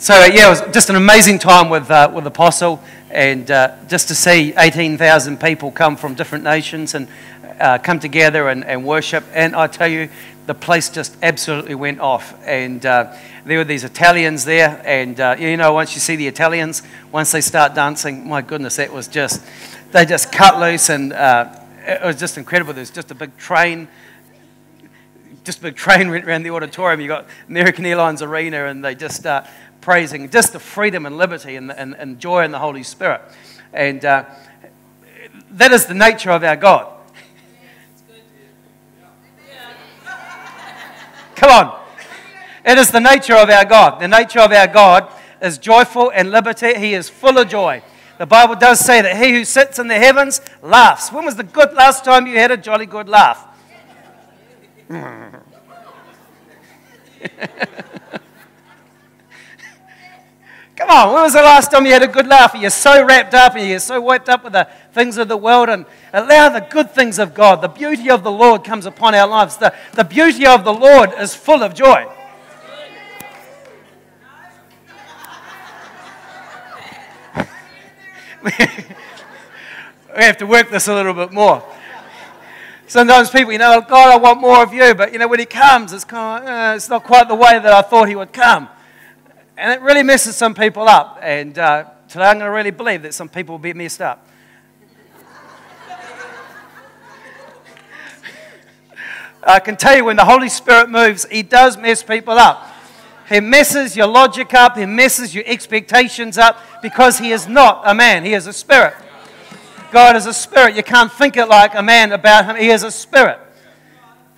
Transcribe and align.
So 0.00 0.14
uh, 0.14 0.26
yeah, 0.32 0.46
it 0.46 0.50
was 0.50 0.60
just 0.72 0.90
an 0.90 0.94
amazing 0.94 1.40
time 1.40 1.68
with 1.70 1.90
uh, 1.90 2.08
with 2.14 2.24
Apostle, 2.24 2.80
and 3.10 3.50
uh, 3.50 3.74
just 3.88 4.06
to 4.06 4.14
see 4.14 4.54
18,000 4.56 5.40
people 5.40 5.72
come 5.72 5.96
from 5.96 6.14
different 6.14 6.44
nations 6.44 6.94
and 6.94 7.08
uh, 7.58 7.78
come 7.78 7.98
together 7.98 8.48
and, 8.48 8.64
and 8.64 8.84
worship. 8.84 9.24
And 9.32 9.56
I 9.56 9.66
tell 9.66 9.88
you, 9.88 10.08
the 10.46 10.54
place 10.54 10.88
just 10.88 11.16
absolutely 11.20 11.74
went 11.74 11.98
off. 11.98 12.32
And 12.46 12.86
uh, 12.86 13.12
there 13.44 13.58
were 13.58 13.64
these 13.64 13.82
Italians 13.82 14.44
there, 14.44 14.80
and 14.84 15.18
uh, 15.18 15.34
you 15.36 15.56
know, 15.56 15.72
once 15.72 15.94
you 15.94 16.00
see 16.00 16.14
the 16.14 16.28
Italians, 16.28 16.84
once 17.10 17.32
they 17.32 17.40
start 17.40 17.74
dancing, 17.74 18.28
my 18.28 18.40
goodness, 18.40 18.76
that 18.76 18.92
was 18.92 19.08
just 19.08 19.44
they 19.90 20.06
just 20.06 20.30
cut 20.30 20.60
loose, 20.60 20.90
and 20.90 21.12
it 21.12 22.04
was 22.04 22.20
just 22.20 22.38
incredible. 22.38 22.72
There's 22.72 22.92
just 22.92 23.10
a 23.10 23.16
big 23.16 23.36
train 23.36 23.88
just 25.44 25.60
a 25.60 25.62
big 25.62 25.76
train 25.86 26.10
went 26.10 26.26
around 26.26 26.42
the 26.42 26.50
auditorium. 26.50 27.00
You 27.00 27.08
got 27.08 27.26
American 27.48 27.86
Airlines 27.86 28.22
Arena, 28.22 28.66
and 28.66 28.84
they 28.84 28.94
just 28.94 29.16
start 29.16 29.46
praising 29.88 30.28
just 30.28 30.52
the 30.52 30.58
freedom 30.58 31.06
and 31.06 31.16
liberty 31.16 31.56
and, 31.56 31.72
and, 31.72 31.94
and 31.94 32.20
joy 32.20 32.44
in 32.44 32.50
the 32.50 32.58
Holy 32.58 32.82
Spirit. 32.82 33.22
And 33.72 34.04
uh, 34.04 34.26
that 35.52 35.72
is 35.72 35.86
the 35.86 35.94
nature 35.94 36.30
of 36.30 36.44
our 36.44 36.56
God. 36.56 36.92
Come 41.36 41.50
on. 41.50 41.80
It 42.66 42.76
is 42.76 42.90
the 42.90 43.00
nature 43.00 43.36
of 43.36 43.48
our 43.48 43.64
God. 43.64 43.98
The 43.98 44.08
nature 44.08 44.40
of 44.40 44.52
our 44.52 44.66
God 44.66 45.10
is 45.40 45.56
joyful 45.56 46.12
and 46.14 46.30
liberty. 46.30 46.74
He 46.74 46.92
is 46.92 47.08
full 47.08 47.38
of 47.38 47.48
joy. 47.48 47.82
The 48.18 48.26
Bible 48.26 48.56
does 48.56 48.80
say 48.80 49.00
that 49.00 49.16
he 49.16 49.32
who 49.32 49.46
sits 49.46 49.78
in 49.78 49.88
the 49.88 49.94
heavens 49.94 50.42
laughs. 50.60 51.10
When 51.10 51.24
was 51.24 51.36
the 51.36 51.44
good 51.44 51.72
last 51.72 52.04
time 52.04 52.26
you 52.26 52.36
had 52.36 52.50
a 52.50 52.58
jolly 52.58 52.84
good 52.84 53.08
laugh? 53.08 53.42
Come 60.78 60.90
on, 60.90 61.12
when 61.12 61.24
was 61.24 61.32
the 61.32 61.42
last 61.42 61.72
time 61.72 61.86
you 61.86 61.92
had 61.92 62.04
a 62.04 62.06
good 62.06 62.28
laugh? 62.28 62.54
You're 62.54 62.70
so 62.70 63.04
wrapped 63.04 63.34
up 63.34 63.56
and 63.56 63.68
you're 63.68 63.80
so 63.80 64.00
wiped 64.00 64.28
up 64.28 64.44
with 64.44 64.52
the 64.52 64.68
things 64.92 65.18
of 65.18 65.26
the 65.26 65.36
world 65.36 65.68
and 65.68 65.84
allow 66.12 66.50
the 66.50 66.60
good 66.60 66.92
things 66.92 67.18
of 67.18 67.34
God. 67.34 67.62
The 67.62 67.68
beauty 67.68 68.08
of 68.08 68.22
the 68.22 68.30
Lord 68.30 68.62
comes 68.62 68.86
upon 68.86 69.12
our 69.16 69.26
lives. 69.26 69.56
The, 69.56 69.74
the 69.94 70.04
beauty 70.04 70.46
of 70.46 70.62
the 70.62 70.72
Lord 70.72 71.10
is 71.18 71.34
full 71.34 71.64
of 71.64 71.74
joy. 71.74 72.06
we 78.44 78.52
have 80.22 80.36
to 80.36 80.46
work 80.46 80.70
this 80.70 80.86
a 80.86 80.94
little 80.94 81.12
bit 81.12 81.32
more. 81.32 81.64
Sometimes 82.86 83.30
people, 83.30 83.50
you 83.50 83.58
know, 83.58 83.80
God, 83.80 84.12
I 84.12 84.16
want 84.16 84.40
more 84.40 84.62
of 84.62 84.72
you, 84.72 84.94
but 84.94 85.12
you 85.12 85.18
know, 85.18 85.26
when 85.26 85.40
He 85.40 85.46
comes, 85.46 85.92
it's 85.92 86.04
kind 86.04 86.44
of, 86.44 86.48
uh, 86.48 86.76
it's 86.76 86.88
not 86.88 87.02
quite 87.02 87.26
the 87.26 87.34
way 87.34 87.58
that 87.58 87.66
I 87.66 87.82
thought 87.82 88.08
He 88.08 88.14
would 88.14 88.32
come. 88.32 88.68
And 89.58 89.72
it 89.72 89.80
really 89.82 90.04
messes 90.04 90.36
some 90.36 90.54
people 90.54 90.84
up. 90.84 91.18
And 91.20 91.58
uh, 91.58 91.86
today 92.08 92.26
I'm 92.26 92.38
going 92.38 92.48
to 92.48 92.54
really 92.54 92.70
believe 92.70 93.02
that 93.02 93.12
some 93.12 93.28
people 93.28 93.54
will 93.54 93.58
be 93.58 93.74
messed 93.74 94.00
up. 94.00 94.24
I 99.42 99.58
can 99.58 99.76
tell 99.76 99.96
you 99.96 100.04
when 100.04 100.14
the 100.14 100.24
Holy 100.24 100.48
Spirit 100.48 100.90
moves, 100.90 101.26
He 101.28 101.42
does 101.42 101.76
mess 101.76 102.04
people 102.04 102.34
up. 102.34 102.72
He 103.28 103.40
messes 103.40 103.96
your 103.96 104.06
logic 104.06 104.54
up, 104.54 104.76
He 104.76 104.86
messes 104.86 105.34
your 105.34 105.44
expectations 105.44 106.38
up 106.38 106.60
because 106.80 107.18
He 107.18 107.32
is 107.32 107.48
not 107.48 107.82
a 107.84 107.94
man, 107.94 108.24
He 108.24 108.34
is 108.34 108.46
a 108.46 108.52
spirit. 108.52 108.94
God 109.90 110.14
is 110.14 110.26
a 110.26 110.34
spirit. 110.34 110.76
You 110.76 110.84
can't 110.84 111.10
think 111.10 111.36
it 111.36 111.46
like 111.46 111.74
a 111.74 111.82
man 111.82 112.12
about 112.12 112.44
Him, 112.44 112.54
He 112.56 112.68
is 112.68 112.84
a 112.84 112.92
spirit. 112.92 113.40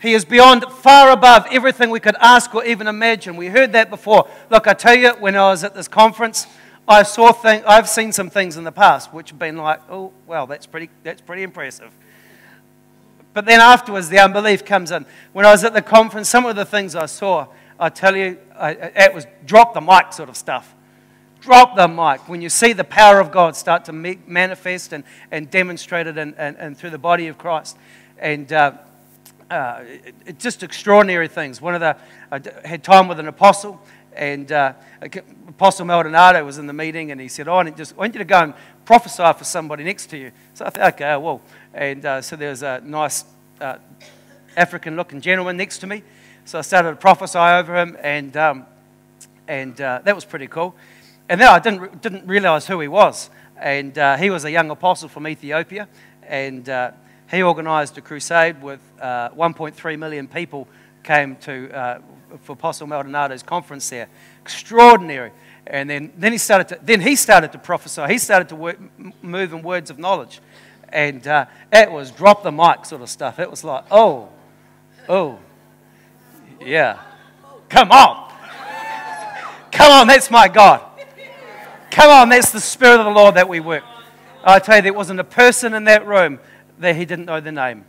He 0.01 0.15
is 0.15 0.25
beyond, 0.25 0.65
far 0.65 1.11
above 1.11 1.47
everything 1.51 1.91
we 1.91 2.01
could 2.01 2.17
ask 2.21 2.55
or 2.55 2.65
even 2.65 2.87
imagine. 2.87 3.37
We 3.37 3.49
heard 3.49 3.73
that 3.73 3.91
before. 3.91 4.29
Look, 4.49 4.67
I 4.67 4.73
tell 4.73 4.95
you, 4.95 5.11
when 5.19 5.37
I 5.37 5.51
was 5.51 5.63
at 5.63 5.75
this 5.75 5.89
conference, 5.89 6.47
I 6.89 7.03
saw 7.03 7.33
thing, 7.33 7.63
I've 7.67 7.89
seen 7.89 8.11
some 8.11 8.31
things 8.31 8.57
in 8.57 8.65
the 8.65 8.73
past 8.73 9.13
which 9.13 9.31
have 9.31 9.39
been 9.39 9.59
like, 9.59 9.81
oh, 9.91 10.13
well, 10.27 10.47
that's 10.47 10.67
pretty, 10.67 10.89
that's 11.03 11.21
pretty 11.21 11.43
impressive. 11.43 11.93
But 13.35 13.45
then 13.45 13.61
afterwards, 13.61 14.09
the 14.09 14.19
unbelief 14.19 14.65
comes 14.65 14.91
in. 14.91 15.05
When 15.33 15.45
I 15.45 15.53
was 15.53 15.65
at 15.65 15.75
the 15.75 15.83
conference, 15.83 16.29
some 16.29 16.47
of 16.47 16.57
the 16.57 16.65
things 16.65 16.97
I 16.97 17.07
saw, 17.07 17.47
I 17.79 17.91
tell 17.91 18.17
you, 18.17 18.39
I, 18.59 18.71
it 18.73 19.15
was 19.15 19.27
drop 19.47 19.75
the 19.75 19.81
mic 19.81 20.13
sort 20.13 20.29
of 20.29 20.37
stuff. 20.37 20.75
Drop 21.41 21.77
the 21.77 21.89
mic. 21.89 22.29
When 22.29 22.43
you 22.43 22.49
see 22.49 22.73
the 22.73 22.85
power 22.85 23.21
of 23.21 23.31
God 23.31 23.55
start 23.55 23.85
to 23.85 23.93
manifest 23.93 24.93
and, 24.93 25.05
and 25.31 25.51
demonstrate 25.51 26.07
it 26.07 26.19
and, 26.19 26.35
and, 26.37 26.57
and 26.57 26.77
through 26.77 26.91
the 26.91 26.99
body 26.99 27.29
of 27.29 27.39
Christ. 27.39 27.79
And 28.19 28.53
uh, 28.53 28.73
uh, 29.51 29.83
it, 30.27 30.39
just 30.39 30.63
extraordinary 30.63 31.29
things. 31.29 31.61
One 31.61 31.75
of 31.75 31.81
the, 31.81 31.97
I 32.31 32.67
had 32.67 32.85
time 32.85 33.09
with 33.09 33.19
an 33.19 33.29
apostle, 33.29 33.81
and 34.15 34.51
uh, 34.51 34.73
Apostle 35.49 35.87
Maldonado 35.87 36.45
was 36.45 36.59
in 36.59 36.67
the 36.67 36.73
meeting, 36.73 37.11
and 37.11 37.21
he 37.21 37.29
said, 37.29 37.49
oh, 37.49 37.57
I, 37.57 37.71
just, 37.71 37.95
I 37.95 37.97
want 37.97 38.15
you 38.15 38.19
to 38.19 38.25
go 38.25 38.41
and 38.41 38.55
prophesy 38.85 39.33
for 39.37 39.45
somebody 39.45 39.85
next 39.85 40.07
to 40.11 40.17
you. 40.17 40.33
So 40.55 40.65
I 40.65 40.71
thought, 40.71 40.95
okay, 40.95 41.17
well. 41.17 41.41
And 41.75 42.05
uh, 42.05 42.23
so 42.23 42.37
there 42.37 42.51
was 42.51 42.63
a 42.63 42.81
nice 42.85 43.25
uh, 43.61 43.77
African 44.57 44.97
looking 44.97 45.21
gentleman 45.21 45.57
next 45.57 45.79
to 45.79 45.87
me. 45.87 46.03
So 46.45 46.59
I 46.59 46.63
started 46.63 46.91
to 46.91 46.97
prophesy 46.97 47.39
over 47.39 47.77
him, 47.77 47.97
and, 48.03 48.37
um, 48.37 48.67
and 49.47 49.81
uh, 49.81 50.01
that 50.05 50.15
was 50.15 50.25
pretty 50.25 50.47
cool. 50.47 50.75
And 51.29 51.41
then 51.41 51.49
I 51.49 51.59
didn't, 51.61 52.03
didn't 52.03 52.27
realize 52.27 52.67
who 52.67 52.81
he 52.81 52.89
was. 52.89 53.31
And 53.57 53.97
uh, 53.99 54.17
he 54.17 54.31
was 54.31 54.45
a 54.45 54.51
young 54.51 54.71
apostle 54.71 55.09
from 55.09 55.29
Ethiopia. 55.29 55.87
And 56.23 56.69
he 57.31 57.43
organised 57.43 57.97
a 57.99 58.01
crusade 58.01 58.61
with 58.63 58.81
uh, 59.01 59.31
1.3 59.31 59.99
million 59.99 60.27
people 60.27 60.67
came 61.03 61.37
to 61.37 61.71
uh, 61.77 62.01
for 62.43 62.53
Apostle 62.53 62.87
Maldonado's 62.87 63.43
conference 63.43 63.89
there. 63.91 64.09
Extraordinary. 64.43 65.33
And 65.67 65.89
then, 65.89 66.13
then, 66.17 66.33
he 66.33 66.39
started 66.39 66.69
to, 66.69 66.79
then 66.83 67.01
he 67.01 67.17
started 67.17 67.53
to 67.53 67.59
prophesy. 67.59 68.07
He 68.09 68.19
started 68.19 68.49
to 68.49 68.57
work, 68.57 68.79
move 69.23 69.53
in 69.53 69.63
words 69.63 69.91
of 69.91 69.99
knowledge. 69.99 70.41
And 70.89 71.27
uh, 71.27 71.47
it 71.73 71.91
was 71.91 72.11
drop 72.11 72.43
the 72.43 72.51
mic 72.51 72.85
sort 72.85 73.03
of 73.03 73.09
stuff. 73.09 73.39
It 73.39 73.51
was 73.51 73.63
like, 73.63 73.85
oh, 73.91 74.31
oh, 75.09 75.39
yeah. 76.61 76.99
Come 77.69 77.93
on. 77.93 78.33
Come 79.71 79.93
on, 79.93 80.07
that's 80.09 80.31
my 80.31 80.49
God. 80.49 80.83
Come 81.91 82.11
on, 82.11 82.29
that's 82.29 82.51
the 82.51 82.61
Spirit 82.61 82.99
of 82.99 83.07
the 83.07 83.13
Lord 83.13 83.37
that 83.37 83.49
we 83.49 83.61
work. 83.61 83.85
I 84.43 84.59
tell 84.59 84.77
you, 84.77 84.83
there 84.83 84.93
wasn't 84.93 85.21
a 85.21 85.25
person 85.25 85.75
in 85.75 85.85
that 85.85 86.07
room 86.07 86.41
that 86.81 86.97
he 86.97 87.05
didn't 87.05 87.27
know 87.27 87.41
the 87.41 87.53
name. 87.53 87.85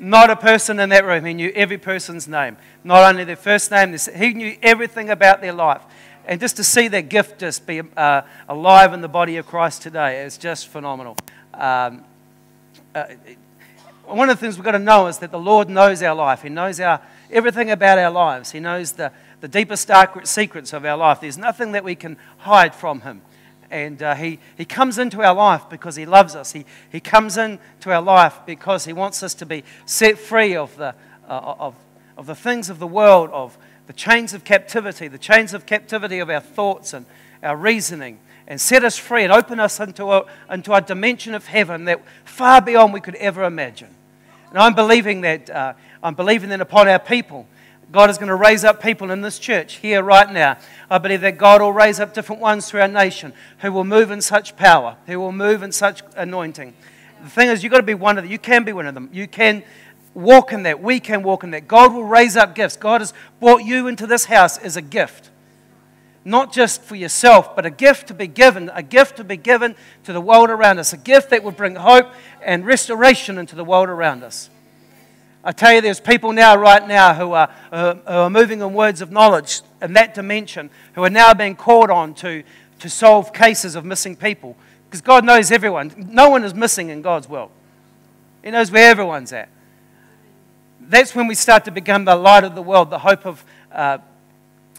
Not 0.00 0.30
a 0.30 0.36
person 0.36 0.78
in 0.78 0.90
that 0.90 1.04
room. 1.04 1.24
He 1.24 1.34
knew 1.34 1.52
every 1.54 1.78
person's 1.78 2.28
name. 2.28 2.56
Not 2.84 3.02
only 3.02 3.24
their 3.24 3.36
first 3.36 3.70
name, 3.70 3.96
he 4.16 4.32
knew 4.32 4.56
everything 4.62 5.10
about 5.10 5.40
their 5.40 5.52
life. 5.52 5.82
And 6.24 6.40
just 6.40 6.56
to 6.56 6.64
see 6.64 6.88
that 6.88 7.08
gift 7.08 7.40
just 7.40 7.66
be 7.66 7.82
uh, 7.96 8.22
alive 8.48 8.92
in 8.92 9.00
the 9.00 9.08
body 9.08 9.38
of 9.38 9.46
Christ 9.46 9.82
today 9.82 10.22
is 10.22 10.38
just 10.38 10.68
phenomenal. 10.68 11.16
Um, 11.54 12.04
uh, 12.94 13.06
one 14.04 14.30
of 14.30 14.38
the 14.38 14.40
things 14.40 14.56
we've 14.56 14.64
got 14.64 14.72
to 14.72 14.78
know 14.78 15.06
is 15.06 15.18
that 15.18 15.30
the 15.30 15.38
Lord 15.38 15.68
knows 15.68 16.02
our 16.02 16.14
life. 16.14 16.42
He 16.42 16.48
knows 16.48 16.80
our, 16.80 17.00
everything 17.30 17.70
about 17.70 17.98
our 17.98 18.10
lives. 18.10 18.52
He 18.52 18.60
knows 18.60 18.92
the, 18.92 19.10
the 19.40 19.48
deepest 19.48 19.88
dark 19.88 20.26
secrets 20.26 20.72
of 20.72 20.84
our 20.84 20.96
life. 20.96 21.20
There's 21.20 21.38
nothing 21.38 21.72
that 21.72 21.82
we 21.82 21.94
can 21.94 22.16
hide 22.38 22.74
from 22.74 23.00
Him. 23.00 23.22
And 23.70 24.02
uh, 24.02 24.14
he, 24.14 24.38
he 24.56 24.64
comes 24.64 24.98
into 24.98 25.22
our 25.22 25.34
life 25.34 25.68
because 25.68 25.96
he 25.96 26.06
loves 26.06 26.34
us. 26.34 26.52
He, 26.52 26.64
he 26.90 27.00
comes 27.00 27.36
into 27.36 27.92
our 27.92 28.00
life 28.00 28.40
because 28.46 28.86
he 28.86 28.92
wants 28.92 29.22
us 29.22 29.34
to 29.34 29.46
be 29.46 29.62
set 29.84 30.18
free 30.18 30.56
of 30.56 30.76
the, 30.76 30.94
uh, 31.28 31.54
of, 31.58 31.74
of 32.16 32.26
the 32.26 32.34
things 32.34 32.70
of 32.70 32.78
the 32.78 32.86
world, 32.86 33.30
of 33.30 33.58
the 33.86 33.92
chains 33.92 34.32
of 34.34 34.44
captivity, 34.44 35.08
the 35.08 35.18
chains 35.18 35.52
of 35.52 35.66
captivity 35.66 36.18
of 36.18 36.30
our 36.30 36.40
thoughts 36.40 36.94
and 36.94 37.04
our 37.42 37.56
reasoning, 37.56 38.18
and 38.46 38.60
set 38.60 38.84
us 38.84 38.96
free 38.96 39.24
and 39.24 39.32
open 39.32 39.60
us 39.60 39.80
into 39.80 40.12
a, 40.12 40.24
into 40.50 40.72
a 40.72 40.80
dimension 40.80 41.34
of 41.34 41.46
heaven 41.46 41.84
that 41.84 42.02
far 42.24 42.62
beyond 42.62 42.92
we 42.92 43.00
could 43.00 43.16
ever 43.16 43.44
imagine. 43.44 43.94
And 44.50 44.58
I'm 44.58 44.74
believing 44.74 45.20
that, 45.22 45.50
uh, 45.50 45.74
I'm 46.02 46.14
believing 46.14 46.48
that 46.50 46.60
upon 46.60 46.88
our 46.88 46.98
people 46.98 47.46
God 47.90 48.10
is 48.10 48.18
going 48.18 48.28
to 48.28 48.34
raise 48.34 48.64
up 48.64 48.82
people 48.82 49.10
in 49.10 49.22
this 49.22 49.38
church 49.38 49.76
here 49.76 50.02
right 50.02 50.30
now. 50.30 50.58
I 50.90 50.98
believe 50.98 51.22
that 51.22 51.38
God 51.38 51.62
will 51.62 51.72
raise 51.72 52.00
up 52.00 52.12
different 52.12 52.42
ones 52.42 52.68
through 52.68 52.82
our 52.82 52.88
nation 52.88 53.32
who 53.60 53.72
will 53.72 53.84
move 53.84 54.10
in 54.10 54.20
such 54.20 54.56
power, 54.56 54.96
who 55.06 55.18
will 55.18 55.32
move 55.32 55.62
in 55.62 55.72
such 55.72 56.02
anointing. 56.14 56.74
The 57.22 57.30
thing 57.30 57.48
is, 57.48 57.62
you've 57.62 57.72
got 57.72 57.78
to 57.78 57.82
be 57.82 57.94
one 57.94 58.18
of 58.18 58.24
them. 58.24 58.30
You 58.30 58.38
can 58.38 58.64
be 58.64 58.72
one 58.72 58.86
of 58.86 58.94
them. 58.94 59.08
You 59.12 59.26
can 59.26 59.64
walk 60.12 60.52
in 60.52 60.64
that. 60.64 60.82
We 60.82 61.00
can 61.00 61.22
walk 61.22 61.44
in 61.44 61.50
that. 61.52 61.66
God 61.66 61.94
will 61.94 62.04
raise 62.04 62.36
up 62.36 62.54
gifts. 62.54 62.76
God 62.76 63.00
has 63.00 63.14
brought 63.40 63.64
you 63.64 63.86
into 63.86 64.06
this 64.06 64.26
house 64.26 64.58
as 64.58 64.76
a 64.76 64.82
gift. 64.82 65.30
Not 66.24 66.52
just 66.52 66.82
for 66.82 66.94
yourself, 66.94 67.56
but 67.56 67.64
a 67.64 67.70
gift 67.70 68.08
to 68.08 68.14
be 68.14 68.26
given, 68.26 68.70
a 68.74 68.82
gift 68.82 69.16
to 69.16 69.24
be 69.24 69.38
given 69.38 69.74
to 70.04 70.12
the 70.12 70.20
world 70.20 70.50
around 70.50 70.78
us, 70.78 70.92
a 70.92 70.98
gift 70.98 71.30
that 71.30 71.42
will 71.42 71.52
bring 71.52 71.76
hope 71.76 72.12
and 72.42 72.66
restoration 72.66 73.38
into 73.38 73.56
the 73.56 73.64
world 73.64 73.88
around 73.88 74.22
us. 74.22 74.50
I 75.44 75.52
tell 75.52 75.72
you, 75.72 75.80
there's 75.80 76.00
people 76.00 76.32
now, 76.32 76.56
right 76.56 76.86
now, 76.86 77.14
who 77.14 77.32
are, 77.32 77.50
uh, 77.70 77.94
who 77.94 78.00
are 78.06 78.30
moving 78.30 78.60
in 78.60 78.74
words 78.74 79.00
of 79.00 79.12
knowledge 79.12 79.60
in 79.80 79.92
that 79.92 80.14
dimension, 80.14 80.68
who 80.94 81.04
are 81.04 81.10
now 81.10 81.32
being 81.32 81.54
called 81.54 81.90
on 81.90 82.14
to, 82.14 82.42
to 82.80 82.90
solve 82.90 83.32
cases 83.32 83.76
of 83.76 83.84
missing 83.84 84.16
people. 84.16 84.56
Because 84.86 85.00
God 85.00 85.24
knows 85.24 85.52
everyone. 85.52 85.92
No 86.10 86.30
one 86.30 86.44
is 86.44 86.54
missing 86.54 86.88
in 86.88 87.02
God's 87.02 87.28
world, 87.28 87.50
He 88.42 88.50
knows 88.50 88.70
where 88.70 88.90
everyone's 88.90 89.32
at. 89.32 89.48
That's 90.80 91.14
when 91.14 91.26
we 91.26 91.34
start 91.34 91.66
to 91.66 91.70
become 91.70 92.04
the 92.04 92.16
light 92.16 92.44
of 92.44 92.54
the 92.54 92.62
world, 92.62 92.90
the 92.90 92.98
hope 92.98 93.26
of, 93.26 93.44
uh, 93.70 93.98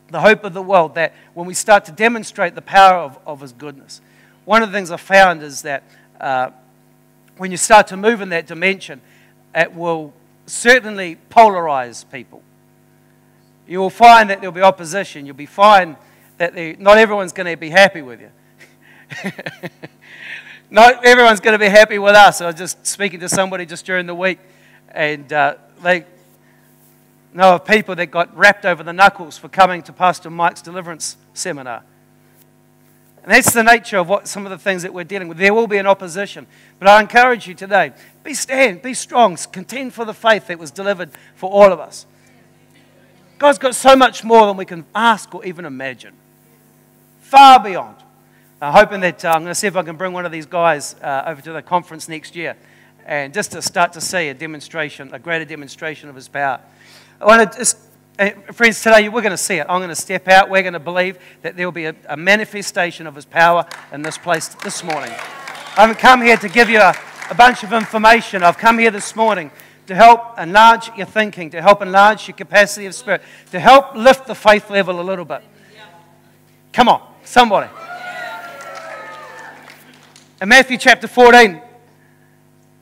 the 0.10 0.20
hope 0.20 0.44
of 0.44 0.54
the 0.54 0.62
world, 0.62 0.96
that 0.96 1.14
when 1.36 1.46
we 1.46 1.54
start 1.54 1.86
to 1.86 1.92
demonstrate 1.92 2.56
the 2.56 2.62
power 2.62 2.98
of, 2.98 3.20
of 3.26 3.42
His 3.42 3.54
goodness, 3.54 4.02
one 4.44 4.64
of 4.64 4.72
the 4.72 4.78
things 4.78 4.90
I 4.92 4.98
found 4.98 5.44
is 5.44 5.62
that 5.62 5.84
uh, 6.20 6.50
when 7.38 7.52
you 7.52 7.58
start 7.58 7.88
to 7.88 7.98
move 7.98 8.22
in 8.22 8.30
that 8.30 8.48
dimension, 8.48 9.00
it 9.54 9.74
will 9.74 10.14
certainly 10.50 11.18
polarize 11.30 12.10
people. 12.12 12.42
You 13.68 13.80
will 13.80 13.90
find 13.90 14.30
that 14.30 14.42
there'll 14.42 14.54
be 14.54 14.62
opposition. 14.62 15.26
You'll 15.26 15.36
be 15.36 15.46
fine 15.46 15.96
that 16.38 16.56
not 16.80 16.98
everyone's 16.98 17.34
going 17.34 17.48
to 17.48 17.58
be 17.58 17.70
happy 17.70 18.02
with 18.02 18.22
you. 18.22 18.32
not 20.70 21.06
everyone's 21.06 21.40
going 21.40 21.54
to 21.54 21.60
be 21.60 21.70
happy 21.70 22.00
with 22.00 22.16
us. 22.16 22.42
I 22.42 22.48
was 22.48 22.56
just 22.56 22.86
speaking 22.86 23.20
to 23.20 23.30
somebody 23.30 23.66
just 23.66 23.86
during 23.86 24.06
the 24.06 24.16
week, 24.16 24.40
and 24.90 25.32
uh, 25.32 25.56
they 25.84 26.06
know 27.34 27.56
of 27.56 27.66
people 27.66 27.96
that 27.96 28.08
got 28.08 28.36
rapped 28.36 28.66
over 28.66 28.84
the 28.84 28.94
knuckles 28.94 29.38
for 29.38 29.50
coming 29.50 29.84
to 29.84 29.94
Pastor 29.94 30.30
Mike's 30.30 30.62
deliverance 30.62 31.18
seminar. 31.34 31.84
And 33.24 33.32
that's 33.32 33.54
the 33.54 33.64
nature 33.64 33.98
of 33.98 34.08
what 34.08 34.28
some 34.28 34.46
of 34.46 34.50
the 34.50 34.58
things 34.58 34.84
that 34.84 34.94
we're 34.94 35.04
dealing 35.04 35.28
with. 35.28 35.38
There 35.38 35.54
will 35.54 35.68
be 35.68 35.78
an 35.78 35.88
opposition. 35.88 36.48
But 36.80 36.88
I 36.88 37.02
encourage 37.02 37.48
you 37.48 37.54
today 37.54 37.94
be 38.24 38.34
stand, 38.34 38.82
be 38.82 38.94
strong, 38.94 39.38
contend 39.52 39.94
for 39.94 40.06
the 40.06 40.14
faith 40.14 40.48
that 40.48 40.60
was 40.60 40.72
delivered 40.72 41.12
for 41.36 41.50
all 41.50 41.72
of 41.72 41.80
us. 41.80 42.06
God's 43.38 43.58
got 43.58 43.76
so 43.76 43.96
much 43.96 44.24
more 44.24 44.46
than 44.48 44.58
we 44.58 44.66
can 44.66 44.86
ask 44.94 45.34
or 45.34 45.46
even 45.46 45.66
imagine. 45.66 46.14
Far 47.22 47.64
beyond. 47.64 47.96
I'm 48.62 48.74
hoping 48.74 49.00
that 49.02 49.24
uh, 49.24 49.30
I'm 49.30 49.44
going 49.44 49.52
to 49.52 49.56
see 49.56 49.68
if 49.68 49.78
I 49.78 49.84
can 49.84 49.96
bring 49.96 50.12
one 50.12 50.26
of 50.26 50.32
these 50.32 50.46
guys 50.46 50.96
uh, 51.02 51.24
over 51.26 51.42
to 51.42 51.54
the 51.54 51.62
conference 51.62 52.10
next 52.10 52.36
year 52.36 52.58
and 53.06 53.34
just 53.34 53.54
to 53.54 53.62
start 53.62 53.94
to 53.94 54.02
see 54.02 54.28
a 54.28 54.34
demonstration, 54.34 55.14
a 55.14 55.20
greater 55.20 55.46
demonstration 55.46 56.10
of 56.10 56.16
his 56.16 56.28
power. 56.28 56.60
I 57.22 57.26
want 57.26 57.52
to 57.52 57.58
just, 57.58 57.78
friends, 58.52 58.82
today 58.82 59.08
we're 59.08 59.22
going 59.22 59.32
to 59.32 59.38
see 59.38 59.56
it. 59.56 59.66
I'm 59.70 59.80
going 59.80 59.88
to 59.88 59.96
step 59.96 60.28
out. 60.28 60.50
We're 60.50 60.62
going 60.62 60.74
to 60.74 60.80
believe 60.80 61.18
that 61.42 61.56
there 61.56 61.66
will 61.66 61.72
be 61.72 61.86
a, 61.86 61.96
a 62.10 62.18
manifestation 62.18 63.08
of 63.08 63.16
his 63.16 63.24
power 63.24 63.66
in 63.94 64.02
this 64.02 64.18
place 64.18 64.50
this 64.56 64.84
morning. 64.84 65.12
I 65.12 65.82
haven't 65.82 66.00
come 66.00 66.22
here 66.22 66.36
to 66.36 66.50
give 66.50 66.70
you 66.70 66.80
a, 66.80 66.94
a 67.30 67.36
bunch 67.36 67.64
of 67.64 67.72
information. 67.72 68.44
I've 68.44 68.58
come 68.58 68.78
here 68.78 68.92
this 68.92 69.16
morning 69.16 69.52
to 69.88 69.96
help 69.96 70.38
enlarge 70.38 70.92
your 70.98 71.06
thinking, 71.06 71.50
to 71.52 71.62
help 71.62 71.82
enlarge 71.82 72.28
your 72.28 72.36
capacity 72.36 72.86
of 72.88 72.94
spirit, 72.94 73.22
to 73.52 73.60
help 73.60 73.96
lift 73.96 74.28
the 74.28 74.36
faith 74.36 74.70
level 74.70 75.00
a 75.00 75.02
little 75.02 75.24
bit. 75.24 75.42
Come 76.74 76.90
on, 76.90 77.02
somebody. 77.24 77.70
In 80.42 80.50
Matthew 80.50 80.78
chapter 80.78 81.08
14, 81.08 81.62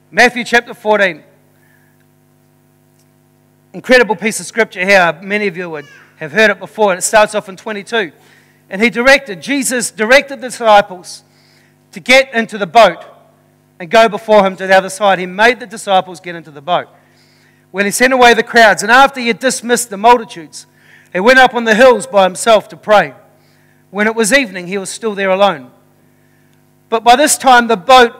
Matthew 0.10 0.44
chapter 0.44 0.74
14, 0.74 1.24
incredible 3.78 4.16
piece 4.16 4.40
of 4.40 4.46
scripture 4.48 4.84
here. 4.84 5.20
Many 5.22 5.46
of 5.46 5.56
you 5.56 5.70
would 5.70 5.86
have 6.16 6.32
heard 6.32 6.50
it 6.50 6.58
before, 6.58 6.96
it 6.96 7.04
starts 7.04 7.36
off 7.36 7.48
in 7.48 7.56
22. 7.56 8.12
And 8.72 8.82
he 8.82 8.90
directed, 8.90 9.40
Jesus 9.40 9.92
directed 9.92 10.42
the 10.42 10.48
disciples 10.48 11.24
to 11.92 12.00
get 12.00 12.34
into 12.34 12.58
the 12.58 12.66
boat 12.66 13.06
and 13.80 13.92
go 13.92 14.10
before 14.10 14.44
him 14.44 14.56
to 14.56 14.66
the 14.66 14.76
other 14.76 14.90
side. 14.90 15.20
He 15.20 15.28
made 15.28 15.60
the 15.60 15.68
disciples 15.68 16.20
get 16.20 16.36
into 16.36 16.50
the 16.50 16.62
boat. 16.62 16.88
When 17.70 17.86
he 17.86 17.92
sent 17.92 18.14
away 18.14 18.34
the 18.34 18.42
crowds, 18.42 18.82
and 18.82 18.92
after 18.92 19.20
he 19.20 19.28
had 19.28 19.38
dismissed 19.38 19.92
the 19.92 19.98
multitudes, 19.98 20.66
he 21.14 21.20
went 21.20 21.38
up 21.38 21.54
on 21.54 21.64
the 21.64 21.76
hills 21.76 22.08
by 22.08 22.24
himself 22.24 22.68
to 22.70 22.78
pray. 22.78 23.14
When 23.92 24.08
it 24.08 24.16
was 24.16 24.34
evening, 24.34 24.66
he 24.66 24.80
was 24.80 24.90
still 24.90 25.14
there 25.14 25.30
alone. 25.30 25.70
But 26.90 27.04
by 27.04 27.16
this 27.16 27.38
time, 27.38 27.68
the 27.68 27.78
boat 27.78 28.16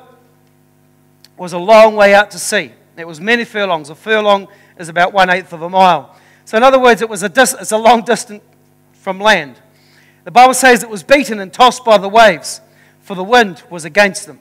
was 1.36 1.52
a 1.52 1.58
long 1.58 1.96
way 1.96 2.14
out 2.14 2.30
to 2.32 2.38
sea. 2.38 2.74
It 2.96 3.08
was 3.08 3.20
many 3.20 3.44
furlongs. 3.44 3.90
A 3.90 3.96
furlong 3.96 4.48
is 4.80 4.90
about 4.90 5.14
one 5.14 5.30
eighth 5.30 5.54
of 5.54 5.62
a 5.62 5.70
mile. 5.70 6.16
So, 6.46 6.58
in 6.58 6.64
other 6.64 6.80
words, 6.80 7.02
it 7.02 7.10
was 7.10 7.24
a, 7.24 7.30
dis- 7.30 7.56
it's 7.60 7.72
a 7.72 7.78
long 7.78 8.04
distance 8.04 8.44
from 8.94 9.20
land. 9.20 9.60
The 10.24 10.32
Bible 10.32 10.54
says 10.54 10.84
it 10.84 10.90
was 10.90 11.04
beaten 11.04 11.40
and 11.40 11.52
tossed 11.52 11.86
by 11.86 11.98
the 11.98 12.10
waves, 12.10 12.62
for 13.02 13.16
the 13.16 13.24
wind 13.24 13.64
was 13.70 13.86
against 13.86 14.28
them. 14.28 14.40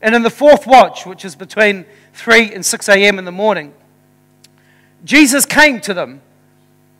And 0.00 0.14
in 0.14 0.22
the 0.22 0.30
fourth 0.30 0.66
watch, 0.66 1.06
which 1.06 1.24
is 1.24 1.34
between 1.34 1.84
3 2.14 2.52
and 2.54 2.64
6 2.64 2.88
a.m. 2.88 3.18
in 3.18 3.24
the 3.24 3.32
morning, 3.32 3.72
Jesus 5.04 5.46
came 5.46 5.80
to 5.80 5.94
them 5.94 6.20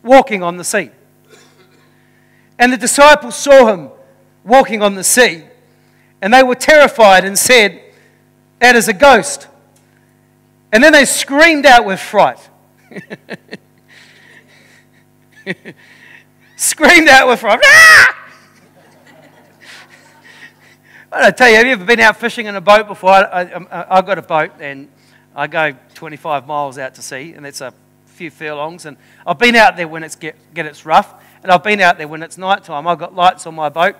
walking 0.03 0.43
on 0.43 0.57
the 0.57 0.63
sea. 0.63 0.89
And 2.59 2.71
the 2.71 2.77
disciples 2.77 3.35
saw 3.35 3.67
him 3.67 3.89
walking 4.43 4.81
on 4.81 4.95
the 4.95 5.03
sea 5.03 5.43
and 6.23 6.33
they 6.33 6.41
were 6.41 6.55
terrified 6.55 7.25
and 7.25 7.37
said, 7.37 7.81
That 8.59 8.77
is 8.77 8.87
a 8.87 8.93
ghost. 8.93 9.49
And 10.73 10.83
then 10.83 10.91
they 10.91 11.05
screamed 11.05 11.67
out 11.67 11.85
with 11.85 11.99
fright. 11.99 12.39
screamed 16.55 17.07
out 17.07 17.27
with 17.27 17.39
fright. 17.39 17.59
Ah! 17.63 18.19
I 21.11 21.29
tell 21.29 21.47
you, 21.47 21.57
have 21.57 21.67
you 21.67 21.73
ever 21.73 21.85
been 21.85 21.99
out 21.99 22.17
fishing 22.17 22.47
in 22.47 22.55
a 22.55 22.61
boat 22.61 22.87
before? 22.87 23.11
I, 23.11 23.43
I, 23.43 23.97
I've 23.97 24.07
got 24.07 24.17
a 24.17 24.23
boat 24.23 24.53
and 24.59 24.89
I 25.35 25.45
go 25.45 25.75
25 25.93 26.47
miles 26.47 26.79
out 26.79 26.95
to 26.95 27.03
sea, 27.03 27.33
and 27.33 27.45
that's 27.45 27.61
a 27.61 27.71
few 28.07 28.31
furlongs. 28.31 28.87
And 28.87 28.97
I've 29.27 29.37
been 29.37 29.55
out 29.55 29.77
there 29.77 29.87
when 29.87 30.03
it's 30.03 30.15
get, 30.15 30.35
get 30.55 30.65
it's 30.65 30.87
rough, 30.87 31.13
and 31.43 31.51
I've 31.51 31.63
been 31.63 31.81
out 31.81 31.99
there 31.99 32.07
when 32.07 32.23
it's 32.23 32.39
night 32.39 32.63
time. 32.63 32.87
I've 32.87 32.97
got 32.97 33.13
lights 33.13 33.45
on 33.45 33.53
my 33.53 33.69
boat, 33.69 33.95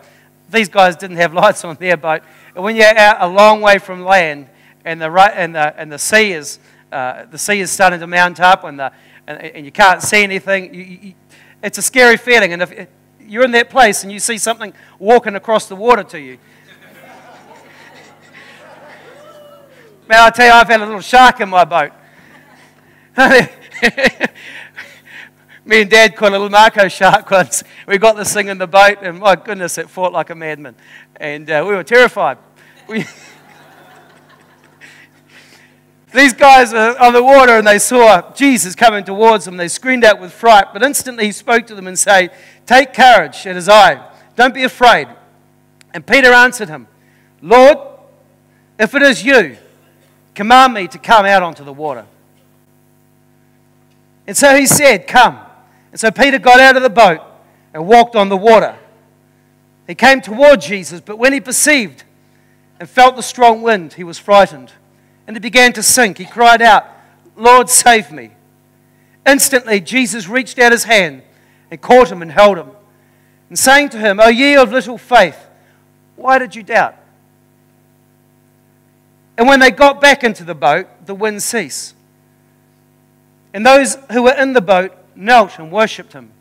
these 0.49 0.69
guys 0.69 0.95
didn't 0.95 1.17
have 1.17 1.33
lights 1.35 1.63
on 1.63 1.75
their 1.75 1.97
boat. 1.97 2.23
And 2.55 2.63
when 2.63 2.75
you're 2.75 2.97
out 2.97 3.17
a 3.19 3.27
long 3.27 3.61
way 3.61 3.77
from 3.77 4.03
land 4.03 4.47
and 4.85 5.01
the, 5.01 5.11
and 5.11 5.55
the, 5.55 5.79
and 5.79 5.91
the, 5.91 5.99
sea, 5.99 6.33
is, 6.33 6.59
uh, 6.91 7.25
the 7.25 7.37
sea 7.37 7.59
is 7.59 7.71
starting 7.71 7.99
to 7.99 8.07
mount 8.07 8.39
up 8.39 8.63
and, 8.63 8.79
the, 8.79 8.91
and, 9.27 9.41
and 9.41 9.65
you 9.65 9.71
can't 9.71 10.01
see 10.01 10.23
anything, 10.23 10.73
you, 10.73 10.83
you, 10.83 11.13
it's 11.61 11.77
a 11.77 11.81
scary 11.81 12.17
feeling. 12.17 12.53
And 12.53 12.61
if 12.61 12.87
you're 13.19 13.45
in 13.45 13.51
that 13.51 13.69
place 13.69 14.03
and 14.03 14.11
you 14.11 14.19
see 14.19 14.37
something 14.37 14.73
walking 14.99 15.35
across 15.35 15.67
the 15.67 15.75
water 15.75 16.03
to 16.03 16.19
you, 16.19 16.37
man, 20.07 20.19
I 20.19 20.29
tell 20.29 20.45
you, 20.45 20.51
I've 20.51 20.67
had 20.67 20.81
a 20.81 20.85
little 20.85 21.01
shark 21.01 21.39
in 21.39 21.49
my 21.49 21.63
boat. 21.63 21.91
me 25.65 25.81
and 25.81 25.89
Dad 25.89 26.15
caught 26.15 26.29
a 26.29 26.31
little 26.31 26.49
mako 26.49 26.87
shark 26.87 27.29
once. 27.31 27.63
We 27.87 27.97
got 27.97 28.15
this 28.15 28.33
thing 28.33 28.47
in 28.49 28.57
the 28.57 28.67
boat, 28.67 28.97
and 29.01 29.19
my 29.19 29.35
goodness, 29.35 29.77
it 29.77 29.89
fought 29.89 30.11
like 30.11 30.29
a 30.29 30.35
madman. 30.35 30.75
And 31.15 31.49
uh, 31.49 31.63
we 31.67 31.75
were 31.75 31.83
terrified. 31.83 32.37
We 32.87 33.05
These 36.13 36.33
guys 36.33 36.73
are 36.73 36.97
on 36.99 37.13
the 37.13 37.23
water 37.23 37.57
and 37.57 37.65
they 37.65 37.79
saw 37.79 38.31
Jesus 38.33 38.75
coming 38.75 39.03
towards 39.03 39.45
them. 39.45 39.57
They 39.57 39.67
screamed 39.67 40.05
out 40.05 40.21
with 40.21 40.31
fright, 40.31 40.67
but 40.71 40.83
instantly 40.83 41.25
he 41.25 41.31
spoke 41.31 41.65
to 41.67 41.75
them 41.75 41.87
and 41.87 41.97
said, 41.97 42.31
Take 42.67 42.93
courage, 42.93 43.47
it 43.47 43.57
is 43.57 43.67
I. 43.67 44.11
Don't 44.35 44.53
be 44.53 44.63
afraid. 44.63 45.07
And 45.91 46.05
Peter 46.05 46.31
answered 46.31 46.69
him, 46.69 46.87
Lord, 47.41 47.77
if 48.77 48.93
it 48.93 49.01
is 49.01 49.23
you, 49.23 49.57
command 50.35 50.75
me 50.75 50.87
to 50.89 50.99
come 50.99 51.25
out 51.25 51.41
onto 51.41 51.63
the 51.63 51.73
water. 51.73 52.05
And 54.27 54.37
so 54.37 54.55
he 54.55 54.67
said, 54.67 55.07
Come. 55.07 55.39
And 55.91 55.99
so 55.99 56.11
Peter 56.11 56.37
got 56.37 56.59
out 56.59 56.75
of 56.75 56.83
the 56.83 56.89
boat 56.91 57.21
and 57.73 57.87
walked 57.87 58.15
on 58.15 58.29
the 58.29 58.37
water. 58.37 58.77
He 59.87 59.95
came 59.95 60.21
toward 60.21 60.61
Jesus, 60.61 61.01
but 61.01 61.17
when 61.17 61.33
he 61.33 61.41
perceived 61.41 62.03
and 62.79 62.87
felt 62.87 63.15
the 63.15 63.23
strong 63.23 63.63
wind, 63.63 63.93
he 63.93 64.03
was 64.03 64.19
frightened. 64.19 64.71
And 65.27 65.35
he 65.35 65.39
began 65.39 65.73
to 65.73 65.83
sink. 65.83 66.17
He 66.17 66.25
cried 66.25 66.61
out, 66.61 66.85
Lord, 67.35 67.69
save 67.69 68.11
me. 68.11 68.31
Instantly, 69.25 69.79
Jesus 69.79 70.27
reached 70.27 70.59
out 70.59 70.71
his 70.71 70.83
hand 70.83 71.23
and 71.71 71.79
caught 71.79 72.11
him 72.11 72.21
and 72.21 72.31
held 72.31 72.57
him. 72.57 72.71
And 73.49 73.57
saying 73.57 73.89
to 73.89 73.97
him, 73.97 74.19
O 74.19 74.27
ye 74.27 74.55
of 74.55 74.71
little 74.71 74.97
faith, 74.97 75.37
why 76.15 76.39
did 76.39 76.55
you 76.55 76.63
doubt? 76.63 76.95
And 79.37 79.47
when 79.47 79.59
they 79.59 79.71
got 79.71 79.99
back 79.99 80.23
into 80.23 80.43
the 80.43 80.55
boat, 80.55 80.87
the 81.05 81.15
wind 81.15 81.41
ceased. 81.41 81.95
And 83.53 83.65
those 83.65 83.97
who 84.11 84.23
were 84.23 84.33
in 84.33 84.53
the 84.53 84.61
boat 84.61 84.95
knelt 85.15 85.57
and 85.59 85.71
worshipped 85.71 86.13
him 86.13 86.31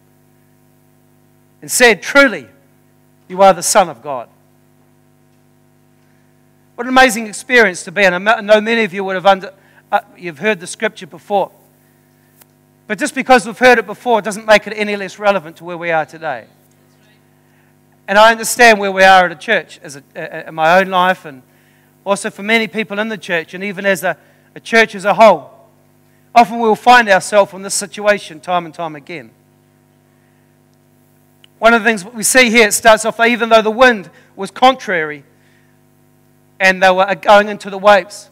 and 1.61 1.71
said, 1.71 2.03
Truly, 2.03 2.49
you 3.29 3.43
are 3.43 3.55
the 3.55 3.63
Son 3.63 3.89
of 3.89 4.03
God. 4.03 4.29
What 6.75 6.87
an 6.87 6.89
amazing 6.89 7.27
experience 7.27 7.85
to 7.85 7.93
be 7.93 8.03
in. 8.03 8.15
I 8.15 8.41
know 8.41 8.61
many 8.61 8.85
of 8.85 8.95
you 8.95 9.05
would 9.05 9.15
have 9.15 9.27
under, 9.27 9.53
uh, 9.91 10.01
you've 10.17 10.39
heard 10.39 10.59
the 10.59 10.67
scripture 10.67 11.07
before. 11.07 11.53
But 12.87 12.99
just 12.99 13.15
because 13.15 13.47
we've 13.47 13.59
heard 13.59 13.79
it 13.79 13.87
before 13.87 14.23
doesn't 14.23 14.47
make 14.47 14.67
it 14.67 14.73
any 14.73 14.97
less 14.97 15.19
relevant 15.19 15.57
to 15.59 15.65
where 15.65 15.77
we 15.77 15.91
are 15.91 16.07
today. 16.07 16.47
And 18.09 18.19
I 18.19 18.33
understand 18.33 18.81
where 18.81 18.91
we 18.91 19.05
are 19.05 19.27
at 19.27 19.33
a 19.33 19.37
church, 19.37 19.81
as 19.83 19.97
a, 19.97 20.49
in 20.49 20.55
my 20.55 20.81
own 20.81 20.89
life, 20.89 21.25
and 21.25 21.43
also 22.05 22.31
for 22.31 22.43
many 22.43 22.67
people 22.69 22.99
in 22.99 23.09
the 23.09 23.19
church, 23.19 23.55
and 23.55 23.63
even 23.63 23.87
as 23.87 24.03
a, 24.03 24.17
a 24.55 24.61
church 24.61 24.95
as 24.95 25.05
a 25.05 25.15
whole. 25.15 25.51
Often 26.35 26.59
we'll 26.59 26.75
find 26.75 27.09
ourselves 27.09 27.53
in 27.53 27.63
this 27.63 27.75
situation 27.75 28.41
time 28.41 28.65
and 28.65 28.75
time 28.75 28.97
again. 28.97 29.31
One 31.59 31.75
of 31.75 31.83
the 31.83 31.89
things 31.89 32.05
we 32.05 32.25
see 32.25 32.51
here, 32.51 32.67
it 32.67 32.73
starts 32.73 33.05
off 33.05 33.21
even 33.21 33.51
though 33.51 33.63
the 33.63 33.71
wind 33.71 34.11
was 34.35 34.51
contrary 34.51 35.25
and 36.63 36.81
they 36.81 36.91
were 36.91 37.13
going 37.17 37.49
into 37.49 37.69
the 37.71 37.77
waves. 37.77 38.31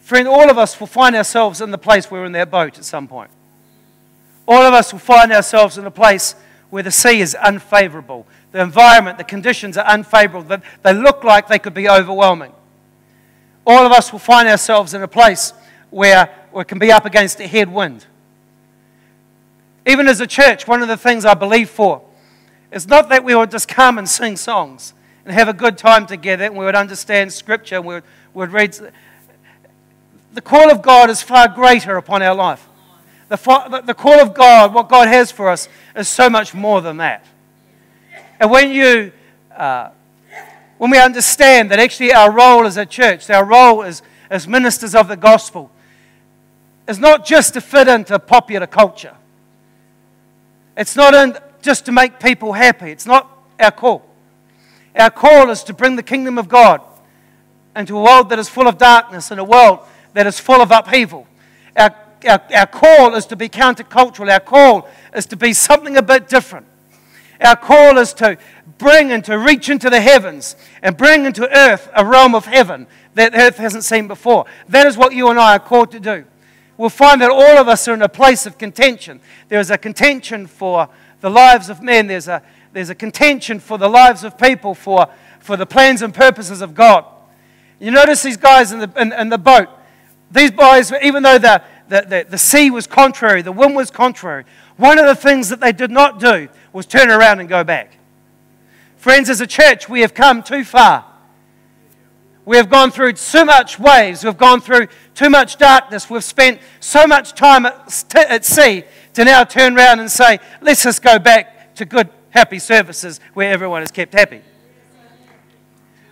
Friend, 0.00 0.26
all 0.26 0.50
of 0.50 0.56
us 0.56 0.80
will 0.80 0.86
find 0.86 1.14
ourselves 1.14 1.60
in 1.60 1.70
the 1.70 1.78
place 1.78 2.10
where 2.10 2.22
we're 2.22 2.26
in 2.26 2.32
that 2.32 2.50
boat 2.50 2.78
at 2.78 2.84
some 2.86 3.06
point. 3.06 3.30
All 4.48 4.62
of 4.62 4.72
us 4.72 4.92
will 4.92 4.98
find 4.98 5.30
ourselves 5.30 5.76
in 5.76 5.84
a 5.84 5.90
place 5.90 6.34
where 6.70 6.82
the 6.82 6.90
sea 6.90 7.20
is 7.20 7.34
unfavorable. 7.34 8.26
The 8.50 8.62
environment, 8.62 9.18
the 9.18 9.24
conditions 9.24 9.76
are 9.76 9.84
unfavorable. 9.84 10.58
They 10.82 10.94
look 10.94 11.22
like 11.22 11.48
they 11.48 11.58
could 11.58 11.74
be 11.74 11.86
overwhelming. 11.86 12.52
All 13.66 13.84
of 13.84 13.92
us 13.92 14.10
will 14.10 14.18
find 14.18 14.48
ourselves 14.48 14.94
in 14.94 15.02
a 15.02 15.08
place 15.08 15.52
where 15.90 16.34
we 16.50 16.64
can 16.64 16.78
be 16.78 16.90
up 16.90 17.04
against 17.04 17.40
a 17.40 17.46
headwind. 17.46 18.06
Even 19.86 20.08
as 20.08 20.20
a 20.20 20.26
church, 20.26 20.66
one 20.66 20.80
of 20.80 20.88
the 20.88 20.96
things 20.96 21.26
I 21.26 21.34
believe 21.34 21.68
for 21.68 22.02
is 22.70 22.88
not 22.88 23.10
that 23.10 23.22
we 23.22 23.34
would 23.34 23.50
just 23.50 23.68
come 23.68 23.98
and 23.98 24.08
sing 24.08 24.38
songs 24.38 24.94
and 25.24 25.34
have 25.34 25.48
a 25.48 25.52
good 25.52 25.78
time 25.78 26.06
together 26.06 26.44
and 26.44 26.56
we 26.56 26.64
would 26.64 26.74
understand 26.74 27.32
Scripture 27.32 27.76
and 27.76 27.84
we 27.84 27.94
would, 27.94 28.04
we 28.34 28.38
would 28.40 28.52
read. 28.52 28.76
The 30.34 30.40
call 30.40 30.70
of 30.70 30.82
God 30.82 31.10
is 31.10 31.22
far 31.22 31.48
greater 31.48 31.96
upon 31.96 32.22
our 32.22 32.34
life. 32.34 32.68
The, 33.28 33.82
the 33.86 33.94
call 33.94 34.20
of 34.20 34.34
God, 34.34 34.74
what 34.74 34.88
God 34.88 35.08
has 35.08 35.30
for 35.30 35.48
us, 35.48 35.68
is 35.96 36.08
so 36.08 36.28
much 36.28 36.54
more 36.54 36.80
than 36.80 36.98
that. 36.98 37.24
And 38.38 38.50
when 38.50 38.70
you, 38.72 39.12
uh, 39.56 39.90
when 40.78 40.90
we 40.90 40.98
understand 40.98 41.70
that 41.70 41.78
actually 41.78 42.12
our 42.12 42.30
role 42.30 42.66
as 42.66 42.76
a 42.76 42.84
church, 42.84 43.30
our 43.30 43.44
role 43.44 43.82
as, 43.82 44.02
as 44.28 44.48
ministers 44.48 44.94
of 44.94 45.08
the 45.08 45.16
gospel, 45.16 45.70
is 46.88 46.98
not 46.98 47.24
just 47.24 47.54
to 47.54 47.60
fit 47.60 47.88
into 47.88 48.18
popular 48.18 48.66
culture. 48.66 49.14
It's 50.76 50.96
not 50.96 51.14
in, 51.14 51.38
just 51.60 51.86
to 51.86 51.92
make 51.92 52.18
people 52.18 52.52
happy. 52.52 52.90
It's 52.90 53.06
not 53.06 53.30
our 53.60 53.70
call. 53.70 54.04
Our 54.96 55.10
call 55.10 55.50
is 55.50 55.62
to 55.64 55.74
bring 55.74 55.96
the 55.96 56.02
kingdom 56.02 56.38
of 56.38 56.48
God 56.48 56.80
into 57.74 57.96
a 57.96 58.02
world 58.02 58.28
that 58.28 58.38
is 58.38 58.48
full 58.48 58.68
of 58.68 58.78
darkness 58.78 59.30
and 59.30 59.40
a 59.40 59.44
world 59.44 59.80
that 60.12 60.26
is 60.26 60.38
full 60.38 60.60
of 60.60 60.70
upheaval. 60.70 61.26
Our, 61.76 61.94
our, 62.28 62.42
our 62.54 62.66
call 62.66 63.14
is 63.14 63.26
to 63.26 63.36
be 63.36 63.48
countercultural. 63.48 64.30
Our 64.30 64.40
call 64.40 64.88
is 65.14 65.26
to 65.26 65.36
be 65.36 65.54
something 65.54 65.96
a 65.96 66.02
bit 66.02 66.28
different. 66.28 66.66
Our 67.40 67.56
call 67.56 67.98
is 67.98 68.12
to 68.14 68.38
bring 68.78 69.10
and 69.10 69.24
to 69.24 69.38
reach 69.38 69.68
into 69.68 69.90
the 69.90 70.00
heavens 70.00 70.56
and 70.82 70.96
bring 70.96 71.24
into 71.24 71.48
earth 71.56 71.88
a 71.94 72.04
realm 72.04 72.34
of 72.34 72.44
heaven 72.44 72.86
that 73.14 73.34
earth 73.34 73.56
hasn't 73.56 73.84
seen 73.84 74.08
before. 74.08 74.46
That 74.68 74.86
is 74.86 74.96
what 74.96 75.14
you 75.14 75.28
and 75.28 75.38
I 75.38 75.56
are 75.56 75.60
called 75.60 75.90
to 75.92 76.00
do. 76.00 76.24
We'll 76.76 76.90
find 76.90 77.20
that 77.20 77.30
all 77.30 77.58
of 77.58 77.68
us 77.68 77.86
are 77.88 77.94
in 77.94 78.02
a 78.02 78.08
place 78.08 78.46
of 78.46 78.58
contention. 78.58 79.20
There 79.48 79.60
is 79.60 79.70
a 79.70 79.78
contention 79.78 80.46
for 80.46 80.88
the 81.20 81.30
lives 81.30 81.68
of 81.68 81.82
men, 81.82 82.08
there's 82.08 82.28
a, 82.28 82.42
there's 82.72 82.90
a 82.90 82.94
contention 82.94 83.60
for 83.60 83.78
the 83.78 83.88
lives 83.88 84.24
of 84.24 84.38
people, 84.38 84.74
for, 84.74 85.08
for 85.40 85.56
the 85.56 85.66
plans 85.66 86.02
and 86.02 86.14
purposes 86.14 86.60
of 86.60 86.74
God. 86.74 87.04
You 87.78 87.90
notice 87.90 88.22
these 88.22 88.36
guys 88.36 88.72
in 88.72 88.78
the, 88.78 88.92
in, 88.96 89.12
in 89.12 89.28
the 89.28 89.38
boat. 89.38 89.68
These 90.30 90.52
boys, 90.52 90.92
even 91.02 91.22
though 91.22 91.38
the, 91.38 91.62
the, 91.88 92.00
the, 92.02 92.26
the 92.30 92.38
sea 92.38 92.70
was 92.70 92.86
contrary, 92.86 93.42
the 93.42 93.52
wind 93.52 93.76
was 93.76 93.90
contrary, 93.90 94.44
one 94.76 94.98
of 94.98 95.06
the 95.06 95.14
things 95.14 95.48
that 95.50 95.60
they 95.60 95.72
did 95.72 95.90
not 95.90 96.18
do 96.18 96.48
was 96.72 96.86
turn 96.86 97.10
around 97.10 97.40
and 97.40 97.48
go 97.48 97.62
back. 97.64 97.98
Friends, 98.96 99.28
as 99.28 99.40
a 99.40 99.46
church, 99.46 99.88
we 99.88 100.00
have 100.00 100.14
come 100.14 100.42
too 100.42 100.64
far. 100.64 101.04
We 102.44 102.56
have 102.56 102.70
gone 102.70 102.90
through 102.90 103.12
too 103.14 103.44
much 103.44 103.78
waves. 103.78 104.24
We've 104.24 104.36
gone 104.36 104.60
through 104.60 104.88
too 105.14 105.30
much 105.30 105.58
darkness. 105.58 106.08
We've 106.08 106.24
spent 106.24 106.60
so 106.80 107.06
much 107.06 107.34
time 107.34 107.66
at, 107.66 108.14
at 108.16 108.44
sea 108.44 108.84
to 109.14 109.24
now 109.24 109.44
turn 109.44 109.76
around 109.76 110.00
and 110.00 110.10
say, 110.10 110.40
let's 110.60 110.82
just 110.82 111.02
go 111.02 111.18
back 111.18 111.74
to 111.76 111.84
good, 111.84 112.08
happy 112.32 112.58
services 112.58 113.20
where 113.34 113.52
everyone 113.52 113.82
is 113.82 113.90
kept 113.90 114.12
happy. 114.12 114.42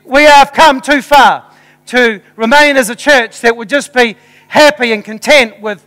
We 0.04 0.22
have 0.22 0.52
come 0.52 0.80
too 0.80 1.02
far 1.02 1.50
to 1.86 2.20
remain 2.36 2.76
as 2.76 2.88
a 2.88 2.94
church 2.94 3.40
that 3.40 3.56
would 3.56 3.68
just 3.68 3.92
be 3.92 4.16
happy 4.48 4.92
and 4.92 5.04
content 5.04 5.60
with 5.60 5.84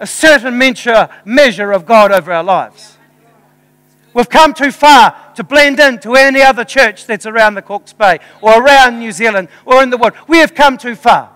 a 0.00 0.06
certain 0.06 0.58
measure, 0.58 1.72
of 1.72 1.86
God 1.86 2.10
over 2.10 2.32
our 2.32 2.42
lives. 2.42 2.98
We've 4.12 4.28
come 4.28 4.54
too 4.54 4.70
far 4.70 5.16
to 5.34 5.44
blend 5.44 5.80
into 5.80 6.14
any 6.14 6.40
other 6.40 6.64
church 6.64 7.06
that's 7.06 7.26
around 7.26 7.54
the 7.54 7.60
Hawke's 7.60 7.92
Bay 7.92 8.20
or 8.40 8.62
around 8.62 8.98
New 8.98 9.12
Zealand 9.12 9.48
or 9.64 9.82
in 9.82 9.90
the 9.90 9.96
world. 9.96 10.14
We 10.28 10.38
have 10.38 10.54
come 10.54 10.78
too 10.78 10.94
far. 10.94 11.30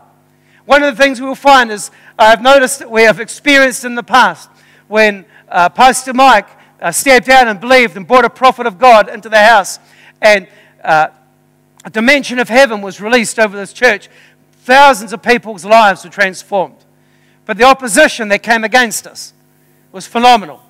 One 0.65 0.83
of 0.83 0.97
the 0.97 1.03
things 1.03 1.21
we 1.21 1.27
will 1.27 1.35
find 1.35 1.71
is 1.71 1.91
I've 2.19 2.43
noticed 2.43 2.79
that 2.79 2.91
we 2.91 3.03
have 3.03 3.21
experienced 3.21 3.85
in 3.85 3.95
the 3.95 4.03
past 4.03 4.49
when 4.87 5.25
uh, 5.49 5.69
Pastor 5.71 6.15
Mike 6.15 6.49
uh, 6.81 6.93
stepped 6.93 7.29
out 7.29 7.49
and 7.49 7.61
believed 7.61 7.97
and 7.97 8.07
brought 8.07 8.25
a 8.25 8.31
prophet 8.31 8.67
of 8.67 8.79
God 8.79 9.09
into 9.09 9.29
the 9.29 9.39
house, 9.39 9.79
and 10.21 10.47
uh, 10.83 11.09
a 11.85 11.91
dimension 11.91 12.39
of 12.39 12.49
heaven 12.49 12.83
was 12.83 13.01
released 13.01 13.39
over 13.39 13.57
this 13.57 13.73
church. 13.73 14.09
Thousands 14.65 15.13
of 15.13 15.23
people's 15.23 15.65
lives 15.65 16.05
were 16.05 16.11
transformed. 16.11 16.77
But 17.47 17.57
the 17.57 17.65
opposition 17.65 18.29
that 18.29 18.43
came 18.43 18.65
against 18.65 19.07
us 19.07 19.33
was 19.91 20.07
phenomenal. 20.07 20.63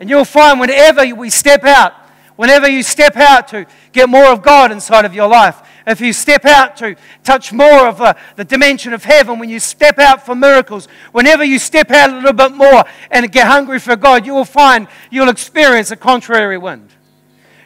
And 0.00 0.10
you'll 0.10 0.24
find 0.24 0.58
whenever 0.58 1.06
we 1.14 1.30
step 1.30 1.64
out, 1.64 1.92
whenever 2.34 2.68
you 2.68 2.82
step 2.82 3.16
out 3.16 3.48
to 3.48 3.66
get 3.92 4.08
more 4.08 4.26
of 4.26 4.42
God 4.42 4.72
inside 4.72 5.04
of 5.04 5.14
your 5.14 5.28
life, 5.28 5.62
if 5.86 6.00
you 6.00 6.12
step 6.12 6.44
out 6.44 6.76
to 6.78 6.96
touch 7.22 7.52
more 7.52 7.86
of 7.86 7.98
the, 7.98 8.16
the 8.34 8.44
dimension 8.44 8.92
of 8.92 9.04
heaven, 9.04 9.38
when 9.38 9.48
you 9.48 9.60
step 9.60 9.98
out 9.98 10.26
for 10.26 10.34
miracles, 10.34 10.88
whenever 11.12 11.44
you 11.44 11.58
step 11.58 11.90
out 11.92 12.10
a 12.10 12.14
little 12.16 12.32
bit 12.32 12.52
more 12.52 12.84
and 13.10 13.30
get 13.30 13.46
hungry 13.46 13.78
for 13.78 13.94
God, 13.94 14.26
you 14.26 14.34
will 14.34 14.44
find 14.44 14.88
you'll 15.10 15.28
experience 15.28 15.92
a 15.92 15.96
contrary 15.96 16.58
wind. 16.58 16.90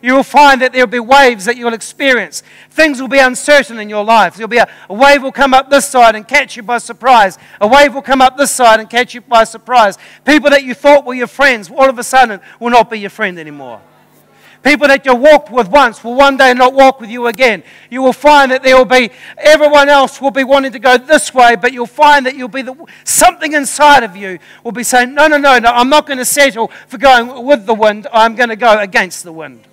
You 0.03 0.15
will 0.15 0.23
find 0.23 0.63
that 0.63 0.73
there 0.73 0.83
will 0.83 0.91
be 0.91 1.01
waves 1.01 1.45
that 1.45 1.57
you'll 1.57 1.75
experience. 1.75 2.43
Things 2.71 3.01
will 3.01 3.09
be 3.09 3.19
uncertain 3.19 3.79
in 3.79 3.89
your 3.89 4.05
life. 4.05 4.35
There'll 4.35 4.49
be 4.49 4.59
a, 4.59 4.69
a, 4.89 4.95
wave 4.95 5.23
will 5.23 5.33
come 5.33 5.53
up 5.53 5.69
this 5.69 5.87
side 5.87 6.15
and 6.15 6.27
catch 6.27 6.57
you 6.57 6.63
by 6.63 6.79
surprise. 6.79 7.39
A 7.61 7.69
wave 7.69 7.95
will 7.95 8.03
come 8.03 8.23
up 8.23 8.39
this 8.39 8.51
side 8.51 8.81
and 8.81 8.89
catch 8.89 9.15
you 9.15 9.21
by 9.21 9.45
surprise. 9.45 9.99
People 10.25 10.51
that 10.51 10.65
you 10.65 10.73
thought 10.73 11.05
were 11.05 11.15
your 11.15 11.27
friends, 11.27 11.71
all 11.71 11.89
of 11.89 11.99
a 11.99 12.03
sudden, 12.03 12.41
will 12.59 12.71
not 12.71 12.89
be 12.89 12.99
your 12.99 13.11
friend 13.11 13.39
anymore. 13.39 13.83
People 14.63 14.89
that 14.89 15.07
you 15.07 15.15
walked 15.15 15.51
with 15.51 15.69
once 15.69 16.05
will 16.05 16.15
one 16.15 16.37
day 16.37 16.53
not 16.53 16.75
walk 16.75 17.01
with 17.01 17.09
you 17.09 17.29
again. 17.29 17.63
You 17.89 18.03
will 18.03 18.13
find 18.13 18.51
that 18.51 18.63
there 18.63 18.77
will 18.77 18.85
be, 18.85 19.11
everyone 19.39 19.89
else 19.89 20.21
will 20.21 20.31
be 20.31 20.45
wanting 20.45 20.73
to 20.73 20.79
go 20.79 20.99
this 20.99 21.33
way, 21.33 21.57
but 21.57 21.73
you'll 21.73 21.87
find 21.87 22.27
that 22.27 22.37
you'll 22.37 22.49
be 22.49 22.61
the, 22.61 22.75
something 23.05 23.55
inside 23.55 24.03
of 24.03 24.17
you 24.17 24.39
will 24.63 24.73
be 24.73 24.83
saying, 24.83 25.15
no, 25.15 25.29
no, 25.29 25.39
no, 25.39 25.59
no, 25.59 25.71
I'm 25.71 25.89
not 25.89 26.07
going 26.07 26.19
to 26.19 26.27
settle 26.27 26.69
for 26.89 26.99
going 26.99 27.47
with 27.47 27.65
the 27.65 27.73
wind. 27.73 28.07
I'm 28.13 28.35
going 28.35 28.51
to 28.51 28.57
go 28.57 28.79
against 28.79 29.25
the 29.25 29.33
wind. 29.33 29.67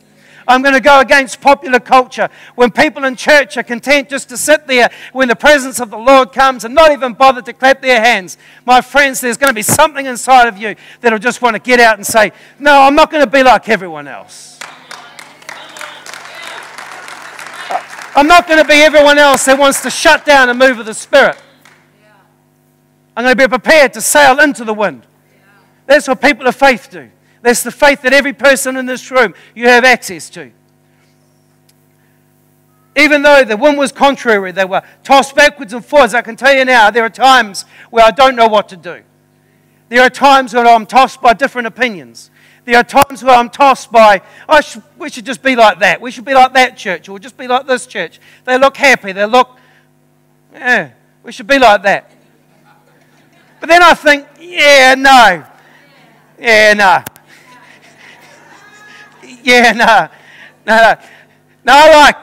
I'm 0.47 0.61
going 0.61 0.75
to 0.75 0.79
go 0.79 1.01
against 1.01 1.41
popular 1.41 1.81
culture. 1.81 2.29
When 2.55 2.71
people 2.71 3.03
in 3.03 3.17
church 3.17 3.57
are 3.57 3.63
content 3.63 4.07
just 4.07 4.29
to 4.29 4.37
sit 4.37 4.65
there 4.67 4.89
when 5.11 5.27
the 5.27 5.35
presence 5.35 5.81
of 5.81 5.89
the 5.89 5.97
Lord 5.97 6.31
comes 6.31 6.63
and 6.63 6.73
not 6.73 6.91
even 6.91 7.13
bother 7.13 7.41
to 7.41 7.51
clap 7.51 7.81
their 7.81 7.99
hands, 7.99 8.37
my 8.65 8.79
friends, 8.79 9.19
there's 9.19 9.35
going 9.35 9.49
to 9.49 9.55
be 9.55 9.61
something 9.61 10.05
inside 10.05 10.47
of 10.47 10.57
you 10.57 10.75
that'll 11.01 11.19
just 11.19 11.41
want 11.41 11.55
to 11.55 11.61
get 11.61 11.81
out 11.81 11.97
and 11.97 12.07
say, 12.07 12.31
No, 12.57 12.83
I'm 12.83 12.95
not 12.95 13.11
going 13.11 13.25
to 13.25 13.29
be 13.29 13.43
like 13.43 13.67
everyone 13.67 14.07
else. 14.07 14.56
I'm 18.17 18.25
not 18.25 18.47
going 18.47 18.59
to 18.59 18.67
be 18.67 18.81
everyone 18.81 19.19
else 19.19 19.45
that 19.45 19.59
wants 19.59 19.83
to 19.83 19.91
shut 19.91 20.25
down 20.25 20.49
a 20.49 20.53
move 20.55 20.79
of 20.79 20.87
the 20.87 20.93
Spirit. 20.95 21.39
I'm 23.15 23.23
going 23.23 23.37
to 23.37 23.43
be 23.43 23.47
prepared 23.47 23.93
to 23.93 24.01
sail 24.01 24.39
into 24.39 24.65
the 24.65 24.73
wind. 24.73 25.05
That's 25.85 26.07
what 26.07 26.19
people 26.19 26.47
of 26.47 26.55
faith 26.55 26.89
do. 26.89 27.11
That's 27.43 27.61
the 27.61 27.69
faith 27.69 28.01
that 28.01 28.13
every 28.13 28.33
person 28.33 28.75
in 28.75 28.87
this 28.87 29.11
room 29.11 29.35
you 29.53 29.67
have 29.67 29.85
access 29.85 30.31
to. 30.31 30.51
Even 32.95 33.21
though 33.21 33.43
the 33.43 33.55
wind 33.55 33.77
was 33.77 33.91
contrary, 33.91 34.51
they 34.51 34.65
were 34.65 34.81
tossed 35.03 35.35
backwards 35.35 35.73
and 35.73 35.85
forwards. 35.85 36.15
I 36.15 36.23
can 36.23 36.35
tell 36.35 36.55
you 36.55 36.65
now, 36.65 36.89
there 36.89 37.03
are 37.03 37.11
times 37.11 37.65
where 37.91 38.03
I 38.03 38.09
don't 38.09 38.35
know 38.35 38.47
what 38.47 38.67
to 38.69 38.77
do. 38.77 39.03
There 39.89 40.01
are 40.01 40.09
times 40.09 40.55
when 40.55 40.65
I'm 40.65 40.87
tossed 40.87 41.21
by 41.21 41.33
different 41.33 41.67
opinions. 41.67 42.31
There 42.67 42.75
are 42.75 42.83
times 42.83 43.23
where 43.23 43.33
I'm 43.33 43.49
tossed 43.49 43.93
by, 43.93 44.21
oh, 44.49 44.59
should, 44.59 44.83
we 44.97 45.09
should 45.09 45.25
just 45.25 45.41
be 45.41 45.55
like 45.55 45.79
that. 45.79 46.01
We 46.01 46.11
should 46.11 46.25
be 46.25 46.33
like 46.33 46.51
that 46.51 46.75
church, 46.75 47.07
or 47.07 47.17
just 47.17 47.37
be 47.37 47.47
like 47.47 47.65
this 47.65 47.87
church. 47.87 48.19
They 48.43 48.57
look 48.57 48.75
happy. 48.75 49.13
They 49.13 49.25
look, 49.25 49.57
yeah, 50.51 50.91
we 51.23 51.31
should 51.31 51.47
be 51.47 51.59
like 51.59 51.81
that. 51.83 52.11
But 53.61 53.69
then 53.69 53.81
I 53.81 53.93
think, 53.93 54.27
yeah, 54.37 54.95
no. 54.97 55.45
Yeah, 56.37 56.73
no. 56.73 57.03
Yeah, 59.43 59.71
no. 59.71 60.09
No, 60.65 60.75
no. 60.75 60.95
No, 61.63 61.73
I 61.73 61.95
like, 61.95 62.17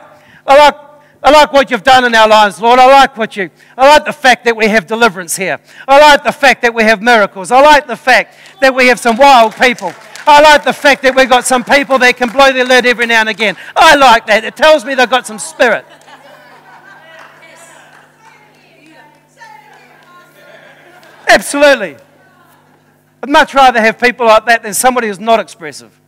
I 0.46 0.58
like 0.58 0.84
I 1.22 1.30
like 1.30 1.54
what 1.54 1.70
you've 1.70 1.82
done 1.82 2.04
in 2.04 2.14
our 2.14 2.28
lives, 2.28 2.60
Lord. 2.60 2.78
I 2.78 2.84
like 2.84 3.16
what 3.16 3.34
you, 3.34 3.48
I 3.78 3.88
like 3.88 4.04
the 4.04 4.12
fact 4.12 4.44
that 4.44 4.54
we 4.54 4.68
have 4.68 4.86
deliverance 4.86 5.34
here. 5.34 5.58
I 5.88 5.98
like 5.98 6.22
the 6.22 6.32
fact 6.32 6.60
that 6.60 6.74
we 6.74 6.82
have 6.82 7.00
miracles. 7.00 7.50
I 7.50 7.62
like 7.62 7.86
the 7.86 7.96
fact 7.96 8.36
that 8.60 8.74
we 8.74 8.88
have 8.88 9.00
some 9.00 9.16
wild 9.16 9.56
people. 9.56 9.94
I 10.26 10.40
like 10.40 10.64
the 10.64 10.72
fact 10.72 11.02
that 11.02 11.14
we've 11.14 11.28
got 11.28 11.44
some 11.44 11.64
people 11.64 11.98
that 11.98 12.16
can 12.16 12.30
blow 12.30 12.50
their 12.52 12.64
lid 12.64 12.86
every 12.86 13.06
now 13.06 13.20
and 13.20 13.28
again. 13.28 13.56
I 13.76 13.94
like 13.96 14.26
that. 14.26 14.44
It 14.44 14.56
tells 14.56 14.84
me 14.84 14.94
they've 14.94 15.08
got 15.08 15.26
some 15.26 15.38
spirit. 15.38 15.84
Absolutely. 21.28 21.96
I'd 23.22 23.28
much 23.28 23.54
rather 23.54 23.80
have 23.80 23.98
people 23.98 24.26
like 24.26 24.46
that 24.46 24.62
than 24.62 24.74
somebody 24.74 25.08
who's 25.08 25.18
not 25.18 25.40
expressive. 25.40 26.00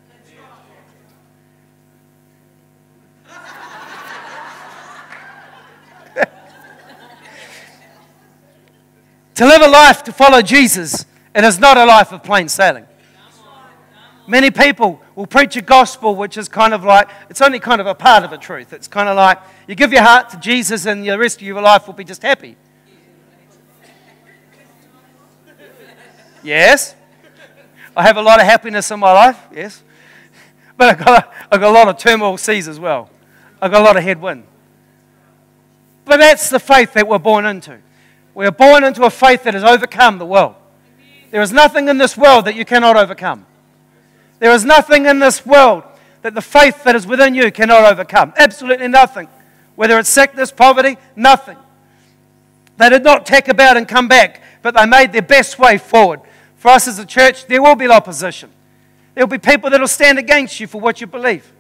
to 9.35 9.47
live 9.47 9.63
a 9.63 9.69
life 9.69 10.05
to 10.05 10.13
follow 10.13 10.43
Jesus, 10.43 11.07
it 11.35 11.43
is 11.45 11.59
not 11.59 11.77
a 11.77 11.85
life 11.85 12.13
of 12.13 12.23
plain 12.23 12.49
sailing. 12.49 12.87
Many 14.27 14.51
people 14.51 15.01
will 15.15 15.27
preach 15.27 15.57
a 15.57 15.63
gospel 15.63 16.17
which 16.17 16.37
is 16.37 16.49
kind 16.49 16.75
of 16.75 16.85
like, 16.85 17.09
it's 17.31 17.41
only 17.41 17.61
kind 17.61 17.81
of 17.81 17.87
a 17.87 17.95
part 17.95 18.25
of 18.25 18.33
a 18.33 18.39
truth. 18.39 18.73
It's 18.73 18.89
kind 18.89 19.09
of 19.09 19.17
like 19.17 19.39
you 19.69 19.75
give 19.75 19.93
your 19.93 20.03
heart 20.03 20.31
to 20.31 20.37
Jesus 20.39 20.87
and 20.87 21.07
the 21.07 21.17
rest 21.19 21.37
of 21.37 21.47
your 21.47 21.61
life 21.63 21.87
will 21.87 21.95
be 21.95 22.05
just 22.05 22.23
happy. 22.23 22.57
Yes. 26.43 26.95
I 27.97 28.03
have 28.03 28.17
a 28.17 28.23
lot 28.23 28.41
of 28.41 28.47
happiness 28.47 28.91
in 28.91 29.01
my 29.01 29.13
life, 29.13 29.39
yes. 29.53 29.83
But 30.77 30.91
I've 30.91 31.05
got, 31.05 31.25
a, 31.25 31.35
I've 31.51 31.61
got 31.61 31.71
a 31.71 31.73
lot 31.73 31.89
of 31.89 31.97
turmoil 31.97 32.37
seas 32.37 32.69
as 32.69 32.79
well. 32.79 33.11
I've 33.63 33.71
got 33.71 33.81
a 33.81 33.85
lot 33.85 33.97
of 33.97 34.03
headwind. 34.03 34.45
But 36.05 36.19
that's 36.19 36.51
the 36.51 36.61
faith 36.61 36.93
that 36.93 37.09
we're 37.09 37.19
born 37.19 37.47
into. 37.47 37.79
We're 38.35 38.51
born 38.51 38.85
into 38.85 39.05
a 39.05 39.11
faith 39.11 39.45
that 39.45 39.55
has 39.55 39.65
overcome 39.65 40.19
the 40.19 40.27
world. 40.27 40.55
There 41.31 41.41
is 41.43 41.53
nothing 41.53 41.89
in 41.89 41.99
this 41.99 42.17
world 42.17 42.45
that 42.45 42.55
you 42.55 42.65
cannot 42.65 42.97
overcome. 42.97 43.47
There 44.39 44.53
is 44.53 44.65
nothing 44.65 45.07
in 45.07 45.19
this 45.19 45.47
world 45.47 45.85
that 46.23 46.35
the 46.35 46.43
faith 46.43 46.85
that 46.85 46.97
is 46.97 47.07
within 47.07 47.35
you 47.35 47.51
cannot 47.53 47.85
overcome. 47.91 48.33
Absolutely 48.37 48.89
nothing. 48.89 49.29
Whether 49.77 49.99
it's 49.99 50.09
sickness, 50.09 50.51
poverty, 50.51 50.97
nothing. 51.15 51.57
They 52.77 52.91
did 52.91 53.05
not 53.05 53.25
tack 53.25 53.49
about 53.49 53.77
and 53.77 53.87
come 53.89 54.09
back, 54.09 54.43
but 54.63 54.75
they 54.75 54.87
made 54.87 55.13
their 55.13 55.23
best 55.23 55.59
way 55.59 55.79
forward. 55.79 56.21
For 56.57 56.69
us 56.69 56.89
as 56.89 56.99
a 56.99 57.07
church, 57.07 57.47
there 57.47 57.63
will 57.63 57.77
be 57.77 57.89
opposition. 57.89 58.51
There 59.15 59.25
will 59.25 59.31
be 59.31 59.39
people 59.39 59.71
that 59.71 59.81
will 59.81 59.89
stand 59.89 60.19
against 60.19 60.61
you 60.61 60.67
for 60.67 60.81
what 60.81 61.01
you 61.01 61.07
believe. 61.07 61.51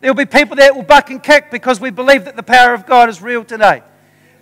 There 0.00 0.12
will 0.12 0.18
be 0.18 0.26
people 0.26 0.56
that 0.56 0.74
will 0.76 0.82
buck 0.82 1.08
and 1.10 1.22
kick 1.22 1.50
because 1.50 1.80
we 1.80 1.90
believe 1.90 2.26
that 2.26 2.36
the 2.36 2.42
power 2.42 2.74
of 2.74 2.84
God 2.84 3.08
is 3.08 3.22
real 3.22 3.44
today. 3.44 3.82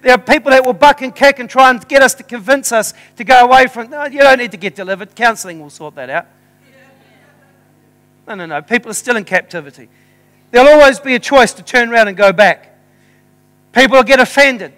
There 0.00 0.12
are 0.12 0.18
people 0.18 0.50
that 0.50 0.66
will 0.66 0.72
buck 0.72 1.02
and 1.02 1.14
kick 1.14 1.38
and 1.38 1.48
try 1.48 1.70
and 1.70 1.86
get 1.86 2.02
us 2.02 2.14
to 2.14 2.24
convince 2.24 2.72
us 2.72 2.94
to 3.16 3.22
go 3.22 3.44
away 3.44 3.68
from, 3.68 3.90
no, 3.90 4.04
you 4.06 4.18
don't 4.18 4.38
need 4.38 4.50
to 4.50 4.56
get 4.56 4.74
delivered. 4.74 5.14
Counseling 5.14 5.60
will 5.60 5.70
sort 5.70 5.94
that 5.94 6.10
out. 6.10 6.26
No, 8.26 8.34
no, 8.34 8.46
no. 8.46 8.62
People 8.62 8.90
are 8.90 8.94
still 8.94 9.16
in 9.16 9.24
captivity. 9.24 9.88
There'll 10.50 10.68
always 10.68 11.00
be 11.00 11.14
a 11.14 11.18
choice 11.18 11.52
to 11.54 11.62
turn 11.62 11.90
around 11.90 12.08
and 12.08 12.16
go 12.16 12.32
back. 12.32 12.78
People 13.72 13.96
will 13.96 14.04
get 14.04 14.20
offended. 14.20 14.72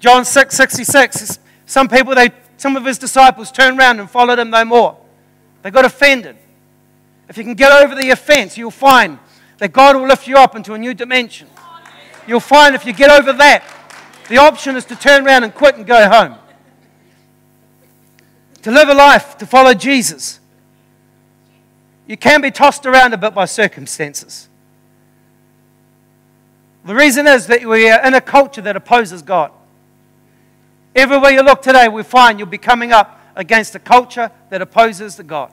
John 0.00 0.24
6 0.24 0.54
66. 0.54 1.38
Some 1.66 1.88
people, 1.88 2.14
they, 2.14 2.30
some 2.56 2.76
of 2.76 2.84
his 2.84 2.98
disciples 2.98 3.52
turned 3.52 3.78
around 3.78 4.00
and 4.00 4.10
followed 4.10 4.38
him 4.38 4.50
no 4.50 4.64
more. 4.64 4.96
They 5.62 5.70
got 5.70 5.84
offended. 5.84 6.36
If 7.28 7.38
you 7.38 7.44
can 7.44 7.54
get 7.54 7.72
over 7.72 7.94
the 7.94 8.10
offense, 8.10 8.58
you'll 8.58 8.70
find 8.70 9.18
that 9.58 9.72
God 9.72 9.96
will 9.96 10.06
lift 10.06 10.26
you 10.26 10.36
up 10.36 10.56
into 10.56 10.74
a 10.74 10.78
new 10.78 10.92
dimension. 10.92 11.48
You'll 12.26 12.40
find 12.40 12.74
if 12.74 12.84
you 12.84 12.92
get 12.92 13.10
over 13.10 13.32
that, 13.32 13.64
the 14.28 14.38
option 14.38 14.76
is 14.76 14.84
to 14.86 14.96
turn 14.96 15.26
around 15.26 15.44
and 15.44 15.54
quit 15.54 15.76
and 15.76 15.86
go 15.86 16.08
home. 16.08 16.36
To 18.62 18.70
live 18.70 18.88
a 18.88 18.94
life, 18.94 19.36
to 19.38 19.46
follow 19.46 19.74
Jesus. 19.74 20.40
You 22.06 22.16
can 22.16 22.40
be 22.40 22.50
tossed 22.50 22.84
around 22.86 23.14
a 23.14 23.16
bit 23.16 23.34
by 23.34 23.46
circumstances. 23.46 24.48
The 26.84 26.94
reason 26.94 27.26
is 27.26 27.46
that 27.46 27.64
we 27.64 27.88
are 27.90 28.06
in 28.06 28.14
a 28.14 28.20
culture 28.20 28.60
that 28.60 28.76
opposes 28.76 29.22
God. 29.22 29.50
Everywhere 30.94 31.30
you 31.30 31.42
look 31.42 31.62
today, 31.62 31.88
we 31.88 32.02
find 32.02 32.38
you'll 32.38 32.46
be 32.46 32.58
coming 32.58 32.92
up 32.92 33.20
against 33.34 33.74
a 33.74 33.78
culture 33.78 34.30
that 34.50 34.60
opposes 34.60 35.16
the 35.16 35.24
God. 35.24 35.50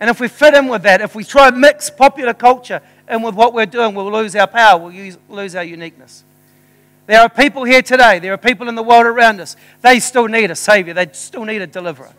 And 0.00 0.08
if 0.08 0.18
we 0.18 0.28
fit 0.28 0.54
in 0.54 0.68
with 0.68 0.82
that, 0.82 1.02
if 1.02 1.14
we 1.14 1.22
try 1.22 1.48
and 1.48 1.60
mix 1.60 1.90
popular 1.90 2.32
culture 2.32 2.80
in 3.08 3.20
with 3.20 3.34
what 3.34 3.52
we're 3.52 3.66
doing, 3.66 3.94
we'll 3.94 4.10
lose 4.10 4.34
our 4.34 4.46
power, 4.46 4.80
we'll 4.80 4.92
use, 4.92 5.18
lose 5.28 5.54
our 5.54 5.62
uniqueness. 5.62 6.24
There 7.06 7.20
are 7.20 7.28
people 7.28 7.64
here 7.64 7.82
today, 7.82 8.18
there 8.18 8.32
are 8.32 8.38
people 8.38 8.68
in 8.68 8.74
the 8.74 8.82
world 8.82 9.04
around 9.04 9.40
us, 9.40 9.56
they 9.82 10.00
still 10.00 10.26
need 10.26 10.50
a 10.50 10.56
Savior, 10.56 10.94
they 10.94 11.08
still 11.12 11.44
need 11.44 11.60
a 11.60 11.66
deliverer. 11.66 12.12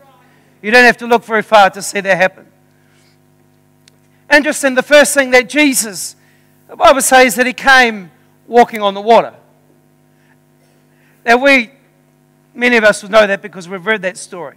You 0.60 0.70
don't 0.70 0.84
have 0.84 0.98
to 0.98 1.06
look 1.08 1.24
very 1.24 1.42
far 1.42 1.70
to 1.70 1.82
see 1.82 2.00
that 2.00 2.16
happen. 2.16 2.46
Interesting, 4.32 4.74
the 4.74 4.82
first 4.82 5.12
thing 5.12 5.30
that 5.32 5.50
Jesus, 5.50 6.16
the 6.66 6.74
Bible 6.74 7.02
says 7.02 7.34
that 7.34 7.46
he 7.46 7.52
came 7.52 8.10
walking 8.46 8.80
on 8.80 8.94
the 8.94 9.00
water. 9.00 9.34
Now, 11.24 11.36
we, 11.36 11.70
many 12.54 12.78
of 12.78 12.84
us 12.84 13.02
will 13.02 13.10
know 13.10 13.26
that 13.26 13.42
because 13.42 13.68
we've 13.68 13.84
read 13.84 14.00
that 14.02 14.16
story. 14.16 14.56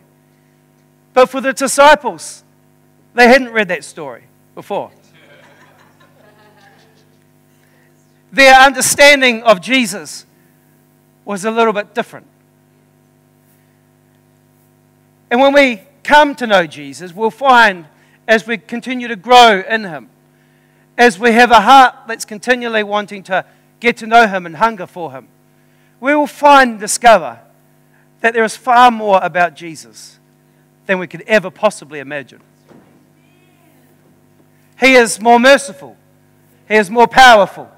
But 1.14 1.28
for 1.28 1.42
the 1.42 1.52
disciples, 1.52 2.44
they 3.14 3.28
hadn't 3.28 3.52
read 3.52 3.68
that 3.68 3.84
story 3.84 4.24
before. 4.56 4.92
Their 8.32 8.56
understanding 8.56 9.44
of 9.44 9.60
Jesus 9.60 10.26
was 11.26 11.44
a 11.44 11.52
little 11.52 11.74
bit 11.74 11.94
different. 11.94 12.28
And 15.30 15.42
when 15.42 15.54
we 15.54 15.82
come 16.04 16.34
to 16.36 16.48
know 16.48 16.66
Jesus, 16.66 17.14
we'll 17.14 17.30
find 17.30 17.88
as 18.28 18.48
we 18.48 18.58
continue 18.58 19.08
to 19.08 19.16
grow 19.16 19.64
in 19.68 19.84
Him, 19.84 20.10
as 20.98 21.20
we 21.20 21.32
have 21.34 21.52
a 21.52 21.62
heart 21.62 21.96
that's 22.08 22.26
continually 22.26 22.84
wanting 22.84 23.24
to 23.24 23.46
get 23.80 23.98
to 23.98 24.08
know 24.08 24.28
Him 24.28 24.46
and 24.46 24.58
hunger 24.58 24.88
for 24.88 25.12
Him, 25.12 25.28
we 26.00 26.16
will 26.16 26.28
find 26.28 26.72
and 26.72 26.80
discover 26.80 27.40
that 28.22 28.34
there 28.34 28.44
is 28.44 28.56
far 28.56 28.92
more 28.92 29.20
about 29.22 29.56
Jesus 29.56 30.20
than 30.86 31.00
we 31.00 31.08
could 31.08 31.22
ever 31.22 31.50
possibly 31.50 32.00
imagine. 32.00 32.42
He 34.80 34.94
is 34.94 35.22
more 35.22 35.40
merciful, 35.40 35.96
He 36.68 36.76
is 36.76 36.90
more 36.90 37.08
powerful, 37.08 37.70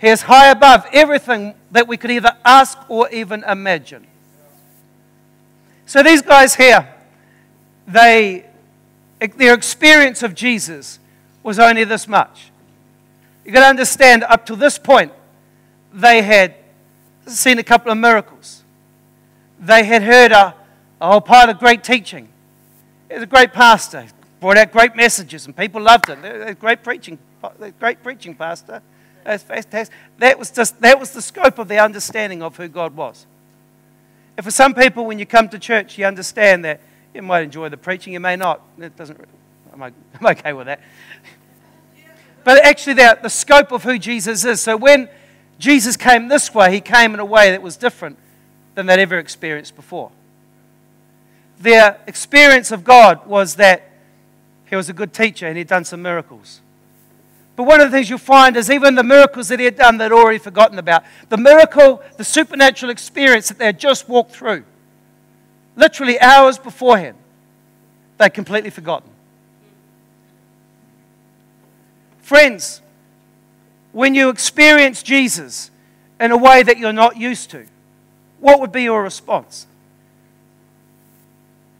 He 0.00 0.08
is 0.08 0.22
high 0.22 0.50
above 0.50 0.86
everything 0.92 1.54
that 1.70 1.88
we 1.88 1.96
could 1.96 2.10
either 2.10 2.36
ask 2.44 2.78
or 2.88 3.08
even 3.10 3.42
imagine. 3.44 4.06
So 5.86 6.02
these 6.02 6.22
guys 6.22 6.54
here, 6.54 6.88
they 7.86 8.46
their 9.28 9.54
experience 9.54 10.22
of 10.22 10.34
Jesus 10.34 10.98
was 11.42 11.58
only 11.58 11.84
this 11.84 12.06
much. 12.06 12.50
You've 13.44 13.54
got 13.54 13.60
to 13.60 13.66
understand, 13.66 14.24
up 14.24 14.46
to 14.46 14.56
this 14.56 14.78
point, 14.78 15.12
they 15.92 16.22
had 16.22 16.54
seen 17.26 17.58
a 17.58 17.62
couple 17.62 17.92
of 17.92 17.98
miracles. 17.98 18.62
They 19.60 19.84
had 19.84 20.02
heard 20.02 20.32
a, 20.32 20.54
a 21.00 21.10
whole 21.10 21.20
pile 21.20 21.48
of 21.48 21.58
great 21.58 21.84
teaching. 21.84 22.28
He 23.08 23.14
was 23.14 23.22
a 23.22 23.26
great 23.26 23.52
pastor, 23.52 24.06
brought 24.40 24.56
out 24.56 24.72
great 24.72 24.96
messages, 24.96 25.46
and 25.46 25.56
people 25.56 25.80
loved 25.80 26.08
him. 26.08 26.22
They 26.22 26.54
great 26.54 26.82
preaching, 26.82 27.18
great 27.78 28.02
preaching 28.02 28.34
pastor. 28.34 28.82
That's 29.24 29.42
fantastic. 29.42 29.94
That 30.18 30.38
was 30.38 30.50
just 30.50 30.80
that 30.80 30.98
was 30.98 31.12
the 31.12 31.22
scope 31.22 31.58
of 31.58 31.68
their 31.68 31.82
understanding 31.82 32.42
of 32.42 32.56
who 32.56 32.68
God 32.68 32.94
was. 32.94 33.26
And 34.36 34.44
for 34.44 34.50
some 34.50 34.74
people, 34.74 35.06
when 35.06 35.18
you 35.18 35.26
come 35.26 35.48
to 35.50 35.58
church, 35.58 35.96
you 35.96 36.04
understand 36.04 36.64
that 36.64 36.80
you 37.14 37.22
might 37.22 37.44
enjoy 37.44 37.68
the 37.68 37.76
preaching, 37.76 38.12
you 38.12 38.20
may 38.20 38.36
not. 38.36 38.60
It 38.78 38.96
doesn't, 38.96 39.18
I'm, 39.72 39.82
I'm 40.20 40.26
okay 40.26 40.52
with 40.52 40.66
that. 40.66 40.80
But 42.42 42.62
actually, 42.64 42.94
the, 42.94 43.18
the 43.22 43.30
scope 43.30 43.72
of 43.72 43.84
who 43.84 43.98
Jesus 43.98 44.44
is. 44.44 44.60
So 44.60 44.76
when 44.76 45.08
Jesus 45.58 45.96
came 45.96 46.28
this 46.28 46.52
way, 46.52 46.72
he 46.72 46.80
came 46.80 47.14
in 47.14 47.20
a 47.20 47.24
way 47.24 47.50
that 47.52 47.62
was 47.62 47.76
different 47.76 48.18
than 48.74 48.86
they'd 48.86 49.00
ever 49.00 49.18
experienced 49.18 49.76
before. 49.76 50.10
Their 51.58 51.98
experience 52.06 52.70
of 52.72 52.84
God 52.84 53.26
was 53.26 53.54
that 53.54 53.90
he 54.66 54.76
was 54.76 54.90
a 54.90 54.92
good 54.92 55.14
teacher 55.14 55.46
and 55.46 55.56
he'd 55.56 55.68
done 55.68 55.84
some 55.84 56.02
miracles. 56.02 56.60
But 57.56 57.62
one 57.62 57.80
of 57.80 57.90
the 57.90 57.96
things 57.96 58.10
you'll 58.10 58.18
find 58.18 58.56
is 58.56 58.68
even 58.68 58.96
the 58.96 59.04
miracles 59.04 59.48
that 59.48 59.60
he 59.60 59.64
had 59.64 59.76
done, 59.76 59.96
they'd 59.96 60.10
already 60.10 60.38
forgotten 60.38 60.78
about. 60.78 61.04
The 61.28 61.36
miracle, 61.36 62.02
the 62.16 62.24
supernatural 62.24 62.90
experience 62.90 63.48
that 63.48 63.58
they 63.58 63.66
had 63.66 63.78
just 63.78 64.08
walked 64.08 64.32
through 64.32 64.64
literally 65.76 66.20
hours 66.20 66.58
beforehand, 66.58 67.16
they'd 68.18 68.32
completely 68.32 68.70
forgotten. 68.70 69.10
Friends, 72.22 72.80
when 73.92 74.14
you 74.14 74.28
experience 74.28 75.02
Jesus 75.02 75.70
in 76.18 76.30
a 76.32 76.36
way 76.36 76.62
that 76.62 76.78
you're 76.78 76.92
not 76.92 77.16
used 77.16 77.50
to, 77.50 77.66
what 78.40 78.60
would 78.60 78.72
be 78.72 78.84
your 78.84 79.02
response? 79.02 79.66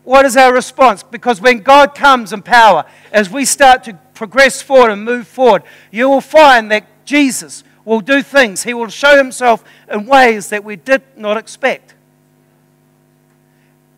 What 0.04 0.26
is 0.26 0.36
our 0.36 0.52
response? 0.52 1.02
Because 1.02 1.40
when 1.40 1.60
God 1.60 1.94
comes 1.94 2.32
in 2.32 2.42
power, 2.42 2.84
as 3.10 3.30
we 3.30 3.44
start 3.44 3.84
to 3.84 3.94
progress 4.12 4.60
forward 4.60 4.90
and 4.90 5.02
move 5.02 5.26
forward, 5.26 5.62
you 5.90 6.08
will 6.08 6.20
find 6.20 6.70
that 6.70 6.86
Jesus 7.04 7.64
will 7.84 8.00
do 8.00 8.22
things. 8.22 8.62
He 8.62 8.74
will 8.74 8.88
show 8.88 9.16
himself 9.16 9.64
in 9.90 10.06
ways 10.06 10.50
that 10.50 10.62
we 10.62 10.76
did 10.76 11.02
not 11.16 11.36
expect. 11.36 11.93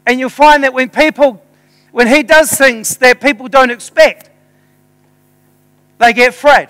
And 0.07 0.21
you'll 0.21 0.29
find 0.31 0.63
that 0.63 0.73
when 0.73 0.89
people, 0.89 1.43
when 1.91 2.07
he 2.07 2.23
does 2.23 2.53
things 2.53 2.97
that 2.99 3.21
people 3.21 3.49
don't 3.49 3.71
expect, 3.71 4.31
they 5.99 6.13
get 6.13 6.31
afraid. 6.31 6.69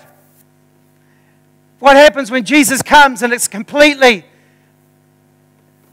What 1.79 1.95
happens 1.95 2.31
when 2.31 2.43
Jesus 2.43 2.81
comes 2.81 3.21
and 3.21 3.31
it's 3.31 3.47
completely 3.47 4.25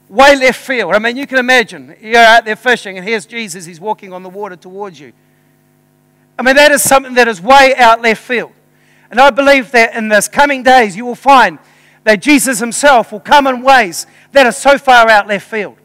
way 0.09 0.37
left 0.37 0.61
field? 0.61 0.95
I 0.95 0.99
mean, 0.99 1.17
you 1.17 1.27
can 1.27 1.39
imagine 1.39 1.95
you're 2.01 2.17
out 2.17 2.47
there 2.47 2.57
fishing 2.57 2.97
and 2.97 3.07
here's 3.07 3.27
Jesus, 3.27 3.67
he's 3.67 3.81
walking 3.81 4.13
on 4.13 4.23
the 4.23 4.31
water 4.31 4.57
towards 4.57 4.99
you. 4.99 5.13
I 6.39 6.43
mean, 6.43 6.57
that 6.57 6.73
is 6.73 6.83
something 6.83 7.15
that 7.15 7.29
is 7.29 7.41
way 7.41 7.75
out 7.77 8.01
left 8.01 8.23
field. 8.23 8.53
And 9.11 9.21
I 9.21 9.31
believe 9.31 9.71
that 9.73 9.95
in 9.95 10.09
this 10.09 10.27
coming 10.27 10.63
days, 10.63 10.97
you 10.97 11.05
will 11.05 11.15
find 11.15 11.59
that 12.05 12.21
Jesus 12.21 12.59
himself 12.59 13.13
will 13.13 13.21
come 13.21 13.47
in 13.47 13.63
ways 13.63 14.07
that 14.33 14.47
are 14.47 14.53
so 14.53 14.79
far 14.79 15.09
out 15.09 15.29
left 15.29 15.49
field. 15.49 15.77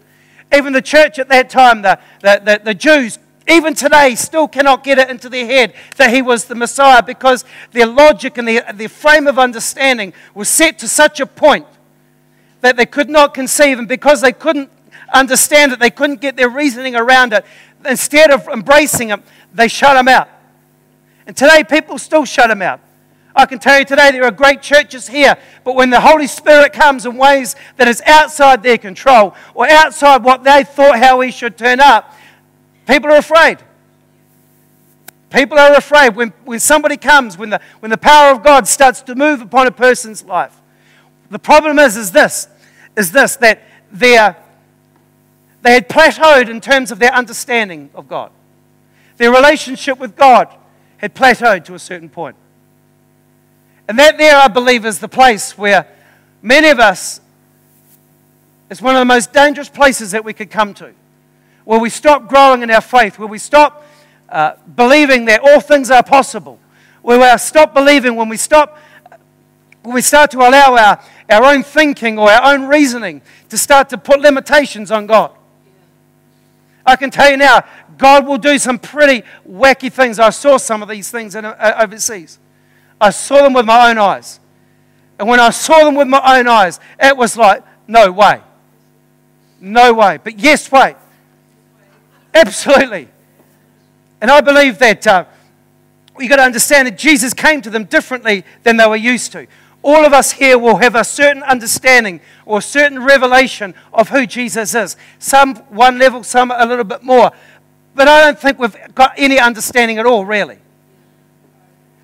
Even 0.54 0.74
the 0.74 0.82
church 0.82 1.20
at 1.20 1.30
that 1.30 1.50
time, 1.50 1.82
the, 1.82 2.00
the, 2.22 2.42
the, 2.44 2.62
the 2.66 2.74
Jews, 2.74 3.20
even 3.48 3.74
today, 3.74 4.16
still 4.16 4.48
cannot 4.48 4.84
get 4.84 4.98
it 4.98 5.10
into 5.10 5.30
their 5.30 5.46
head 5.46 5.74
that 5.98 6.14
he 6.14 6.22
was 6.22 6.46
the 6.46 6.56
Messiah 6.56 7.02
because 7.04 7.46
their 7.72 7.86
logic 7.86 8.38
and 8.38 8.48
their, 8.48 8.72
their 8.74 8.90
frame 8.90 9.28
of 9.28 9.40
understanding 9.40 10.14
was 10.34 10.50
set 10.50 10.80
to 10.80 10.88
such 10.88 11.20
a 11.20 11.26
point 11.26 11.66
that 12.62 12.78
they 12.78 12.86
could 12.86 13.10
not 13.10 13.34
conceive. 13.34 13.80
And 13.80 13.88
because 13.88 14.22
they 14.22 14.34
couldn't 14.34 14.70
understand 15.14 15.72
it, 15.72 15.80
they 15.80 15.90
couldn't 15.90 16.22
get 16.22 16.36
their 16.36 16.50
reasoning 16.50 16.96
around 16.96 17.34
it. 17.34 17.46
Instead 17.86 18.32
of 18.32 18.48
embracing 18.48 19.10
it, 19.10 19.20
they 19.54 19.68
shut 19.68 19.98
him 19.98 20.08
out. 20.08 20.30
And 21.26 21.36
today, 21.36 21.64
people 21.64 21.98
still 21.98 22.26
shut 22.26 22.50
him 22.50 22.62
out. 22.62 22.82
I 23.40 23.46
can 23.46 23.58
tell 23.58 23.80
you 23.80 23.86
today 23.86 24.12
there 24.12 24.26
are 24.26 24.32
great 24.32 24.62
churches 24.62 25.08
here, 25.08 25.38
but 25.64 25.76
when 25.76 25.90
the 25.90 26.00
Holy 26.00 26.28
Spirit 26.28 26.74
comes 26.74 27.06
in 27.06 27.16
ways 27.16 27.56
that 27.78 27.88
is 27.88 28.02
outside 28.06 28.62
their 28.62 28.78
control 28.78 29.34
or 29.54 29.68
outside 29.70 30.24
what 30.24 30.44
they 30.44 30.64
thought 30.64 31.00
how 31.00 31.22
he 31.22 31.32
should 31.32 31.58
turn 31.58 31.80
up, 31.80 32.14
people 32.86 33.10
are 33.10 33.18
afraid. 33.18 33.60
People 35.30 35.58
are 35.58 35.74
afraid 35.76 36.16
when, 36.16 36.34
when 36.44 36.60
somebody 36.60 36.98
comes, 36.98 37.38
when 37.38 37.50
the, 37.50 37.62
when 37.80 37.92
the 37.92 37.98
power 37.98 38.32
of 38.32 38.44
God 38.44 38.68
starts 38.68 39.02
to 39.04 39.16
move 39.16 39.42
upon 39.42 39.68
a 39.68 39.72
person's 39.72 40.24
life. 40.26 40.56
The 41.30 41.40
problem 41.40 41.80
is, 41.80 41.96
is 41.96 42.12
this, 42.12 42.48
is 42.98 43.12
this, 43.12 43.36
that 43.38 43.62
they 43.92 44.18
they 45.62 45.74
had 45.74 45.90
plateaued 45.90 46.50
in 46.50 46.62
terms 46.62 46.92
of 46.92 47.00
their 47.00 47.14
understanding 47.14 47.90
of 47.94 48.08
God. 48.08 48.32
Their 49.18 49.32
relationship 49.32 50.00
with 50.00 50.16
God 50.16 50.54
had 50.98 51.14
plateaued 51.14 51.66
to 51.66 51.74
a 51.74 51.80
certain 51.80 52.10
point. 52.10 52.36
And 53.90 53.98
that 53.98 54.20
there, 54.20 54.38
I 54.38 54.48
believe, 54.48 54.86
is 54.86 55.00
the 55.00 55.08
place 55.08 55.58
where 55.58 55.88
many 56.44 56.70
of 56.70 56.80
us, 56.80 57.20
it's 58.70 58.84
one 58.84 58.96
of 58.96 59.00
the 59.00 59.06
most 59.06 59.34
dangerous 59.34 59.68
places 59.68 60.12
that 60.12 60.24
we 60.24 60.32
could 60.32 60.52
come 60.52 60.76
to, 60.76 60.94
where 61.66 61.80
we 61.80 61.90
stop 61.90 62.28
growing 62.28 62.62
in 62.62 62.70
our 62.70 62.82
faith, 62.82 63.18
where 63.18 63.28
we 63.28 63.40
stop 63.40 63.84
uh, 64.30 64.54
believing 64.76 65.26
that 65.26 65.42
all 65.42 65.60
things 65.60 65.90
are 65.90 66.04
possible, 66.04 66.60
where 67.02 67.20
we 67.20 67.38
stop 67.40 67.74
believing 67.74 68.16
when 68.16 68.30
we 68.30 68.38
stop, 68.38 68.78
when 69.82 69.96
we 69.96 70.02
start 70.02 70.30
to 70.32 70.38
allow 70.38 70.78
our, 70.78 71.04
our 71.28 71.52
own 71.52 71.64
thinking 71.64 72.20
or 72.20 72.30
our 72.30 72.54
own 72.54 72.68
reasoning 72.68 73.24
to 73.50 73.58
start 73.58 73.90
to 73.90 73.98
put 73.98 74.20
limitations 74.20 74.92
on 74.92 75.08
God. 75.08 75.32
I 76.86 76.96
can 76.96 77.10
tell 77.10 77.32
you 77.32 77.38
now, 77.38 77.64
God 77.98 78.28
will 78.28 78.38
do 78.38 78.60
some 78.60 78.78
pretty 78.78 79.26
wacky 79.50 79.92
things. 79.92 80.20
I 80.20 80.30
saw 80.30 80.58
some 80.58 80.84
of 80.84 80.90
these 80.90 81.10
things 81.10 81.34
in, 81.34 81.44
uh, 81.44 81.76
overseas. 81.82 82.38
I 83.02 83.12
saw 83.12 83.42
them 83.42 83.54
with 83.54 83.66
my 83.66 83.90
own 83.90 83.98
eyes. 83.98 84.40
And 85.18 85.28
when 85.28 85.40
I 85.40 85.50
saw 85.50 85.84
them 85.84 85.96
with 85.96 86.08
my 86.08 86.40
own 86.40 86.48
eyes, 86.48 86.80
it 87.00 87.16
was 87.16 87.38
like, 87.38 87.64
no 87.88 88.12
way. 88.12 88.42
No 89.60 89.94
way. 89.94 90.20
But 90.24 90.40
yes, 90.40 90.72
way. 90.72 90.96
Absolutely. 92.34 93.10
And 94.22 94.30
I 94.32 94.42
believe 94.42 94.80
that 94.80 95.06
uh, 95.08 95.26
you've 96.18 96.30
got 96.30 96.38
to 96.38 96.44
understand 96.44 96.88
that 96.88 96.98
Jesus 96.98 97.34
came 97.34 97.62
to 97.62 97.70
them 97.70 97.86
differently 97.86 98.46
than 98.64 98.78
they 98.78 98.88
were 98.88 98.96
used 98.96 99.32
to. 99.34 99.48
All 99.82 100.06
of 100.06 100.12
us 100.12 100.32
here 100.32 100.58
will 100.58 100.78
have 100.78 100.96
a 100.96 101.04
certain 101.04 101.42
understanding 101.44 102.20
or 102.46 102.60
a 102.60 102.62
certain 102.62 103.04
revelation 103.04 103.74
of 103.94 104.10
who 104.10 104.26
Jesus 104.26 104.76
is. 104.76 104.98
Some 105.20 105.56
one 105.70 105.98
level, 105.98 106.24
some 106.24 106.52
a 106.52 106.66
little 106.66 106.84
bit 106.84 107.02
more. 107.02 107.32
But 107.96 108.08
I 108.08 108.26
don't 108.26 108.38
think 108.38 108.60
we've 108.60 108.76
got 108.94 109.14
any 109.18 109.40
understanding 109.40 109.98
at 109.98 110.06
all, 110.06 110.26
really. 110.26 110.60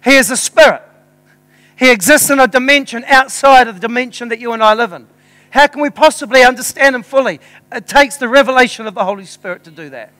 He 0.05 0.15
is 0.15 0.29
a 0.29 0.37
spirit. 0.37 0.83
He 1.77 1.91
exists 1.91 2.29
in 2.29 2.39
a 2.39 2.47
dimension 2.47 3.03
outside 3.05 3.67
of 3.67 3.75
the 3.75 3.81
dimension 3.81 4.29
that 4.29 4.39
you 4.39 4.53
and 4.53 4.63
I 4.63 4.75
live 4.75 4.93
in. 4.93 5.07
How 5.49 5.65
can 5.65 5.81
we 5.81 5.89
possibly 5.89 6.43
understand 6.43 6.95
him 6.95 7.01
fully? 7.01 7.41
It 7.71 7.87
takes 7.87 8.17
the 8.17 8.29
revelation 8.29 8.85
of 8.85 8.93
the 8.93 9.03
Holy 9.03 9.25
Spirit 9.25 9.63
to 9.63 9.71
do 9.71 9.89
that. 9.89 10.11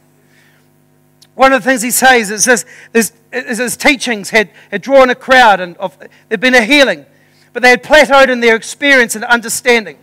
One 1.35 1.53
of 1.53 1.63
the 1.63 1.69
things 1.69 1.83
he 1.83 1.91
says 1.91 2.31
is 2.31 2.45
this, 2.45 2.65
is, 2.93 3.13
is 3.31 3.59
his 3.59 3.77
teachings 3.77 4.31
had, 4.31 4.49
had 4.71 4.81
drawn 4.81 5.11
a 5.11 5.15
crowd 5.15 5.59
and 5.59 5.77
of, 5.77 5.97
there'd 6.29 6.41
been 6.41 6.55
a 6.55 6.63
healing, 6.63 7.05
but 7.53 7.61
they 7.61 7.69
had 7.69 7.83
plateaued 7.83 8.29
in 8.29 8.39
their 8.39 8.55
experience 8.55 9.15
and 9.15 9.23
understanding. 9.23 9.99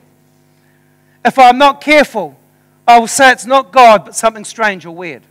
If 1.25 1.39
I'm 1.39 1.59
not 1.59 1.81
careful, 1.81 2.37
I 2.87 3.01
will 3.01 3.09
say 3.09 3.33
it's 3.33 3.47
not 3.47 3.73
God, 3.73 4.05
but 4.05 4.15
something 4.15 4.45
strange 4.45 4.87
or 4.87 4.95
weird. 4.95 5.23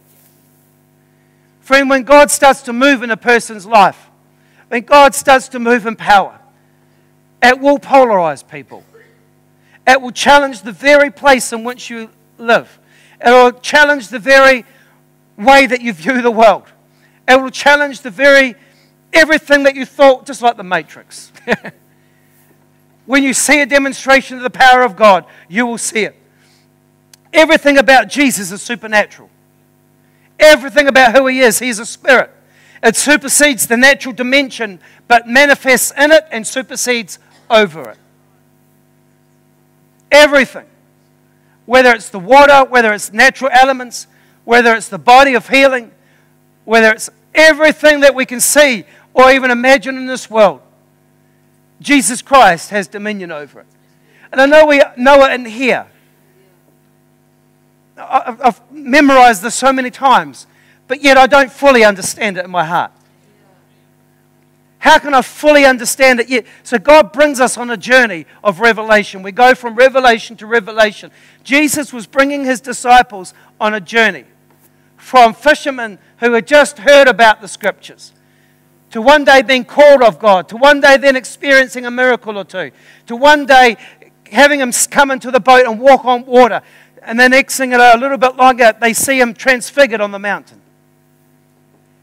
Friend, 1.62 1.90
when 1.90 2.04
God 2.04 2.32
starts 2.32 2.64
to 2.64 2.74
move 2.74 3.02
in 3.02 3.12
a 3.12 3.18
person's 3.18 3.66
life, 3.66 4.10
when 4.72 4.84
God 4.84 5.14
starts 5.14 5.50
to 5.50 5.60
move 5.60 5.86
in 5.86 5.98
power, 5.98 6.40
it 7.44 7.60
will 7.60 7.78
polarize 7.78 8.48
people. 8.48 8.86
It 9.86 10.02
will 10.02 10.12
challenge 10.12 10.62
the 10.62 10.72
very 10.72 11.12
place 11.12 11.52
in 11.52 11.66
which 11.66 11.90
you 11.90 12.10
live. 12.38 12.80
It 13.20 13.30
will 13.32 13.52
challenge 13.52 14.08
the 14.08 14.18
very 14.18 14.64
way 15.38 15.66
that 15.66 15.82
you 15.82 15.92
view 15.92 16.22
the 16.22 16.32
world. 16.32 16.72
It 17.28 17.42
will 17.42 17.50
challenge 17.50 18.00
the 18.00 18.12
very 18.12 18.56
everything 19.12 19.64
that 19.64 19.76
you 19.76 19.86
thought, 19.86 20.26
just 20.26 20.42
like 20.42 20.56
the 20.56 20.64
Matrix. 20.64 21.34
when 23.06 23.24
you 23.24 23.34
see 23.34 23.60
a 23.60 23.66
demonstration 23.66 24.38
of 24.38 24.44
the 24.44 24.50
power 24.50 24.84
of 24.84 24.96
God, 24.96 25.26
you 25.50 25.66
will 25.66 25.78
see 25.78 26.06
it. 26.06 26.16
Everything 27.34 27.78
about 27.78 28.08
Jesus 28.08 28.54
is 28.54 28.62
supernatural. 28.62 29.30
Everything 30.40 30.88
about 30.88 31.14
who 31.14 31.28
he 31.28 31.42
is, 31.42 31.60
he's 31.60 31.80
a 31.80 31.86
spirit. 31.86 32.32
It 32.84 32.96
supersedes 32.96 33.68
the 33.68 33.78
natural 33.78 34.14
dimension, 34.14 34.80
but 35.08 35.28
manifests 35.28 35.92
in 35.98 36.12
it 36.12 36.26
and 36.32 36.46
supersedes 36.46 37.20
over 37.50 37.92
it. 37.92 37.98
Everything. 40.12 40.66
Whether 41.66 41.92
it's 41.92 42.10
the 42.10 42.20
water, 42.20 42.66
whether 42.66 42.92
it's 42.92 43.14
natural 43.14 43.52
elements, 43.54 44.08
whether 44.46 44.74
it's 44.74 44.90
the 44.90 44.98
body 44.98 45.36
of 45.36 45.48
healing, 45.48 45.92
whether 46.66 46.92
it's 46.92 47.10
everything 47.36 48.00
that 48.02 48.16
we 48.16 48.26
can 48.26 48.40
see 48.40 48.84
or 49.14 49.32
even 49.32 49.52
imagine 49.52 49.96
in 49.96 50.08
this 50.08 50.30
world, 50.30 50.62
Jesus 51.80 52.22
Christ 52.22 52.72
has 52.72 52.88
dominion 52.88 53.32
over 53.32 53.62
it. 53.62 53.68
And 54.32 54.42
I 54.42 54.46
know 54.46 54.66
we 54.66 54.82
know 54.98 55.24
it 55.26 55.34
in 55.34 55.46
here. 55.46 55.88
I've 57.98 58.60
memorized 58.72 59.44
this 59.44 59.54
so 59.54 59.72
many 59.72 59.92
times 59.92 60.48
but 60.92 61.02
yet 61.02 61.18
I 61.18 61.26
don't 61.26 61.50
fully 61.50 61.86
understand 61.86 62.38
it 62.38 62.44
in 62.44 62.52
my 62.52 62.66
heart. 62.66 62.92
How 64.80 65.00
can 65.00 65.14
I 65.14 65.22
fully 65.22 65.64
understand 65.64 66.20
it 66.20 66.28
yet? 66.28 66.46
So 66.64 66.78
God 66.78 67.14
brings 67.14 67.40
us 67.40 67.58
on 67.58 67.70
a 67.70 67.78
journey 67.78 68.26
of 68.44 68.60
revelation. 68.60 69.24
We 69.24 69.32
go 69.32 69.56
from 69.56 69.76
revelation 69.76 70.36
to 70.36 70.46
revelation. 70.46 71.10
Jesus 71.46 71.94
was 71.94 72.08
bringing 72.08 72.44
his 72.44 72.60
disciples 72.60 73.34
on 73.58 73.74
a 73.74 73.80
journey 73.80 74.26
from 74.98 75.34
fishermen 75.34 75.98
who 76.18 76.34
had 76.34 76.46
just 76.46 76.80
heard 76.80 77.08
about 77.08 77.40
the 77.40 77.48
scriptures 77.48 78.12
to 78.90 79.02
one 79.02 79.24
day 79.24 79.44
being 79.44 79.64
called 79.64 80.02
of 80.04 80.20
God, 80.20 80.50
to 80.50 80.58
one 80.58 80.82
day 80.82 80.98
then 80.98 81.16
experiencing 81.16 81.86
a 81.86 81.92
miracle 81.92 82.38
or 82.38 82.44
two, 82.44 82.72
to 83.08 83.16
one 83.16 83.46
day 83.46 83.78
having 84.30 84.60
him 84.60 84.74
come 84.90 85.10
into 85.10 85.32
the 85.32 85.40
boat 85.40 85.66
and 85.66 85.80
walk 85.80 86.04
on 86.04 86.26
water. 86.26 86.62
And 87.02 87.18
then 87.18 87.32
next 87.32 87.56
thing 87.56 87.74
a 87.74 87.96
little 87.96 88.18
bit 88.18 88.36
longer, 88.36 88.74
they 88.78 88.92
see 88.92 89.22
him 89.22 89.34
transfigured 89.34 90.02
on 90.02 90.12
the 90.12 90.20
mountain 90.20 90.61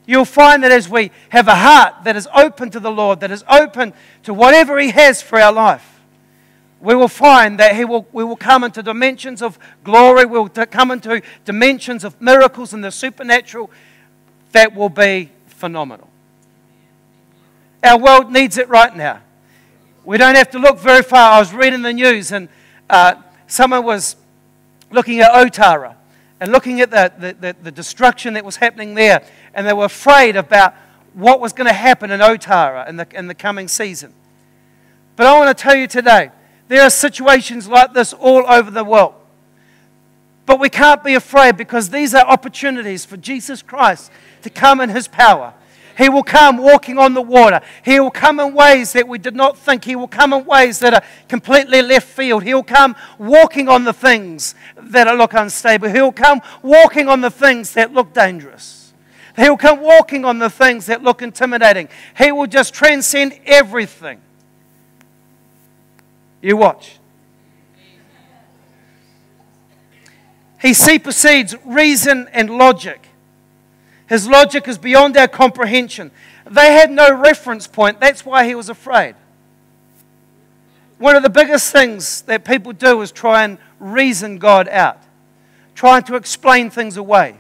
you'll 0.09 0.25
find 0.25 0.64
that 0.64 0.73
as 0.73 0.88
we 0.88 1.12
have 1.29 1.47
a 1.47 1.55
heart 1.55 2.05
that 2.05 2.16
is 2.16 2.27
open 2.35 2.71
to 2.71 2.81
the 2.81 2.90
Lord, 2.90 3.21
that 3.21 3.31
is 3.31 3.44
open 3.49 3.92
to 4.25 4.33
whatever 4.33 4.81
He 4.81 4.90
has 4.90 5.21
for 5.21 5.38
our 5.38 5.53
life, 5.53 6.01
we 6.81 6.94
will 6.94 7.09
find 7.09 7.59
that 7.59 7.75
he 7.75 7.85
will, 7.85 8.07
we 8.12 8.23
will 8.23 8.37
come 8.37 8.62
into 8.62 8.83
dimensions 8.83 9.42
of 9.42 9.59
glory, 9.83 10.25
we 10.25 10.38
will 10.38 10.49
come 10.49 10.92
into 10.92 11.21
dimensions 11.44 12.05
of 12.05 12.21
miracles 12.21 12.73
and 12.73 12.85
the 12.85 12.92
supernatural 12.92 13.68
that 14.53 14.75
will 14.75 14.88
be 14.88 15.31
phenomenal. 15.47 16.09
Our 17.83 17.99
world 17.99 18.33
needs 18.33 18.59
it 18.59 18.68
right 18.68 18.97
now. 18.97 19.21
We 20.05 20.18
don't 20.18 20.37
have 20.37 20.51
to 20.51 20.59
look 20.59 20.79
very 20.79 21.03
far. 21.03 21.33
I 21.33 21.38
was 21.40 21.53
reading 21.53 21.83
the 21.83 21.92
news 21.92 22.31
and 22.33 22.49
uh, 22.88 23.16
someone 23.49 23.85
was 23.85 24.16
looking 24.90 25.21
at 25.21 25.33
Otara 25.33 25.97
and 26.40 26.53
looking 26.53 26.81
at 26.81 26.90
the, 26.90 27.12
the, 27.18 27.33
the, 27.33 27.57
the 27.64 27.71
destruction 27.73 28.35
that 28.35 28.44
was 28.44 28.57
happening 28.57 28.94
there 28.94 29.23
and 29.54 29.66
they 29.66 29.72
were 29.72 29.87
afraid 29.87 30.37
about 30.37 30.74
what 31.14 31.40
was 31.40 31.52
going 31.52 31.66
to 31.66 31.72
happen 31.72 32.11
in 32.11 32.20
Otara 32.20 32.88
in 32.88 32.96
the, 32.96 33.06
in 33.12 33.26
the 33.26 33.34
coming 33.34 33.68
season. 33.68 34.12
But 35.16 35.26
I 35.26 35.38
want 35.38 35.56
to 35.56 35.62
tell 35.62 35.74
you 35.74 35.87
today, 35.87 36.30
there 36.68 36.82
are 36.82 36.90
situations 36.90 37.66
like 37.66 37.92
this 37.92 38.12
all 38.12 38.44
over 38.46 38.70
the 38.70 38.84
world. 38.84 39.14
But 40.46 40.61
we 40.61 40.70
can't 40.70 41.02
be 41.02 41.14
afraid 41.14 41.56
because 41.56 41.90
these 41.90 42.14
are 42.14 42.24
opportunities 42.24 43.04
for 43.04 43.16
Jesus 43.16 43.61
Christ 43.61 44.11
to 44.42 44.50
come 44.50 44.80
in 44.80 44.90
His 44.90 45.08
power. 45.08 45.54
He 45.98 46.08
will 46.08 46.22
come 46.22 46.58
walking 46.58 46.96
on 46.96 47.14
the 47.14 47.20
water. 47.20 47.61
He 47.84 47.98
will 47.98 48.12
come 48.12 48.38
in 48.38 48.54
ways 48.54 48.92
that 48.92 49.08
we 49.08 49.18
did 49.18 49.34
not 49.34 49.58
think. 49.58 49.84
He 49.84 49.96
will 49.96 50.06
come 50.06 50.32
in 50.32 50.44
ways 50.44 50.78
that 50.78 50.94
are 50.94 51.02
completely 51.28 51.82
left 51.82 52.06
field. 52.06 52.44
He'll 52.44 52.62
come 52.62 52.94
walking 53.18 53.68
on 53.68 53.82
the 53.82 53.92
things 53.92 54.54
that 54.76 55.12
look 55.18 55.34
unstable. 55.34 55.88
He'll 55.88 56.12
come 56.12 56.40
walking 56.62 57.08
on 57.08 57.20
the 57.20 57.30
things 57.30 57.72
that 57.72 57.92
look 57.92 58.14
dangerous. 58.14 58.78
He'll 59.38 59.57
come 59.57 59.81
walking 59.81 60.24
on 60.24 60.40
the 60.40 60.51
things 60.51 60.87
that 60.87 61.05
look 61.05 61.22
intimidating. 61.22 61.88
He 62.16 62.33
will 62.33 62.48
just 62.48 62.74
transcend 62.74 63.38
everything. 63.46 64.20
You 66.42 66.57
watch. 66.57 66.98
He 70.61 70.74
supersedes 70.74 71.55
reason 71.64 72.29
and 72.33 72.51
logic. 72.51 73.07
His 74.09 74.27
logic 74.27 74.66
is 74.66 74.77
beyond 74.77 75.16
our 75.16 75.29
comprehension. 75.29 76.11
They 76.51 76.72
had 76.72 76.90
no 76.90 77.14
reference 77.14 77.68
point. 77.68 78.01
That's 78.01 78.27
why 78.27 78.44
he 78.44 78.57
was 78.57 78.68
afraid. 78.68 79.14
One 80.98 81.14
of 81.14 81.22
the 81.22 81.31
biggest 81.31 81.70
things 81.70 82.22
that 82.22 82.44
people 82.44 82.72
do 82.72 83.01
is 83.03 83.12
try 83.12 83.44
and 83.44 83.59
reason 83.79 84.38
God 84.38 84.66
out, 84.68 84.98
trying 85.77 86.03
to 86.05 86.16
explain 86.16 86.70
things 86.70 86.96
away. 86.96 87.37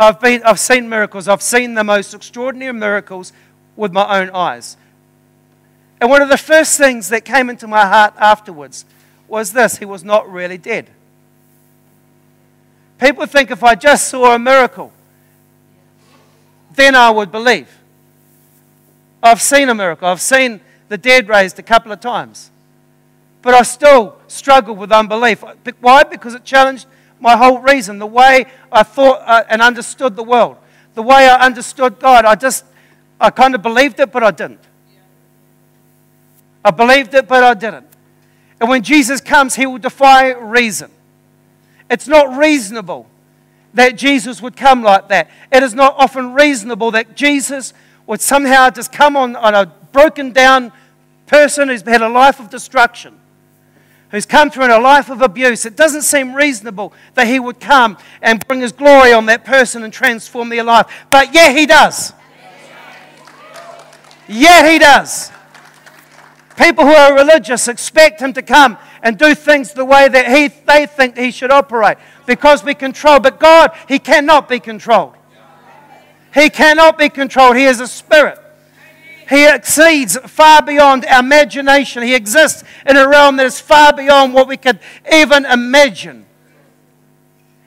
I've, 0.00 0.18
been, 0.18 0.42
I've 0.44 0.58
seen 0.58 0.88
miracles. 0.88 1.28
I've 1.28 1.42
seen 1.42 1.74
the 1.74 1.84
most 1.84 2.14
extraordinary 2.14 2.72
miracles 2.72 3.34
with 3.76 3.92
my 3.92 4.18
own 4.18 4.30
eyes. 4.30 4.78
And 6.00 6.08
one 6.08 6.22
of 6.22 6.30
the 6.30 6.38
first 6.38 6.78
things 6.78 7.10
that 7.10 7.26
came 7.26 7.50
into 7.50 7.66
my 7.66 7.86
heart 7.86 8.14
afterwards 8.16 8.86
was 9.28 9.52
this 9.52 9.76
He 9.76 9.84
was 9.84 10.02
not 10.02 10.30
really 10.32 10.56
dead. 10.56 10.88
People 12.98 13.26
think 13.26 13.50
if 13.50 13.62
I 13.62 13.74
just 13.74 14.08
saw 14.08 14.34
a 14.34 14.38
miracle, 14.38 14.90
then 16.74 16.94
I 16.94 17.10
would 17.10 17.30
believe. 17.30 17.68
I've 19.22 19.42
seen 19.42 19.68
a 19.68 19.74
miracle. 19.74 20.08
I've 20.08 20.20
seen 20.22 20.60
the 20.88 20.96
dead 20.96 21.28
raised 21.28 21.58
a 21.58 21.62
couple 21.62 21.92
of 21.92 22.00
times. 22.00 22.50
But 23.42 23.52
I 23.52 23.62
still 23.62 24.16
struggle 24.28 24.74
with 24.74 24.92
unbelief. 24.92 25.44
Why? 25.80 26.04
Because 26.04 26.34
it 26.34 26.44
challenged 26.44 26.86
my 27.20 27.36
whole 27.36 27.58
reason, 27.58 27.98
the 27.98 28.06
way 28.06 28.46
I 28.72 28.82
thought 28.82 29.22
uh, 29.24 29.44
and 29.48 29.62
understood 29.62 30.16
the 30.16 30.22
world, 30.22 30.56
the 30.94 31.02
way 31.02 31.28
I 31.28 31.44
understood 31.44 31.98
God. 32.00 32.24
I 32.24 32.34
just, 32.34 32.64
I 33.20 33.30
kind 33.30 33.54
of 33.54 33.62
believed 33.62 34.00
it, 34.00 34.10
but 34.10 34.24
I 34.24 34.30
didn't. 34.30 34.60
I 36.64 36.70
believed 36.70 37.14
it, 37.14 37.28
but 37.28 37.44
I 37.44 37.54
didn't. 37.54 37.86
And 38.60 38.68
when 38.68 38.82
Jesus 38.82 39.20
comes, 39.20 39.54
he 39.54 39.66
will 39.66 39.78
defy 39.78 40.32
reason. 40.32 40.90
It's 41.90 42.06
not 42.06 42.36
reasonable 42.36 43.06
that 43.74 43.96
Jesus 43.96 44.42
would 44.42 44.56
come 44.56 44.82
like 44.82 45.08
that. 45.08 45.30
It 45.52 45.62
is 45.62 45.74
not 45.74 45.94
often 45.96 46.34
reasonable 46.34 46.90
that 46.92 47.16
Jesus 47.16 47.72
would 48.06 48.20
somehow 48.20 48.70
just 48.70 48.92
come 48.92 49.16
on, 49.16 49.36
on 49.36 49.54
a 49.54 49.66
broken 49.92 50.32
down 50.32 50.72
person 51.26 51.68
who's 51.68 51.82
had 51.82 52.02
a 52.02 52.08
life 52.08 52.40
of 52.40 52.50
destruction, 52.50 53.18
who's 54.10 54.26
come 54.26 54.50
through 54.50 54.64
in 54.64 54.70
a 54.70 54.78
life 54.78 55.10
of 55.10 55.22
abuse. 55.22 55.64
It 55.66 55.76
doesn't 55.76 56.02
seem 56.02 56.34
reasonable 56.34 56.92
that 57.14 57.26
he 57.26 57.38
would 57.38 57.60
come 57.60 57.96
and 58.22 58.46
bring 58.46 58.60
his 58.60 58.72
glory 58.72 59.12
on 59.12 59.26
that 59.26 59.44
person 59.44 59.82
and 59.82 59.92
transform 59.92 60.48
their 60.48 60.64
life. 60.64 60.86
But 61.10 61.34
yeah, 61.34 61.52
he 61.52 61.66
does. 61.66 62.12
Yet 64.28 64.70
he 64.70 64.78
does. 64.78 65.30
People 66.56 66.84
who 66.84 66.92
are 66.92 67.14
religious 67.14 67.68
expect 67.68 68.20
him 68.20 68.32
to 68.34 68.42
come 68.42 68.76
and 69.02 69.18
do 69.18 69.34
things 69.34 69.72
the 69.72 69.84
way 69.84 70.08
that 70.08 70.26
he, 70.28 70.48
they 70.48 70.86
think 70.86 71.16
he 71.16 71.30
should 71.30 71.50
operate 71.50 71.96
because 72.30 72.62
we 72.62 72.74
control. 72.74 73.18
But 73.18 73.40
God, 73.40 73.72
He 73.88 73.98
cannot 73.98 74.48
be 74.48 74.60
controlled. 74.60 75.14
He 76.32 76.48
cannot 76.48 76.96
be 76.96 77.08
controlled. 77.08 77.56
He 77.56 77.64
is 77.64 77.80
a 77.80 77.88
spirit. 77.88 78.38
He 79.30 79.48
exceeds 79.48 80.18
far 80.18 80.60
beyond 80.60 81.06
our 81.06 81.20
imagination. 81.20 82.02
He 82.02 82.14
exists 82.14 82.64
in 82.84 82.96
a 82.96 83.08
realm 83.08 83.36
that 83.36 83.46
is 83.46 83.60
far 83.60 83.92
beyond 83.92 84.34
what 84.34 84.48
we 84.48 84.56
could 84.56 84.78
even 85.10 85.46
imagine. 85.46 86.26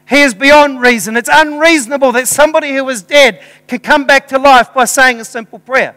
He 0.08 0.21
is 0.21 0.34
beyond 0.34 0.82
reason. 0.82 1.17
It's 1.17 1.30
unreasonable 1.32 2.12
that 2.12 2.28
somebody 2.28 2.73
who 2.73 2.84
was 2.84 3.02
dead 3.02 3.41
can 3.67 3.80
come 3.80 4.06
back 4.06 4.28
to 4.28 4.38
life 4.38 4.73
by 4.73 4.86
saying 4.86 5.21
a 5.21 5.26
simple 5.26 5.58
prayer. 5.58 5.95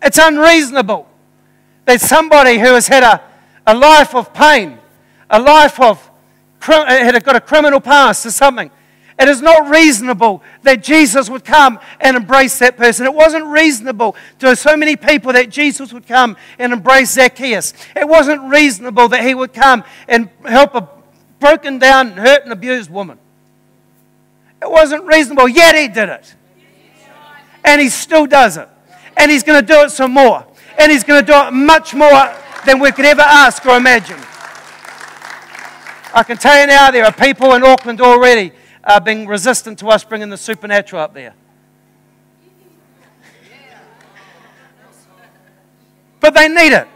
It's 0.00 0.18
unreasonable 0.18 1.08
that 1.84 2.00
somebody 2.00 2.58
who 2.58 2.72
has 2.72 2.86
had 2.86 3.02
a, 3.02 3.20
a 3.66 3.74
life 3.74 4.14
of 4.14 4.32
pain 4.32 4.78
a 5.30 5.40
life 5.40 5.80
of, 5.80 6.10
had 6.60 7.24
got 7.24 7.36
a 7.36 7.40
criminal 7.40 7.80
past 7.80 8.26
or 8.26 8.30
something. 8.30 8.70
It 9.20 9.28
is 9.28 9.42
not 9.42 9.68
reasonable 9.68 10.42
that 10.62 10.82
Jesus 10.82 11.28
would 11.28 11.44
come 11.44 11.78
and 12.00 12.16
embrace 12.16 12.58
that 12.60 12.78
person. 12.78 13.04
It 13.04 13.12
wasn't 13.12 13.44
reasonable 13.44 14.16
to 14.38 14.56
so 14.56 14.78
many 14.78 14.96
people 14.96 15.34
that 15.34 15.50
Jesus 15.50 15.92
would 15.92 16.06
come 16.06 16.38
and 16.58 16.72
embrace 16.72 17.10
Zacchaeus. 17.10 17.74
It 17.94 18.08
wasn't 18.08 18.50
reasonable 18.50 19.08
that 19.08 19.22
he 19.22 19.34
would 19.34 19.52
come 19.52 19.84
and 20.08 20.30
help 20.46 20.74
a 20.74 20.88
broken 21.38 21.78
down, 21.78 22.12
hurt, 22.12 22.44
and 22.44 22.52
abused 22.52 22.90
woman. 22.90 23.18
It 24.62 24.70
wasn't 24.70 25.04
reasonable, 25.04 25.50
yet 25.50 25.74
he 25.74 25.88
did 25.88 26.08
it. 26.08 26.34
And 27.62 27.78
he 27.78 27.90
still 27.90 28.24
does 28.24 28.56
it. 28.56 28.70
And 29.18 29.30
he's 29.30 29.42
going 29.42 29.60
to 29.60 29.66
do 29.66 29.82
it 29.82 29.90
some 29.90 30.12
more. 30.12 30.46
And 30.78 30.90
he's 30.90 31.04
going 31.04 31.20
to 31.20 31.26
do 31.30 31.38
it 31.38 31.50
much 31.50 31.92
more 31.92 32.34
than 32.64 32.78
we 32.78 32.90
could 32.90 33.04
ever 33.04 33.20
ask 33.20 33.66
or 33.66 33.76
imagine. 33.76 34.18
I 36.14 36.22
can 36.22 36.38
tell 36.38 36.58
you 36.58 36.66
now, 36.66 36.90
there 36.90 37.04
are 37.04 37.12
people 37.12 37.52
in 37.52 37.62
Auckland 37.62 38.00
already 38.00 38.52
uh, 38.84 39.00
being 39.00 39.26
resistant 39.26 39.78
to 39.80 39.88
us 39.88 40.04
bringing 40.04 40.30
the 40.30 40.36
supernatural 40.36 41.02
up 41.02 41.14
there. 41.14 41.34
But 46.20 46.34
they 46.34 46.48
need 46.48 46.72
it. 46.72 46.86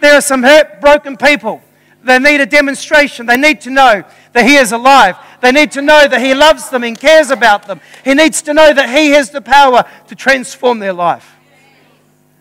There 0.00 0.14
are 0.14 0.20
some 0.20 0.42
hurt, 0.42 0.80
broken 0.80 1.16
people. 1.16 1.62
They 2.02 2.18
need 2.18 2.40
a 2.40 2.46
demonstration. 2.46 3.26
They 3.26 3.36
need 3.36 3.60
to 3.62 3.70
know 3.70 4.04
that 4.32 4.44
He 4.46 4.56
is 4.56 4.72
alive. 4.72 5.16
They 5.40 5.52
need 5.52 5.72
to 5.72 5.82
know 5.82 6.06
that 6.06 6.20
He 6.20 6.34
loves 6.34 6.70
them 6.70 6.84
and 6.84 6.98
cares 6.98 7.30
about 7.30 7.66
them. 7.66 7.80
He 8.04 8.14
needs 8.14 8.42
to 8.42 8.54
know 8.54 8.72
that 8.72 8.88
He 8.88 9.10
has 9.10 9.30
the 9.30 9.40
power 9.40 9.84
to 10.06 10.14
transform 10.14 10.78
their 10.78 10.92
life. 10.92 11.36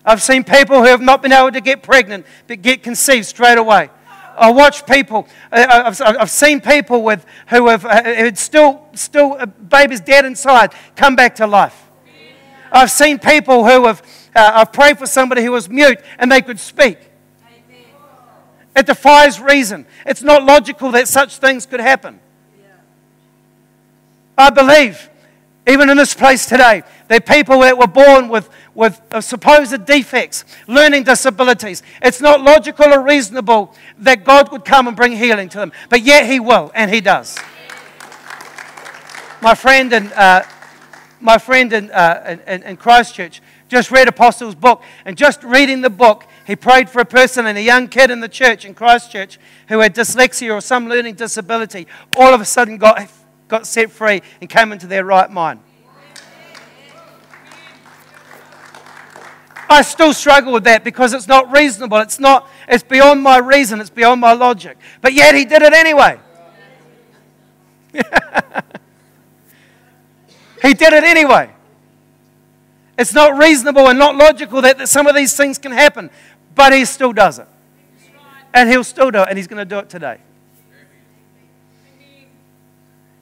I've 0.05 0.21
seen 0.21 0.43
people 0.43 0.77
who 0.77 0.85
have 0.85 1.01
not 1.01 1.23
been 1.23 1.31
able 1.31 1.51
to 1.51 1.61
get 1.61 1.81
pregnant 1.81 2.25
but 2.47 2.61
get 2.61 2.83
conceived 2.83 3.25
straight 3.25 3.57
away. 3.57 3.89
I 4.37 4.51
watch 4.51 4.85
people, 4.85 5.27
I've, 5.51 6.01
I've 6.01 6.29
seen 6.29 6.61
people 6.61 7.03
with, 7.03 7.25
who 7.47 7.67
have 7.67 7.85
uh, 7.85 8.33
still, 8.35 8.87
still 8.93 9.33
uh, 9.39 9.45
babies 9.45 10.01
dead 10.01 10.25
inside 10.25 10.73
come 10.95 11.15
back 11.15 11.35
to 11.35 11.47
life. 11.47 11.89
I've 12.71 12.91
seen 12.91 13.19
people 13.19 13.63
who 13.63 13.85
have, 13.85 14.01
uh, 14.35 14.51
I've 14.55 14.73
prayed 14.73 14.97
for 14.97 15.05
somebody 15.05 15.43
who 15.43 15.51
was 15.51 15.69
mute 15.69 15.99
and 16.19 16.31
they 16.31 16.41
could 16.41 16.59
speak. 16.59 16.97
It 18.75 18.85
defies 18.85 19.39
reason. 19.39 19.85
It's 20.05 20.21
not 20.21 20.43
logical 20.43 20.91
that 20.91 21.07
such 21.07 21.37
things 21.37 21.65
could 21.65 21.79
happen. 21.79 22.19
I 24.37 24.49
believe, 24.49 25.09
even 25.67 25.89
in 25.89 25.97
this 25.97 26.13
place 26.13 26.45
today, 26.45 26.83
there 27.07 27.17
are 27.17 27.21
people 27.21 27.59
that 27.61 27.77
were 27.77 27.87
born 27.87 28.29
with, 28.29 28.49
with 28.75 29.01
supposed 29.21 29.85
defects, 29.85 30.45
learning 30.67 31.03
disabilities. 31.03 31.81
It's 32.01 32.21
not 32.21 32.41
logical 32.41 32.93
or 32.93 33.01
reasonable 33.01 33.73
that 33.99 34.23
God 34.23 34.51
would 34.51 34.63
come 34.63 34.87
and 34.87 34.95
bring 34.95 35.13
healing 35.13 35.49
to 35.49 35.57
them, 35.57 35.71
but 35.89 36.03
yet 36.03 36.27
He 36.27 36.39
will, 36.39 36.71
and 36.75 36.91
He 36.91 37.01
does. 37.01 37.37
My 39.41 39.55
friend 39.55 39.91
in, 39.91 40.07
uh, 40.13 40.43
my 41.19 41.37
friend 41.37 41.73
in, 41.73 41.91
uh, 41.91 42.37
in, 42.47 42.63
in 42.63 42.77
Christchurch 42.77 43.41
just 43.67 43.89
read 43.89 44.07
Apostles' 44.07 44.55
book, 44.55 44.83
and 45.05 45.17
just 45.17 45.43
reading 45.43 45.81
the 45.81 45.89
book, 45.89 46.25
he 46.45 46.55
prayed 46.55 46.89
for 46.89 46.99
a 46.99 47.05
person 47.05 47.47
and 47.47 47.57
a 47.57 47.61
young 47.61 47.87
kid 47.87 48.11
in 48.11 48.19
the 48.19 48.29
church 48.29 48.63
in 48.63 48.75
Christchurch 48.75 49.39
who 49.67 49.79
had 49.79 49.95
dyslexia 49.95 50.53
or 50.55 50.61
some 50.61 50.87
learning 50.87 51.15
disability. 51.15 51.87
All 52.13 52.33
of 52.33 52.41
a 52.41 52.45
sudden 52.45 52.77
got, 52.77 53.09
got 53.47 53.67
set 53.67 53.91
free 53.91 54.21
and 54.41 54.49
came 54.49 54.71
into 54.71 54.87
their 54.87 55.05
right 55.05 55.29
mind. 55.29 55.59
I 59.67 59.81
still 59.81 60.13
struggle 60.13 60.53
with 60.53 60.63
that 60.65 60.83
because 60.83 61.13
it's 61.13 61.27
not 61.27 61.51
reasonable. 61.51 61.97
It's 61.97 62.19
not, 62.19 62.47
it's 62.67 62.83
beyond 62.83 63.23
my 63.23 63.37
reason, 63.37 63.81
it's 63.81 63.89
beyond 63.89 64.21
my 64.21 64.33
logic. 64.33 64.77
But 65.01 65.13
yet 65.13 65.33
he 65.35 65.45
did 65.45 65.61
it 65.61 65.73
anyway. 65.73 66.19
he 70.61 70.73
did 70.73 70.93
it 70.93 71.03
anyway. 71.03 71.49
It's 72.97 73.13
not 73.13 73.37
reasonable 73.37 73.89
and 73.89 73.99
not 73.99 74.15
logical 74.15 74.61
that, 74.61 74.77
that 74.77 74.87
some 74.87 75.07
of 75.07 75.15
these 75.15 75.35
things 75.35 75.57
can 75.57 75.71
happen, 75.71 76.09
but 76.53 76.71
he 76.73 76.85
still 76.85 77.11
does 77.11 77.39
it. 77.39 77.47
And 78.53 78.69
he'll 78.69 78.85
still 78.85 79.11
do 79.11 79.19
it, 79.19 79.27
and 79.27 79.37
he's 79.37 79.47
going 79.47 79.57
to 79.57 79.65
do 79.65 79.79
it 79.79 79.89
today. 79.89 80.19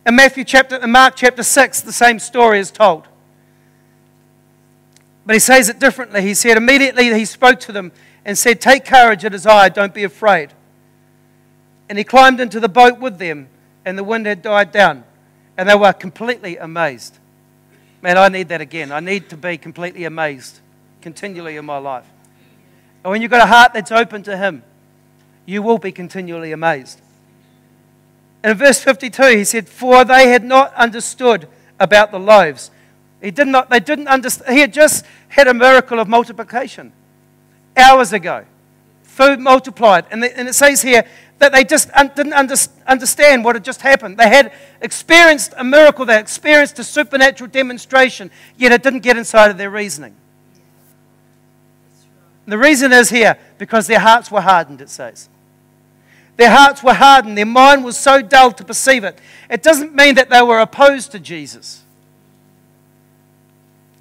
In 0.06 0.16
Matthew 0.16 0.44
chapter, 0.44 0.76
in 0.76 0.92
Mark 0.92 1.16
chapter 1.16 1.44
6, 1.44 1.82
the 1.82 1.94
same 1.94 2.20
story 2.20 2.60
is 2.60 2.72
told. 2.72 3.08
But 5.26 5.36
he 5.36 5.40
says 5.40 5.70
it 5.70 5.80
differently. 5.80 6.22
He 6.22 6.34
said, 6.34 6.58
immediately 6.58 7.14
he 7.14 7.26
spoke 7.26 7.60
to 7.62 7.72
them 7.72 7.92
and 8.26 8.38
said, 8.38 8.60
Take 8.60 8.84
courage, 8.86 9.24
it 9.24 9.34
is 9.34 9.48
I, 9.48 9.70
don't 9.70 9.94
be 9.94 10.04
afraid. 10.04 10.50
And 11.88 11.98
he 11.98 12.04
climbed 12.04 12.40
into 12.40 12.60
the 12.60 12.70
boat 12.70 13.00
with 13.00 13.18
them, 13.18 13.48
and 13.86 13.98
the 13.98 14.04
wind 14.04 14.26
had 14.26 14.42
died 14.42 14.72
down, 14.72 15.04
and 15.58 15.70
they 15.70 15.76
were 15.76 15.94
completely 15.94 16.58
amazed. 16.58 17.18
Man, 18.02 18.18
I 18.18 18.28
need 18.28 18.50
that 18.50 18.60
again. 18.60 18.92
I 18.92 19.00
need 19.00 19.30
to 19.30 19.38
be 19.38 19.58
completely 19.58 20.04
amazed 20.04 20.60
continually 21.02 21.58
in 21.58 21.66
my 21.66 21.78
life. 21.78 22.06
And 23.04 23.12
when 23.12 23.22
you've 23.22 23.32
got 23.32 23.44
a 23.44 23.48
heart 23.48 23.74
that's 23.74 23.92
open 23.92 24.24
to 24.24 24.36
Him, 24.36 24.64
you 25.46 25.62
will 25.62 25.78
be 25.78 25.92
continually 25.92 26.52
amazed. 26.52 27.02
In 28.44 28.58
verse 28.58 28.80
52, 28.80 29.38
he 29.38 29.44
said, 29.44 29.70
For 29.70 30.04
they 30.04 30.30
had 30.30 30.44
not 30.44 30.74
understood 30.74 31.48
about 31.80 32.12
the 32.12 32.20
loaves 32.20 32.72
he 33.24 33.32
did 33.32 33.48
not, 33.48 33.70
they 33.70 33.80
didn't 33.80 34.10
understand. 34.10 34.54
He 34.54 34.60
had 34.60 34.74
just 34.74 35.06
had 35.30 35.48
a 35.48 35.54
miracle 35.54 35.98
of 35.98 36.10
multiplication 36.10 36.92
hours 37.76 38.12
ago. 38.12 38.44
Food 39.04 39.40
multiplied. 39.40 40.06
And, 40.12 40.22
the, 40.22 40.38
and 40.38 40.50
it 40.50 40.54
says 40.54 40.82
here, 40.82 41.06
that 41.40 41.54
they 41.54 41.64
just 41.64 41.90
un- 41.94 42.12
didn't 42.14 42.34
under- 42.34 42.56
understand 42.86 43.46
what 43.46 43.56
had 43.56 43.64
just 43.64 43.82
happened. 43.82 44.18
They 44.18 44.28
had 44.28 44.52
experienced 44.82 45.54
a 45.56 45.64
miracle, 45.64 46.06
they 46.06 46.20
experienced 46.20 46.78
a 46.80 46.84
supernatural 46.84 47.50
demonstration, 47.50 48.30
yet 48.58 48.74
it 48.74 48.84
didn't 48.84 49.00
get 49.00 49.18
inside 49.18 49.52
of 49.52 49.58
their 49.58 49.70
reasoning. 49.70 50.16
The 52.46 52.58
reason 52.58 52.92
is 52.92 53.10
here 53.10 53.38
because 53.58 53.88
their 53.88 54.00
hearts 54.00 54.30
were 54.30 54.42
hardened, 54.42 54.82
it 54.82 54.90
says. 54.90 55.30
Their 56.38 56.50
hearts 56.50 56.84
were 56.84 56.94
hardened. 56.94 57.38
Their 57.38 57.46
mind 57.46 57.84
was 57.84 57.98
so 57.98 58.22
dull 58.22 58.52
to 58.54 58.64
perceive 58.64 59.04
it. 59.04 59.20
It 59.50 59.62
doesn't 59.62 59.94
mean 59.94 60.16
that 60.16 60.30
they 60.30 60.42
were 60.42 60.60
opposed 60.60 61.12
to 61.12 61.20
Jesus. 61.20 61.84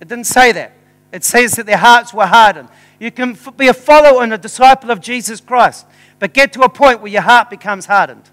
It 0.01 0.09
didn't 0.09 0.27
say 0.27 0.53
that. 0.53 0.73
It 1.13 1.25
says 1.25 1.53
that 1.53 1.67
their 1.67 1.77
hearts 1.77 2.15
were 2.15 2.27
hardened. 2.27 2.69
You 2.99 3.11
can 3.11 3.37
be 3.57 3.69
a 3.69 3.75
follower 3.75 4.23
and 4.23 4.33
a 4.33 4.39
disciple 4.39 4.91
of 4.91 5.01
Jesus 5.01 5.41
Christ, 5.41 5.87
but 6.19 6.33
get 6.33 6.53
to 6.55 6.63
a 6.63 6.69
point 6.69 7.03
where 7.03 7.13
your 7.13 7.23
heart 7.23 7.51
becomes 7.51 7.87
hardened. 7.87 8.25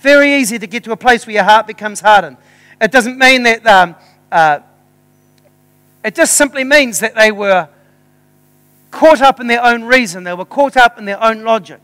Very 0.00 0.34
easy 0.34 0.58
to 0.58 0.66
get 0.66 0.82
to 0.84 0.92
a 0.92 0.96
place 0.96 1.26
where 1.26 1.34
your 1.34 1.44
heart 1.44 1.66
becomes 1.66 2.00
hardened. 2.00 2.38
It 2.80 2.90
doesn't 2.90 3.18
mean 3.18 3.44
that, 3.44 3.66
um, 3.66 3.94
uh, 4.32 4.60
it 6.04 6.14
just 6.14 6.36
simply 6.36 6.64
means 6.64 6.98
that 7.00 7.14
they 7.14 7.30
were 7.30 7.68
caught 8.92 9.20
up 9.20 9.40
in 9.40 9.48
their 9.48 9.64
own 9.64 9.82
reason, 9.82 10.22
they 10.22 10.34
were 10.34 10.44
caught 10.44 10.76
up 10.76 10.98
in 10.98 11.04
their 11.04 11.20
own 11.22 11.42
logic. 11.42 11.80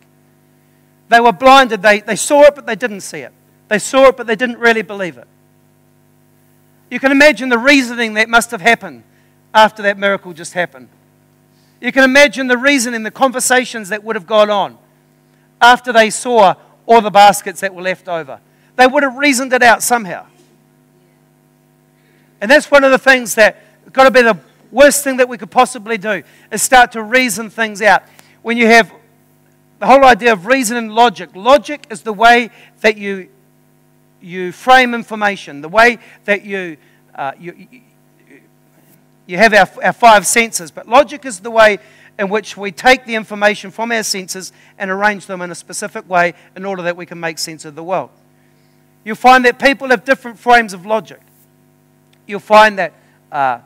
They 1.08 1.18
were 1.18 1.32
blinded. 1.32 1.82
They, 1.82 2.00
they 2.00 2.14
saw 2.14 2.42
it, 2.42 2.54
but 2.54 2.66
they 2.66 2.76
didn't 2.76 3.00
see 3.00 3.20
it. 3.20 3.32
They 3.66 3.80
saw 3.80 4.08
it, 4.08 4.16
but 4.16 4.26
they 4.28 4.36
didn't 4.36 4.58
really 4.58 4.82
believe 4.82 5.18
it. 5.18 5.26
You 6.90 7.00
can 7.00 7.10
imagine 7.10 7.48
the 7.48 7.58
reasoning 7.58 8.14
that 8.14 8.28
must 8.28 8.50
have 8.52 8.60
happened 8.60 9.02
after 9.52 9.82
that 9.82 9.98
miracle 9.98 10.32
just 10.32 10.52
happened. 10.52 10.88
You 11.80 11.92
can 11.92 12.04
imagine 12.04 12.46
the 12.46 12.58
reasoning, 12.58 13.02
the 13.02 13.10
conversations 13.10 13.88
that 13.88 14.04
would 14.04 14.16
have 14.16 14.26
gone 14.26 14.50
on 14.50 14.78
after 15.60 15.92
they 15.92 16.10
saw 16.10 16.54
all 16.86 17.00
the 17.00 17.10
baskets 17.10 17.60
that 17.60 17.74
were 17.74 17.82
left 17.82 18.08
over. 18.08 18.40
They 18.76 18.86
would 18.86 19.02
have 19.02 19.16
reasoned 19.16 19.52
it 19.52 19.62
out 19.62 19.82
somehow. 19.82 20.26
And 22.40 22.50
that's 22.50 22.70
one 22.70 22.84
of 22.84 22.90
the 22.90 22.98
things 22.98 23.34
that 23.34 23.92
got 23.92 24.04
to 24.04 24.10
be 24.10 24.22
the 24.22 24.38
worst 24.70 25.04
thing 25.04 25.16
that 25.18 25.28
we 25.28 25.38
could 25.38 25.50
possibly 25.50 25.98
do 25.98 26.22
is 26.50 26.62
start 26.62 26.92
to 26.92 27.02
reason 27.02 27.50
things 27.50 27.82
out. 27.82 28.02
When 28.42 28.56
you 28.56 28.66
have 28.66 28.92
the 29.78 29.86
whole 29.86 30.04
idea 30.04 30.32
of 30.32 30.46
reason 30.46 30.76
and 30.76 30.92
logic, 30.92 31.30
logic 31.34 31.86
is 31.90 32.02
the 32.02 32.12
way 32.12 32.50
that 32.80 32.96
you, 32.96 33.28
you 34.20 34.52
frame 34.52 34.94
information, 34.94 35.60
the 35.60 35.68
way 35.68 35.98
that 36.24 36.44
you, 36.44 36.76
uh, 37.14 37.32
you, 37.38 37.66
you 39.26 39.36
have 39.36 39.54
our, 39.54 39.68
our 39.84 39.92
five 39.92 40.26
senses. 40.26 40.70
But 40.70 40.88
logic 40.88 41.24
is 41.24 41.40
the 41.40 41.50
way 41.50 41.78
in 42.18 42.28
which 42.28 42.56
we 42.56 42.72
take 42.72 43.04
the 43.04 43.14
information 43.14 43.70
from 43.70 43.92
our 43.92 44.02
senses 44.02 44.52
and 44.76 44.90
arrange 44.90 45.26
them 45.26 45.40
in 45.40 45.50
a 45.50 45.54
specific 45.54 46.08
way 46.08 46.34
in 46.56 46.64
order 46.64 46.82
that 46.82 46.96
we 46.96 47.06
can 47.06 47.20
make 47.20 47.38
sense 47.38 47.64
of 47.64 47.76
the 47.76 47.84
world. 47.84 48.10
You'll 49.04 49.16
find 49.16 49.44
that 49.44 49.58
people 49.58 49.88
have 49.88 50.04
different 50.04 50.38
frames 50.38 50.74
of 50.74 50.84
logic. 50.84 51.20
You'll 52.26 52.40
find 52.40 52.78
that 52.78 52.92
uh, 53.30 53.60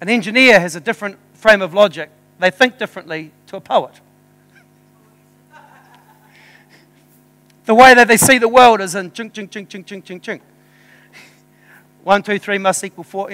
an 0.00 0.08
engineer 0.08 0.60
has 0.60 0.76
a 0.76 0.80
different 0.80 1.18
frame 1.34 1.62
of 1.62 1.74
logic. 1.74 2.10
They 2.38 2.50
think 2.50 2.78
differently 2.78 3.32
to 3.46 3.56
a 3.56 3.60
poet. 3.60 4.00
the 7.64 7.74
way 7.74 7.94
that 7.94 8.08
they 8.08 8.16
see 8.16 8.38
the 8.38 8.48
world 8.48 8.80
is 8.80 8.94
in 8.94 9.10
ching, 9.12 9.30
ching, 9.30 9.48
ching, 9.48 9.66
ching, 9.66 9.84
ching, 9.84 10.02
ching, 10.02 10.20
ching. 10.20 10.40
One, 12.04 12.22
two, 12.22 12.38
three 12.38 12.58
must 12.58 12.84
equal 12.84 13.04
four. 13.04 13.30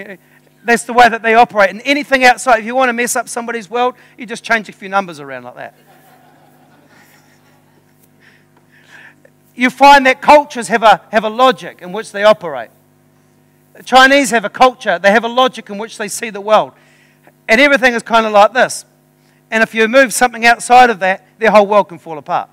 That's 0.65 0.85
the 0.85 0.93
way 0.93 1.09
that 1.09 1.23
they 1.23 1.35
operate. 1.35 1.71
And 1.71 1.83
anything 1.85 2.25
outside, 2.25 2.61
if 2.61 2.65
you 2.65 2.75
want 2.75 2.89
to 2.89 2.93
mess 2.93 3.17
up 3.17 3.29
somebody's 3.29 3.69
world, 3.69 3.95
you 4.17 4.25
just 4.25 4.45
change 4.45 4.69
a 4.69 4.73
few 4.73 4.89
numbers 4.89 5.21
around 5.21 5.43
like 5.43 5.57
that. 5.57 5.75
you 9.55 9.69
find 9.69 10.07
that 10.07 10.23
cultures 10.23 10.69
have 10.69 10.83
a, 10.83 11.03
have 11.11 11.25
a 11.25 11.29
logic 11.29 11.83
in 11.83 11.93
which 11.93 12.13
they 12.13 12.25
operate. 12.25 12.71
The 13.75 13.83
Chinese 13.83 14.31
have 14.31 14.45
a 14.45 14.51
culture, 14.51 14.99
they 14.99 15.11
have 15.11 15.25
a 15.25 15.29
logic 15.29 15.71
in 15.71 15.79
which 15.79 15.99
they 15.99 16.09
see 16.09 16.31
the 16.31 16.41
world. 16.41 16.73
And 17.49 17.61
everything 17.61 17.95
is 17.95 18.03
kind 18.03 18.27
of 18.27 18.33
like 18.33 18.53
this. 18.53 18.85
And 19.51 19.63
if 19.63 19.75
you 19.75 19.87
move 19.89 20.13
something 20.13 20.47
outside 20.47 20.91
of 20.91 20.99
that, 21.01 21.27
their 21.39 21.51
whole 21.51 21.67
world 21.67 21.89
can 21.89 21.99
fall 21.99 22.19
apart. 22.19 22.49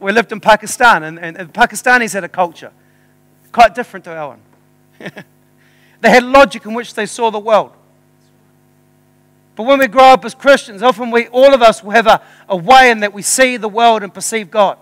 We 0.00 0.12
lived 0.12 0.32
in 0.32 0.40
Pakistan, 0.40 1.02
and, 1.02 1.18
and, 1.18 1.36
and 1.36 1.52
Pakistanis 1.52 2.12
had 2.12 2.24
a 2.24 2.28
culture 2.28 2.72
quite 3.52 3.74
different 3.74 4.04
to 4.04 4.14
our 4.14 4.28
one. 4.28 4.40
they 6.00 6.10
had 6.10 6.22
logic 6.22 6.64
in 6.64 6.74
which 6.74 6.94
they 6.94 7.06
saw 7.06 7.30
the 7.30 7.38
world. 7.38 7.72
But 9.56 9.64
when 9.64 9.80
we 9.80 9.88
grow 9.88 10.04
up 10.04 10.24
as 10.24 10.34
Christians, 10.34 10.82
often 10.82 11.10
we, 11.10 11.26
all 11.28 11.52
of 11.52 11.62
us 11.62 11.82
will 11.82 11.90
have 11.90 12.06
a, 12.06 12.22
a 12.48 12.56
way 12.56 12.90
in 12.90 13.00
that 13.00 13.12
we 13.12 13.22
see 13.22 13.56
the 13.56 13.68
world 13.68 14.02
and 14.02 14.14
perceive 14.14 14.50
God. 14.50 14.78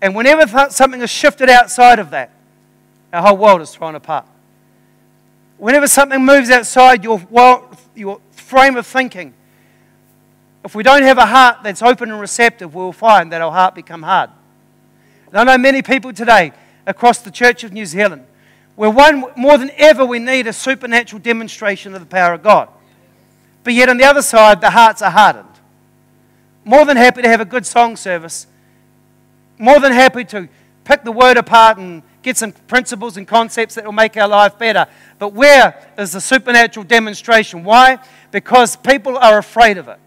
And 0.00 0.14
whenever 0.14 0.70
something 0.70 1.02
is 1.02 1.10
shifted 1.10 1.50
outside 1.50 1.98
of 1.98 2.10
that, 2.10 2.30
our 3.14 3.22
whole 3.22 3.36
world 3.36 3.60
is 3.60 3.70
thrown 3.70 3.94
apart. 3.94 4.26
Whenever 5.56 5.86
something 5.86 6.24
moves 6.24 6.50
outside 6.50 7.04
your, 7.04 7.18
world, 7.30 7.76
your 7.94 8.20
frame 8.32 8.76
of 8.76 8.86
thinking, 8.86 9.32
if 10.64 10.74
we 10.74 10.82
don't 10.82 11.02
have 11.02 11.18
a 11.18 11.26
heart 11.26 11.58
that's 11.62 11.82
open 11.82 12.10
and 12.10 12.20
receptive, 12.20 12.74
we'll 12.74 12.92
find 12.92 13.32
that 13.32 13.40
our 13.40 13.52
heart 13.52 13.74
become 13.74 14.02
hard. 14.02 14.30
And 15.28 15.38
I 15.38 15.44
know 15.44 15.58
many 15.58 15.82
people 15.82 16.12
today 16.12 16.52
across 16.86 17.18
the 17.18 17.30
Church 17.30 17.64
of 17.64 17.72
New 17.72 17.86
Zealand 17.86 18.26
where 18.76 18.90
one, 18.90 19.24
more 19.36 19.56
than 19.56 19.70
ever 19.76 20.04
we 20.04 20.18
need 20.18 20.46
a 20.46 20.52
supernatural 20.52 21.20
demonstration 21.20 21.94
of 21.94 22.00
the 22.00 22.06
power 22.06 22.34
of 22.34 22.42
God. 22.42 22.68
But 23.62 23.72
yet 23.74 23.88
on 23.88 23.96
the 23.96 24.04
other 24.04 24.22
side, 24.22 24.60
the 24.60 24.70
hearts 24.70 25.00
are 25.00 25.10
hardened. 25.10 25.48
More 26.64 26.84
than 26.84 26.96
happy 26.96 27.22
to 27.22 27.28
have 27.28 27.40
a 27.40 27.44
good 27.44 27.64
song 27.64 27.96
service. 27.96 28.46
More 29.58 29.78
than 29.78 29.92
happy 29.92 30.24
to 30.26 30.48
pick 30.84 31.04
the 31.04 31.12
word 31.12 31.36
apart 31.36 31.78
and 31.78 32.02
get 32.24 32.36
some 32.36 32.52
principles 32.52 33.16
and 33.16 33.28
concepts 33.28 33.76
that 33.76 33.84
will 33.84 33.92
make 33.92 34.16
our 34.16 34.26
life 34.26 34.58
better. 34.58 34.86
But 35.18 35.34
where 35.34 35.78
is 35.96 36.12
the 36.12 36.20
supernatural 36.20 36.84
demonstration? 36.84 37.62
Why? 37.62 37.98
Because 38.32 38.74
people 38.76 39.16
are 39.18 39.38
afraid 39.38 39.78
of 39.78 39.86
it. 39.86 39.98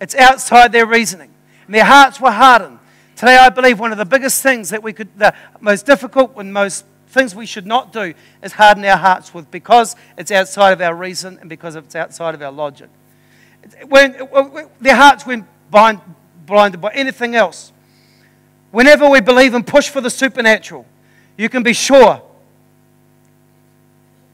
It's 0.00 0.14
outside 0.16 0.72
their 0.72 0.84
reasoning. 0.84 1.30
And 1.66 1.74
their 1.74 1.84
hearts 1.84 2.20
were 2.20 2.32
hardened. 2.32 2.80
Today, 3.14 3.36
I 3.36 3.48
believe 3.48 3.78
one 3.78 3.92
of 3.92 3.98
the 3.98 4.04
biggest 4.04 4.42
things 4.42 4.70
that 4.70 4.82
we 4.82 4.92
could, 4.92 5.08
the 5.16 5.32
most 5.60 5.86
difficult 5.86 6.32
and 6.36 6.52
most 6.52 6.84
things 7.06 7.34
we 7.34 7.46
should 7.46 7.66
not 7.66 7.92
do 7.92 8.12
is 8.42 8.52
harden 8.52 8.84
our 8.84 8.96
hearts 8.96 9.32
with 9.32 9.50
because 9.50 9.94
it's 10.18 10.32
outside 10.32 10.72
of 10.72 10.80
our 10.80 10.94
reason 10.94 11.38
and 11.40 11.48
because 11.48 11.76
it's 11.76 11.94
outside 11.94 12.34
of 12.34 12.42
our 12.42 12.50
logic. 12.50 12.88
When, 13.86 14.12
when 14.14 14.68
their 14.80 14.96
hearts 14.96 15.24
went 15.24 15.46
blind, 15.70 16.00
blinded 16.46 16.80
by 16.80 16.92
anything 16.92 17.36
else. 17.36 17.72
Whenever 18.72 19.08
we 19.08 19.20
believe 19.20 19.54
and 19.54 19.64
push 19.64 19.88
for 19.88 20.00
the 20.00 20.10
supernatural, 20.10 20.86
you 21.36 21.48
can 21.48 21.62
be 21.62 21.72
sure, 21.72 22.20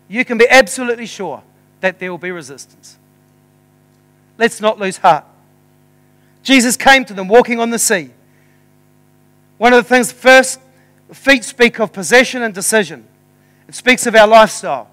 you 0.08 0.24
can 0.24 0.38
be 0.38 0.48
absolutely 0.48 1.06
sure 1.06 1.42
that 1.80 1.98
there 1.98 2.10
will 2.10 2.18
be 2.18 2.30
resistance. 2.30 2.96
Let's 4.36 4.60
not 4.60 4.78
lose 4.78 4.96
heart. 4.96 5.24
Jesus 6.42 6.76
came 6.76 7.04
to 7.04 7.14
them 7.14 7.28
walking 7.28 7.60
on 7.60 7.70
the 7.70 7.78
sea. 7.78 8.10
One 9.58 9.72
of 9.72 9.82
the 9.82 9.88
things, 9.88 10.12
first, 10.12 10.60
feet 11.12 11.44
speak 11.44 11.78
of 11.80 11.92
possession 11.92 12.42
and 12.42 12.54
decision, 12.54 13.06
it 13.68 13.74
speaks 13.74 14.06
of 14.06 14.14
our 14.14 14.26
lifestyle. 14.26 14.88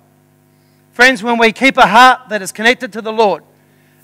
Friends, 0.94 1.22
when 1.22 1.38
we 1.38 1.52
keep 1.52 1.78
a 1.78 1.88
heart 1.88 2.30
that 2.30 2.42
is 2.42 2.52
connected 2.52 2.94
to 2.94 3.02
the 3.02 3.12
Lord, 3.12 3.44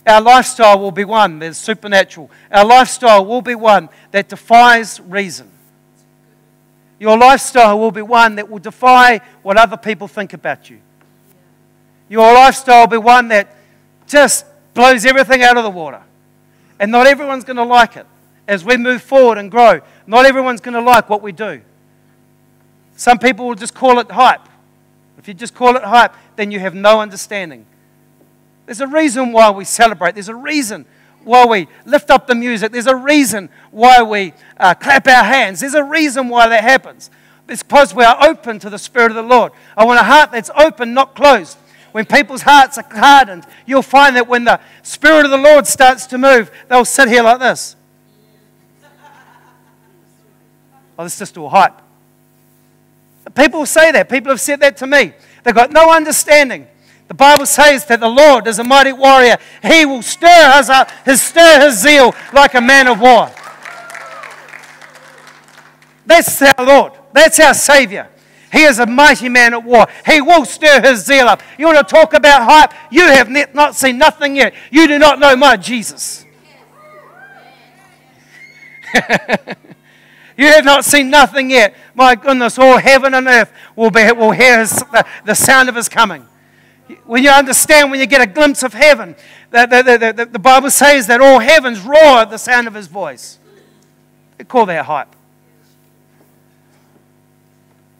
our 0.06 0.22
lifestyle 0.22 0.80
will 0.80 0.92
be 0.92 1.06
one 1.06 1.40
that 1.40 1.48
is 1.48 1.58
supernatural. 1.58 2.32
Our 2.52 2.66
lifestyle 2.66 3.26
will 3.26 3.42
be 3.42 3.56
one 3.56 3.90
that 4.12 4.30
defies 4.30 5.00
reason. 5.02 5.51
Your 7.02 7.18
lifestyle 7.18 7.80
will 7.80 7.90
be 7.90 8.04
one 8.04 8.36
that 8.36 8.48
will 8.48 8.60
defy 8.60 9.22
what 9.42 9.58
other 9.58 9.76
people 9.76 10.08
think 10.08 10.34
about 10.34 10.70
you. 10.70 10.80
Your 12.10 12.32
lifestyle 12.32 12.82
will 12.82 12.92
be 12.92 12.98
one 12.98 13.30
that 13.30 13.56
just 14.06 14.46
blows 14.76 15.04
everything 15.04 15.42
out 15.42 15.58
of 15.58 15.64
the 15.64 15.72
water. 15.72 16.04
And 16.80 16.92
not 16.92 17.08
everyone's 17.08 17.44
going 17.44 17.58
to 17.58 17.63
like 17.63 17.98
it 17.98 18.06
as 18.48 18.63
we 18.63 18.78
move 18.78 19.02
forward 19.02 19.40
and 19.40 19.50
grow. 19.50 19.82
Not 20.06 20.28
everyone's 20.28 20.62
going 20.62 20.75
to 20.75 20.82
like 20.82 21.10
what 21.10 21.23
we 21.23 21.32
do. 21.32 21.62
Some 22.98 23.17
people 23.17 23.48
will 23.48 23.56
just 23.56 23.73
call 23.73 23.98
it 23.98 24.12
hype. 24.12 24.48
If 25.17 25.28
you 25.28 25.34
just 25.34 25.56
call 25.56 25.75
it 25.78 25.84
hype, 25.84 26.13
then 26.36 26.52
you 26.52 26.60
have 26.60 26.75
no 26.75 27.02
understanding. 27.02 27.65
There's 28.67 28.80
a 28.80 28.86
reason 28.86 29.32
why 29.32 29.50
we 29.50 29.65
celebrate. 29.65 30.13
There's 30.13 30.30
a 30.30 30.36
reason 30.36 30.86
why 31.24 31.46
we 31.46 31.67
lift 31.86 32.10
up 32.10 32.28
the 32.28 32.36
music. 32.36 32.72
There's 32.72 32.88
a 32.88 32.96
reason 32.96 33.50
why 33.72 34.02
we 34.02 34.34
uh, 34.58 34.74
clap 34.74 35.08
our 35.08 35.24
hands. 35.24 35.60
There's 35.60 35.74
a 35.74 35.84
reason 35.84 36.30
why 36.30 36.50
that 36.50 36.63
happens. 36.63 37.10
It's 37.48 37.63
because 37.63 37.94
we 37.94 38.04
are 38.04 38.17
open 38.24 38.60
to 38.60 38.69
the 38.69 38.80
Spirit 38.80 39.12
of 39.12 39.15
the 39.15 39.24
Lord. 39.24 39.52
I 39.76 39.86
want 39.86 40.00
a 40.00 40.04
heart 40.04 40.32
that's 40.32 40.50
open, 40.56 40.94
not 40.94 41.15
closed. 41.15 41.58
When 41.92 42.06
people's 42.06 42.44
hearts 42.44 42.78
are 42.78 42.86
hardened, 42.90 43.46
you'll 43.65 43.82
find 43.82 44.15
that 44.15 44.28
when 44.28 44.46
the 44.46 44.60
Spirit 44.84 45.26
of 45.26 45.32
the 45.32 45.38
Lord 45.38 45.67
starts 45.67 46.06
to 46.08 46.17
move, 46.17 46.50
they'll 46.69 46.86
sit 46.86 47.10
here 47.10 47.24
like 47.24 47.40
this. 47.40 47.76
Oh, 51.00 51.04
this 51.04 51.13
is 51.13 51.19
just 51.19 51.38
all 51.38 51.50
hype. 51.50 51.82
People 53.36 53.65
say 53.65 53.92
that. 53.92 54.10
People 54.10 54.32
have 54.32 54.42
said 54.42 54.60
that 54.60 54.78
to 54.78 54.88
me. 54.88 55.13
They've 55.44 55.56
got 55.56 55.72
no 55.72 55.92
understanding 55.92 56.67
The 57.12 57.16
Bible 57.16 57.46
says 57.46 57.84
that 57.88 58.00
the 58.00 58.08
Lord 58.08 58.48
is 58.48 58.58
a 58.58 58.64
mighty 58.64 58.94
warrior. 58.94 59.36
He 59.62 59.86
will 59.86 60.02
stir 60.02 60.28
us 60.30 60.70
up, 60.70 60.90
his 61.04 61.22
stir 61.22 61.60
his 61.60 61.78
zeal 61.78 62.16
like 62.32 62.54
a 62.54 62.62
man 62.62 62.88
of 62.88 63.02
war. 63.02 63.30
That's 66.06 66.42
our 66.42 66.66
Lord. 66.66 66.94
That's 67.12 67.38
our 67.42 67.54
Savior. 67.54 68.08
He 68.50 68.64
is 68.64 68.80
a 68.80 68.86
mighty 68.86 69.28
man 69.28 69.54
at 69.54 69.62
war. 69.62 69.88
He 70.06 70.22
will 70.22 70.46
stir 70.46 70.80
his 70.82 71.06
zeal 71.06 71.28
up. 71.28 71.42
You 71.58 71.66
want 71.66 71.86
to 71.86 71.94
talk 71.94 72.14
about 72.14 72.50
hype? 72.50 72.72
You 72.90 73.02
have 73.02 73.30
not 73.54 73.76
seen 73.76 73.98
nothing 73.98 74.38
yet. 74.38 74.54
You 74.72 74.88
do 74.88 74.98
not 74.98 75.20
know 75.20 75.36
my 75.36 75.58
Jesus. 75.58 76.26
you 80.38 80.46
have 80.46 80.64
not 80.64 80.86
seen 80.86 81.10
nothing 81.10 81.50
yet. 81.50 81.76
My 81.94 82.16
goodness, 82.16 82.58
all 82.58 82.78
heaven 82.78 83.14
and 83.14 83.28
earth 83.28 83.52
will, 83.76 83.92
be, 83.92 84.10
will 84.14 84.32
hear 84.32 84.60
his, 84.60 84.72
the, 84.80 85.06
the 85.26 85.36
sound 85.36 85.68
of 85.68 85.76
his 85.76 85.90
coming 85.90 86.26
when 87.06 87.23
you 87.23 87.29
understand, 87.29 87.92
when 87.92 88.00
you 88.00 88.06
get 88.06 88.21
a 88.21 88.27
glimpse 88.27 88.63
of 88.63 88.73
heaven, 88.73 89.15
the, 89.52 89.65
the, 89.65 90.13
the, 90.13 90.25
the, 90.25 90.39
Bible 90.39 90.71
says 90.71 91.08
that 91.08 91.19
all 91.21 91.39
heavens 91.39 91.81
roar 91.81 92.21
at 92.21 92.29
the 92.29 92.37
sound 92.37 92.67
of 92.67 92.73
his 92.73 92.87
voice. 92.87 93.37
They 94.37 94.44
call 94.44 94.65
that 94.67 94.85
hype. 94.85 95.15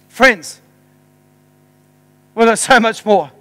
Friends, 0.10 0.62
well, 2.34 2.46
there's 2.46 2.62
so 2.62 2.80
much 2.80 3.06
more. 3.06 3.32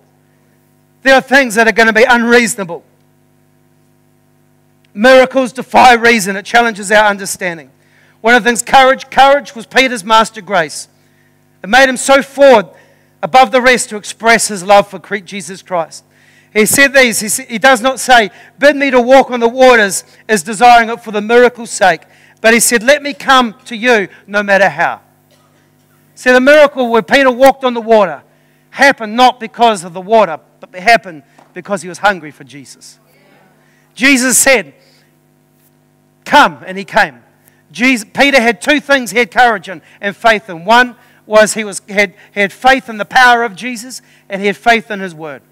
There 1.03 1.15
are 1.15 1.21
things 1.21 1.55
that 1.55 1.67
are 1.69 1.73
going 1.73 1.87
to 1.87 1.93
be 1.93 2.05
unreasonable. 2.05 2.85
Miracles 4.93 5.53
defy 5.53 5.95
reason, 5.95 6.37
it 6.37 6.45
challenges 6.45 6.91
our 6.91 7.07
understanding. 7.07 7.71
One 8.21 8.35
of 8.35 8.43
the 8.43 8.51
things, 8.51 8.63
courage, 8.63 9.09
courage 9.09 9.55
was 9.55 9.67
Peter's 9.67 10.05
master 10.05 10.41
grace. 10.41 10.89
It 11.63 11.69
made 11.69 11.89
him 11.89 11.97
so 11.97 12.23
forward 12.23 12.67
above 13.23 13.51
the 13.51 13.61
rest 13.61 13.89
to 13.91 13.97
express 13.97 14.49
his 14.49 14.63
love 14.63 14.89
for 14.89 14.99
Jesus 15.21 15.63
Christ. 15.63 16.05
He 16.53 16.67
said 16.67 16.93
these, 16.93 17.21
he, 17.21 17.45
he 17.45 17.59
does 17.59 17.81
not 17.81 18.01
say, 18.01 18.31
Bid 18.59 18.77
me 18.77 18.91
to 18.91 19.01
walk 19.01 19.31
on 19.31 19.41
the 19.41 19.49
waters 19.49 20.05
as 20.29 20.43
desiring 20.43 20.89
it 20.89 21.03
for 21.03 21.13
the 21.13 21.21
miracle's 21.21 21.71
sake, 21.71 22.03
but 22.41 22.55
he 22.55 22.61
said, 22.61 22.83
Let 22.83 23.03
me 23.03 23.15
come 23.15 23.55
to 23.67 23.77
you 23.77 24.09
no 24.27 24.43
matter 24.43 24.69
how. 24.69 25.01
See, 26.17 26.33
the 26.33 26.41
miracle 26.41 26.91
where 26.91 27.03
Peter 27.03 27.31
walked 27.31 27.65
on 27.65 27.75
the 27.75 27.81
water 27.81 28.23
happened 28.71 29.17
not 29.17 29.39
because 29.39 29.85
of 29.85 29.93
the 29.93 30.01
water, 30.01 30.41
but 30.59 30.75
it 30.75 30.83
happened 30.83 31.23
because 31.55 31.83
he 31.83 31.89
was 31.89 31.99
hungry 31.99 32.31
for 32.31 32.45
Jesus. 32.45 32.99
Jesus 33.95 34.37
said, 34.37 34.75
Come, 36.25 36.63
and 36.67 36.77
he 36.77 36.85
came. 36.85 37.23
Jesus, 37.73 38.09
Peter 38.13 38.41
had 38.41 38.61
two 38.61 38.81
things 38.81 39.11
he 39.11 39.19
had 39.19 39.31
courage 39.31 39.69
in 39.69 39.83
and 40.01 40.17
faith 40.17 40.49
in. 40.49 40.65
One 40.65 40.97
was 41.31 41.55
he 41.55 41.63
was, 41.63 41.81
had, 41.89 42.13
had 42.33 42.53
faith 42.53 42.89
in 42.89 42.99
the 42.99 43.05
power 43.05 43.45
of 43.45 43.55
Jesus 43.55 44.03
and 44.29 44.41
he 44.41 44.49
had 44.49 44.57
faith 44.57 44.91
in 44.91 44.99
his 44.99 45.15
word. 45.15 45.43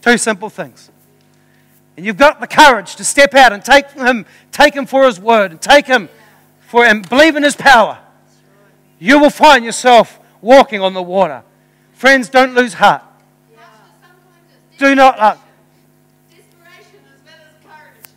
Two 0.00 0.16
simple 0.16 0.48
things. 0.48 0.90
And 1.96 2.06
you've 2.06 2.16
got 2.16 2.40
the 2.40 2.46
courage 2.46 2.94
to 2.96 3.04
step 3.04 3.34
out 3.34 3.52
and 3.52 3.64
take 3.64 3.90
him, 3.90 4.26
take 4.52 4.74
him 4.74 4.86
for 4.86 5.04
his 5.06 5.18
word 5.18 5.50
and 5.50 5.60
take 5.60 5.86
him 5.86 6.08
for 6.60 6.84
and 6.84 7.06
believe 7.08 7.34
in 7.34 7.42
his 7.42 7.56
power. 7.56 7.98
You 9.00 9.18
will 9.18 9.30
find 9.30 9.64
yourself 9.64 10.20
walking 10.40 10.80
on 10.80 10.94
the 10.94 11.02
water. 11.02 11.42
Friends, 11.94 12.28
don't 12.28 12.54
lose 12.54 12.74
heart. 12.74 13.02
Do 14.78 14.94
not. 14.94 15.18
Uh, 15.18 15.36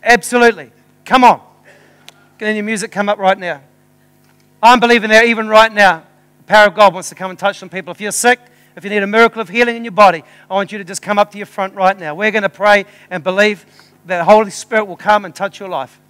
absolutely. 0.02 0.70
Come 1.04 1.24
on. 1.24 1.40
Can 2.38 2.54
your 2.54 2.64
music 2.64 2.92
come 2.92 3.08
up 3.08 3.18
right 3.18 3.38
now? 3.38 3.62
I'm 4.62 4.80
believing 4.80 5.10
that 5.10 5.26
even 5.26 5.48
right 5.48 5.72
now, 5.72 6.04
the 6.38 6.44
power 6.44 6.66
of 6.66 6.74
God 6.74 6.92
wants 6.92 7.08
to 7.10 7.14
come 7.14 7.30
and 7.30 7.38
touch 7.38 7.58
some 7.58 7.68
people. 7.68 7.92
If 7.92 8.00
you're 8.00 8.12
sick, 8.12 8.40
if 8.76 8.84
you 8.84 8.90
need 8.90 9.02
a 9.02 9.06
miracle 9.06 9.40
of 9.40 9.48
healing 9.48 9.76
in 9.76 9.84
your 9.84 9.92
body, 9.92 10.24
I 10.50 10.54
want 10.54 10.72
you 10.72 10.78
to 10.78 10.84
just 10.84 11.02
come 11.02 11.18
up 11.18 11.30
to 11.32 11.36
your 11.38 11.46
front 11.46 11.74
right 11.74 11.98
now. 11.98 12.14
We're 12.14 12.30
going 12.30 12.42
to 12.42 12.48
pray 12.48 12.86
and 13.10 13.22
believe 13.22 13.64
that 14.06 14.18
the 14.18 14.24
Holy 14.24 14.50
Spirit 14.50 14.86
will 14.86 14.96
come 14.96 15.24
and 15.24 15.34
touch 15.34 15.60
your 15.60 15.68
life. 15.68 16.00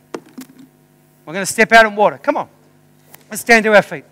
We're 1.26 1.34
going 1.34 1.44
to 1.44 1.52
step 1.52 1.72
out 1.72 1.86
in 1.86 1.94
water. 1.94 2.18
Come 2.18 2.36
on. 2.36 2.48
Let's 3.30 3.42
stand 3.42 3.64
to 3.64 3.74
our 3.74 3.82
feet. 3.82 4.04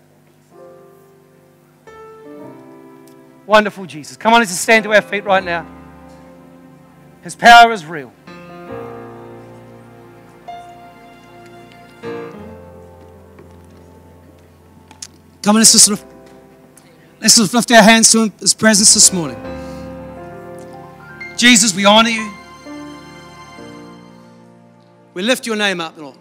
Wonderful 3.47 3.85
Jesus. 3.85 4.17
Come 4.17 4.33
on, 4.33 4.39
let's 4.39 4.51
stand 4.51 4.83
to 4.83 4.93
our 4.93 5.01
feet 5.01 5.23
right 5.23 5.43
now. 5.43 5.65
His 7.23 7.35
power 7.35 7.71
is 7.71 7.85
real. 7.85 8.11
Come 15.47 15.55
on, 15.55 15.61
let's 15.61 15.71
just, 15.71 15.87
lift, 15.87 16.05
let's 17.21 17.37
just 17.37 17.53
lift 17.53 17.71
our 17.71 17.81
hands 17.81 18.11
to 18.11 18.29
His 18.37 18.53
presence 18.53 18.93
this 18.93 19.13
morning. 19.13 19.37
Jesus, 21.37 21.73
we 21.73 21.85
honor 21.85 22.09
you. 22.09 22.29
We 25.13 25.21
lift 25.21 25.45
your 25.45 25.55
name 25.55 25.79
up, 25.79 25.97
Lord. 25.97 26.17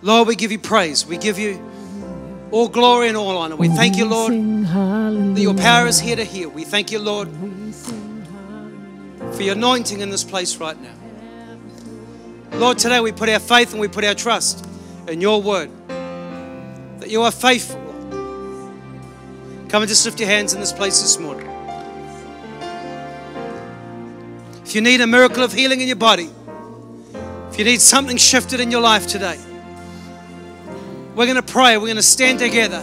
Lord, 0.00 0.28
we 0.28 0.34
give 0.34 0.50
you 0.50 0.58
praise. 0.58 1.04
We 1.04 1.18
give 1.18 1.38
you 1.38 1.62
all 2.52 2.68
glory 2.68 3.08
and 3.08 3.18
all 3.18 3.36
honor. 3.36 3.56
We 3.56 3.68
thank 3.68 3.98
you, 3.98 4.06
Lord, 4.06 4.32
that 4.32 5.42
your 5.42 5.52
power 5.52 5.88
is 5.88 6.00
here 6.00 6.16
to 6.16 6.24
heal. 6.24 6.48
We 6.48 6.64
thank 6.64 6.90
you, 6.90 7.00
Lord, 7.00 7.28
for 9.34 9.42
your 9.42 9.56
anointing 9.56 10.00
in 10.00 10.08
this 10.08 10.24
place 10.24 10.56
right 10.56 10.80
now. 10.80 10.94
Lord, 12.58 12.78
today 12.78 13.00
we 13.00 13.12
put 13.12 13.28
our 13.28 13.40
faith 13.40 13.72
and 13.72 13.80
we 13.82 13.88
put 13.88 14.06
our 14.06 14.14
trust 14.14 14.66
in 15.06 15.20
your 15.20 15.42
word 15.42 15.70
that 16.98 17.10
you 17.10 17.22
are 17.22 17.30
faithful. 17.30 17.80
Come 19.68 19.82
and 19.82 19.88
just 19.88 20.04
lift 20.04 20.18
your 20.18 20.28
hands 20.28 20.54
in 20.54 20.60
this 20.60 20.72
place 20.72 21.00
this 21.02 21.18
morning. 21.18 21.46
If 24.64 24.74
you 24.74 24.80
need 24.80 25.00
a 25.00 25.06
miracle 25.06 25.42
of 25.42 25.52
healing 25.52 25.80
in 25.80 25.86
your 25.86 25.96
body, 25.96 26.30
if 27.50 27.58
you 27.58 27.64
need 27.64 27.80
something 27.80 28.16
shifted 28.16 28.60
in 28.60 28.70
your 28.70 28.80
life 28.80 29.06
today, 29.06 29.38
we're 31.14 31.26
going 31.26 31.36
to 31.36 31.42
pray. 31.42 31.76
We're 31.76 31.86
going 31.86 31.96
to 31.96 32.02
stand 32.02 32.38
together. 32.38 32.82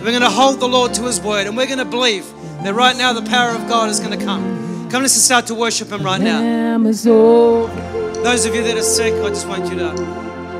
We're 0.00 0.10
going 0.10 0.20
to 0.20 0.30
hold 0.30 0.60
the 0.60 0.68
Lord 0.68 0.94
to 0.94 1.02
His 1.02 1.20
word, 1.20 1.46
and 1.46 1.56
we're 1.56 1.66
going 1.66 1.78
to 1.78 1.84
believe 1.84 2.26
that 2.62 2.74
right 2.74 2.96
now 2.96 3.12
the 3.12 3.22
power 3.22 3.50
of 3.50 3.68
God 3.68 3.90
is 3.90 4.00
going 4.00 4.18
to 4.18 4.24
come. 4.24 4.88
Come, 4.90 5.02
let's 5.02 5.14
start 5.14 5.46
to 5.48 5.54
worship 5.54 5.88
Him 5.88 6.02
right 6.02 6.20
now. 6.20 6.40
Those 8.22 8.46
of 8.46 8.54
you 8.54 8.62
that 8.62 8.76
are 8.76 8.82
sick, 8.82 9.12
I 9.14 9.28
just 9.28 9.46
want 9.46 9.70
you 9.70 9.78
to 9.78 9.90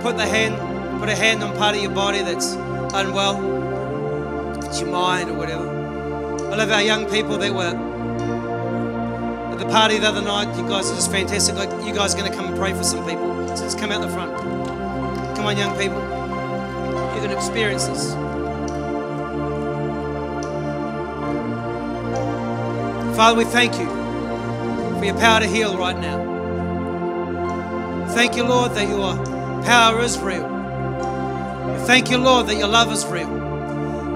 put 0.03 0.16
the 0.16 0.26
hand, 0.26 1.01
put 1.01 1.09
a 1.09 1.14
hand 1.14 1.42
on 1.42 1.57
part 1.57 1.74
of 1.76 1.82
your 1.82 1.92
body 1.92 2.22
that's 2.22 2.55
unwell, 2.95 4.64
it's 4.64 4.80
your 4.80 4.91
mind 4.91 5.30
or 5.30 5.34
whatever. 5.34 5.68
I 6.51 6.57
love 6.57 6.70
our 6.70 6.82
young 6.82 7.09
people 7.11 7.36
that 7.39 7.53
were 7.53 7.74
at 9.53 9.59
the 9.59 9.66
party 9.66 9.99
the 9.99 10.09
other 10.09 10.22
night. 10.22 10.57
You 10.57 10.66
guys 10.68 10.91
are 10.91 10.95
just 10.95 11.11
fantastic. 11.11 11.57
Like 11.57 11.70
you 11.86 11.95
guys 11.95 12.14
are 12.14 12.18
going 12.18 12.30
to 12.30 12.36
come 12.36 12.47
and 12.47 12.57
pray 12.57 12.72
for 12.72 12.84
some 12.84 13.05
people. 13.07 13.57
So 13.57 13.64
just 13.64 13.78
come 13.78 13.93
out 13.93 14.01
the 14.01 14.09
front. 14.09 14.36
Come 15.36 15.47
on, 15.47 15.57
young 15.57 15.76
people. 15.78 15.99
You're 15.99 17.26
going 17.26 17.30
to 17.30 17.36
experience 17.36 17.86
this. 17.86 18.14
Father, 23.16 23.36
we 23.36 23.45
thank 23.45 23.78
you 23.78 23.89
for 24.99 25.05
your 25.05 25.16
power 25.18 25.41
to 25.41 25.47
heal 25.47 25.76
right 25.76 25.99
now. 25.99 26.26
Thank 28.14 28.36
you, 28.36 28.45
Lord, 28.45 28.72
that 28.72 28.89
your 28.89 29.16
power 29.64 30.01
is 30.01 30.18
real. 30.18 30.57
Thank 31.89 32.11
you, 32.11 32.18
Lord, 32.18 32.49
that 32.49 32.57
your 32.57 32.68
love 32.68 32.93
is 32.93 33.07
real. 33.07 33.30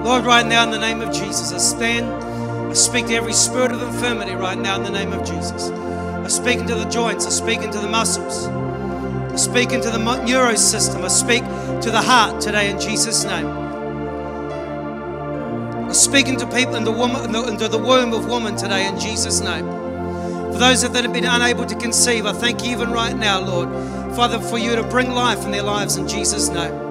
Lord, 0.03 0.25
right 0.25 0.45
now 0.45 0.63
in 0.63 0.69
the 0.69 0.77
name 0.77 1.01
of 1.01 1.11
Jesus, 1.11 1.51
I 1.51 1.57
stand, 1.57 2.05
I 2.05 2.73
speak 2.73 3.07
to 3.07 3.15
every 3.15 3.33
spirit 3.33 3.71
of 3.71 3.81
infirmity 3.81 4.35
right 4.35 4.59
now 4.59 4.75
in 4.75 4.83
the 4.83 4.91
name 4.91 5.11
of 5.11 5.25
Jesus. 5.25 5.71
I 5.71 6.27
speak 6.27 6.59
into 6.59 6.75
the 6.75 6.85
joints, 6.85 7.25
I 7.25 7.31
speak 7.31 7.61
into 7.63 7.79
the 7.79 7.89
muscles, 7.89 8.45
I 8.45 9.35
speak 9.37 9.71
into 9.71 9.89
the 9.89 9.97
neuro 9.97 10.53
system, 10.53 11.03
I 11.03 11.07
speak 11.07 11.41
to 11.81 11.89
the 11.89 11.99
heart 11.99 12.39
today 12.39 12.69
in 12.69 12.79
Jesus' 12.79 13.23
name. 13.23 13.47
I 15.89 15.93
speak 15.93 16.27
into 16.27 16.45
people 16.45 16.75
in 16.75 16.83
the 16.83 16.91
woman, 16.91 17.35
into 17.35 17.67
the 17.67 17.79
womb 17.79 18.13
of 18.13 18.27
woman 18.27 18.55
today 18.55 18.87
in 18.87 18.99
Jesus' 18.99 19.41
name. 19.41 19.65
For 19.65 20.59
those 20.59 20.83
that 20.83 20.93
have 21.03 21.11
been 21.11 21.25
unable 21.25 21.65
to 21.65 21.75
conceive, 21.77 22.27
I 22.27 22.33
thank 22.33 22.63
you 22.63 22.69
even 22.69 22.91
right 22.91 23.15
now, 23.17 23.39
Lord, 23.39 23.69
Father, 24.15 24.39
for 24.39 24.59
you 24.59 24.75
to 24.75 24.83
bring 24.83 25.09
life 25.09 25.43
in 25.43 25.49
their 25.49 25.63
lives 25.63 25.95
in 25.95 26.07
Jesus' 26.07 26.49
name. 26.49 26.82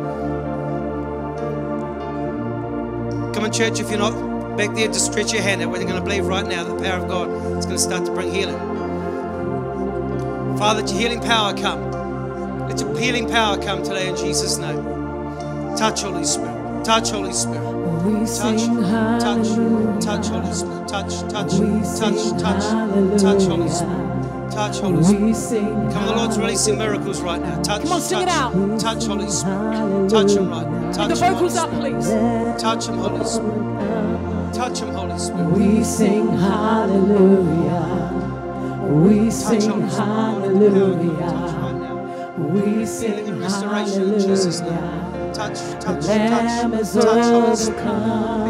Come 3.42 3.50
on, 3.50 3.58
church, 3.58 3.80
if 3.80 3.90
you're 3.90 3.98
not 3.98 4.56
back 4.56 4.72
there, 4.76 4.86
just 4.86 5.06
stretch 5.10 5.32
your 5.32 5.42
hand 5.42 5.62
out. 5.62 5.70
We're 5.70 5.82
going 5.82 5.96
to 5.96 6.00
believe 6.00 6.26
right 6.26 6.46
now 6.46 6.62
the 6.62 6.80
power 6.80 7.02
of 7.02 7.08
God 7.08 7.28
is 7.58 7.66
going 7.66 7.76
to 7.76 7.82
start 7.82 8.06
to 8.06 8.12
bring 8.12 8.32
healing. 8.32 8.56
Father, 10.56 10.82
let 10.82 10.92
your 10.92 11.00
healing 11.00 11.20
power 11.20 11.52
come. 11.52 11.90
Let 12.68 12.78
your 12.78 12.96
healing 12.96 13.28
power 13.28 13.60
come 13.60 13.82
today 13.82 14.10
in 14.10 14.16
Jesus' 14.16 14.58
name. 14.58 14.84
Touch, 15.76 16.02
Holy 16.02 16.22
Spirit. 16.22 16.84
Touch, 16.84 17.10
Holy 17.10 17.32
Spirit. 17.32 17.64
Touch, 18.28 18.62
touch, 19.20 19.48
touch, 20.04 20.26
Holy 20.28 20.52
Spirit. 20.52 20.88
Touch, 20.88 21.20
touch, 21.22 21.50
touch, 21.98 22.40
touch, 22.40 23.20
touch, 23.20 23.42
Holy 23.42 23.68
Spirit. 23.68 24.11
Touch, 24.52 24.80
Holy 24.80 25.02
Spirit. 25.32 25.92
Come 25.92 25.96
on, 25.96 26.06
the 26.06 26.14
Lord's 26.14 26.38
releasing 26.38 26.76
miracles 26.76 27.22
right 27.22 27.40
now. 27.40 27.62
Touch, 27.62 27.82
Come 27.82 27.92
on, 27.92 28.00
sing 28.02 28.20
it 28.20 28.28
out. 28.28 28.52
touch, 28.78 29.06
Holy 29.06 29.28
Spirit. 29.30 30.10
Touch 30.10 30.32
him 30.32 30.50
right 30.50 30.68
now. 30.68 30.92
The 30.92 30.92
Touch 30.92 31.20
Holy 31.20 31.32
vocals 31.32 31.56
up, 31.56 31.70
please. 31.70 32.08
Touch 32.60 32.86
him, 32.86 32.98
Holy 32.98 33.24
Spirit. 33.24 34.54
Touch 34.54 34.80
him, 34.80 34.88
Holy 34.88 35.18
Spirit. 35.18 35.50
We 35.52 35.82
sing 35.82 36.28
hallelujah. 36.36 38.10
We 38.90 39.24
Touch, 39.24 39.32
sing 39.32 39.70
Holy 39.70 39.88
Spirit. 39.88 41.20
Touch 41.22 41.52
right 41.52 41.62
hallelujah. 41.62 42.34
We 42.38 42.84
sing 42.84 43.40
restoration 43.40 44.02
in 44.12 44.20
Jesus' 44.20 44.60
name. 44.60 45.32
Touch, 45.32 45.58
touch, 45.80 46.04
touch, 46.04 46.92
touch, 46.92 47.24
Holy 47.24 47.56
Spirit. 47.56 48.41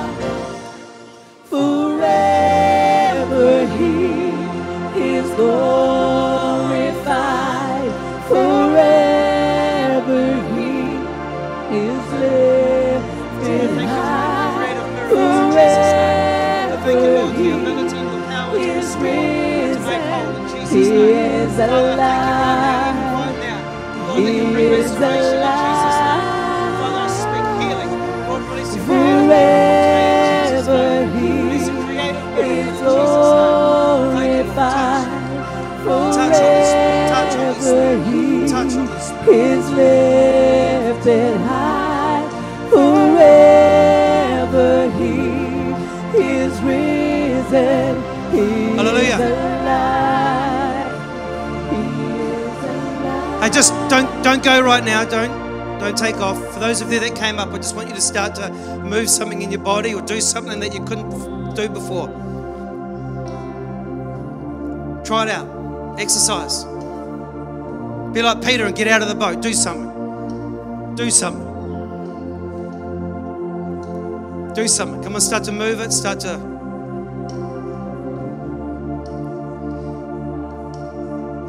overcome. 0.07 1.51
Forever 1.51 3.67
He 3.79 5.03
is 5.03 5.31
glorified. 5.37 7.03
Forever 8.29 8.64
is 21.55 21.61
alive. 21.61 23.37
He 24.17 24.39
is 24.65 24.91
alive. 24.91 25.44
Don't 53.95 54.25
don't 54.25 54.43
go 54.43 54.61
right 54.61 54.83
now. 54.83 55.05
Don't 55.05 55.79
don't 55.79 55.97
take 55.97 56.17
off. 56.17 56.37
For 56.53 56.59
those 56.59 56.81
of 56.81 56.93
you 56.93 56.99
that 57.01 57.15
came 57.15 57.39
up, 57.39 57.53
I 57.53 57.59
just 57.59 57.77
want 57.77 57.89
you 57.89 57.95
to 57.95 58.01
start 58.01 58.35
to 58.37 58.51
move 58.79 59.09
something 59.09 59.41
in 59.43 59.53
your 59.53 59.61
body 59.61 59.95
or 59.95 60.03
do 60.03 60.21
something 60.21 60.59
that 60.61 60.75
you 60.75 60.85
couldn't 60.85 61.55
do 61.55 61.69
before. 61.69 62.09
Try 65.05 65.25
it 65.25 65.31
out. 65.31 66.01
Exercise. 66.01 66.65
Be 68.15 68.23
like 68.23 68.45
Peter 68.45 68.67
and 68.67 68.75
get 68.75 68.89
out 68.89 69.03
of 69.03 69.09
the 69.09 69.15
boat. 69.15 69.41
Do 69.41 69.53
something. 69.53 70.97
Do 70.97 71.11
something. 71.11 71.53
Do 74.55 74.67
something. 74.67 75.03
Come 75.05 75.15
on, 75.15 75.21
start 75.21 75.45
to 75.45 75.53
move 75.53 75.81
it. 75.81 75.93
Start 75.93 76.21
to. 76.21 76.54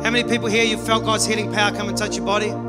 How 0.05 0.11
many 0.11 0.29
people 0.29 0.47
here 0.47 0.63
you 0.63 0.77
felt 0.77 1.03
God's 1.03 1.25
healing 1.25 1.51
power 1.51 1.71
come 1.71 1.89
and 1.89 1.97
touch 1.97 2.15
your 2.15 2.27
body? 2.27 2.49
Come 2.49 2.61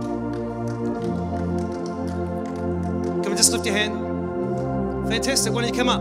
on, 3.27 3.37
just 3.37 3.53
lift 3.53 3.67
your 3.67 3.75
hand. 3.75 5.07
Fantastic. 5.11 5.53
Why 5.53 5.61
don't 5.61 5.71
you 5.71 5.79
come 5.79 5.91
up? 5.91 6.01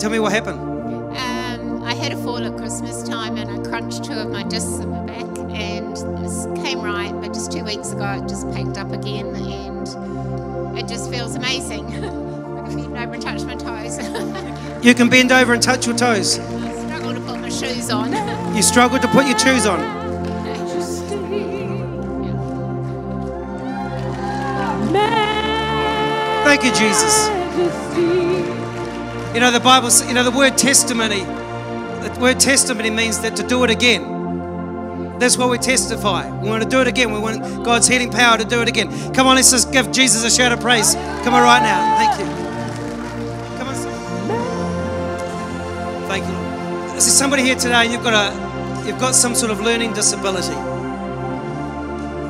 Tell 0.00 0.10
me 0.10 0.18
what 0.18 0.32
happened. 0.32 0.58
Um, 0.58 1.84
I 1.84 1.94
had 1.94 2.10
a 2.10 2.16
fall 2.16 2.38
at 2.38 2.56
Christmas 2.56 3.04
time 3.04 3.36
and 3.36 3.48
I 3.48 3.58
crunched 3.70 4.02
two 4.02 4.14
of 4.14 4.28
my 4.30 4.42
discs 4.42 4.80
in 4.80 4.90
my 4.90 5.04
back 5.04 5.38
and 5.54 5.96
this 6.24 6.48
came 6.56 6.80
right, 6.80 7.12
but 7.20 7.28
just 7.28 7.52
two 7.52 7.62
weeks 7.62 7.92
ago 7.92 8.20
it 8.20 8.28
just 8.28 8.50
picked 8.52 8.78
up 8.78 8.90
again 8.90 9.26
and 9.36 10.76
it 10.76 10.88
just 10.88 11.08
feels 11.08 11.36
amazing. 11.36 11.86
I 12.64 12.68
can 12.68 12.90
bend 12.90 12.98
over 12.98 13.14
and 13.14 13.22
touch 13.22 13.44
my 13.44 13.54
toes. 13.54 14.00
You 14.84 14.94
can 14.94 15.08
bend 15.08 15.32
over 15.32 15.54
and 15.54 15.62
touch 15.62 15.86
your 15.86 15.96
toes. 15.96 16.38
Shoes 17.54 17.90
on. 17.90 18.12
You 18.56 18.62
struggled 18.62 19.02
to 19.02 19.08
put 19.08 19.26
your 19.26 19.38
shoes 19.38 19.66
on. 19.66 19.80
Thank 26.44 26.64
you, 26.64 26.72
Jesus. 26.74 27.28
You 29.34 29.40
know, 29.40 29.50
the 29.52 29.60
Bible, 29.60 29.90
you 30.08 30.14
know, 30.14 30.24
the 30.24 30.36
word 30.36 30.58
testimony, 30.58 31.20
the 31.22 32.18
word 32.20 32.40
testimony 32.40 32.90
means 32.90 33.20
that 33.20 33.36
to 33.36 33.44
do 33.46 33.64
it 33.64 33.70
again. 33.70 34.10
That's 35.18 35.38
what 35.38 35.50
we 35.50 35.58
testify. 35.58 36.30
We 36.40 36.48
want 36.50 36.62
to 36.62 36.68
do 36.68 36.80
it 36.80 36.88
again. 36.88 37.12
We 37.12 37.20
want 37.20 37.42
God's 37.64 37.88
healing 37.88 38.10
power 38.10 38.38
to 38.38 38.44
do 38.44 38.62
it 38.62 38.68
again. 38.68 38.88
Come 39.14 39.26
on, 39.28 39.36
let's 39.36 39.50
just 39.52 39.72
give 39.72 39.92
Jesus 39.92 40.24
a 40.24 40.30
shout 40.30 40.52
of 40.52 40.60
praise. 40.60 40.94
Come 41.24 41.34
on, 41.34 41.42
right 41.42 41.62
now. 41.62 41.98
Thank 41.98 42.20
you. 42.38 42.43
Is 47.04 47.10
there 47.10 47.18
somebody 47.18 47.42
here 47.42 47.54
today? 47.54 47.92
You've 47.92 48.02
got 48.02 48.14
a, 48.14 48.86
you've 48.86 48.98
got 48.98 49.14
some 49.14 49.34
sort 49.34 49.52
of 49.52 49.60
learning 49.60 49.92
disability. 49.92 50.56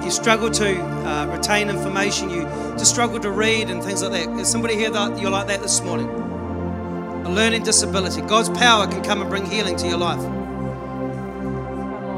You 0.05 0.11
struggle 0.11 0.51
to 0.51 0.81
uh, 0.83 1.27
retain 1.27 1.71
information. 1.71 2.29
You 2.29 2.43
just 2.77 2.91
struggle 2.91 3.21
to 3.21 3.31
read 3.31 3.71
and 3.71 3.81
things 3.81 4.03
like 4.03 4.11
that. 4.11 4.41
Is 4.41 4.51
somebody 4.51 4.75
here 4.75 4.91
that 4.91 5.17
you're 5.21 5.31
like 5.31 5.47
that 5.47 5.63
this 5.63 5.81
morning. 5.81 6.09
A 6.09 7.31
learning 7.31 7.63
disability. 7.63 8.21
God's 8.23 8.49
power 8.49 8.89
can 8.89 9.01
come 9.05 9.21
and 9.21 9.31
bring 9.31 9.47
healing 9.47 9.77
to 9.77 9.87
your 9.87 9.99
life. 9.99 10.19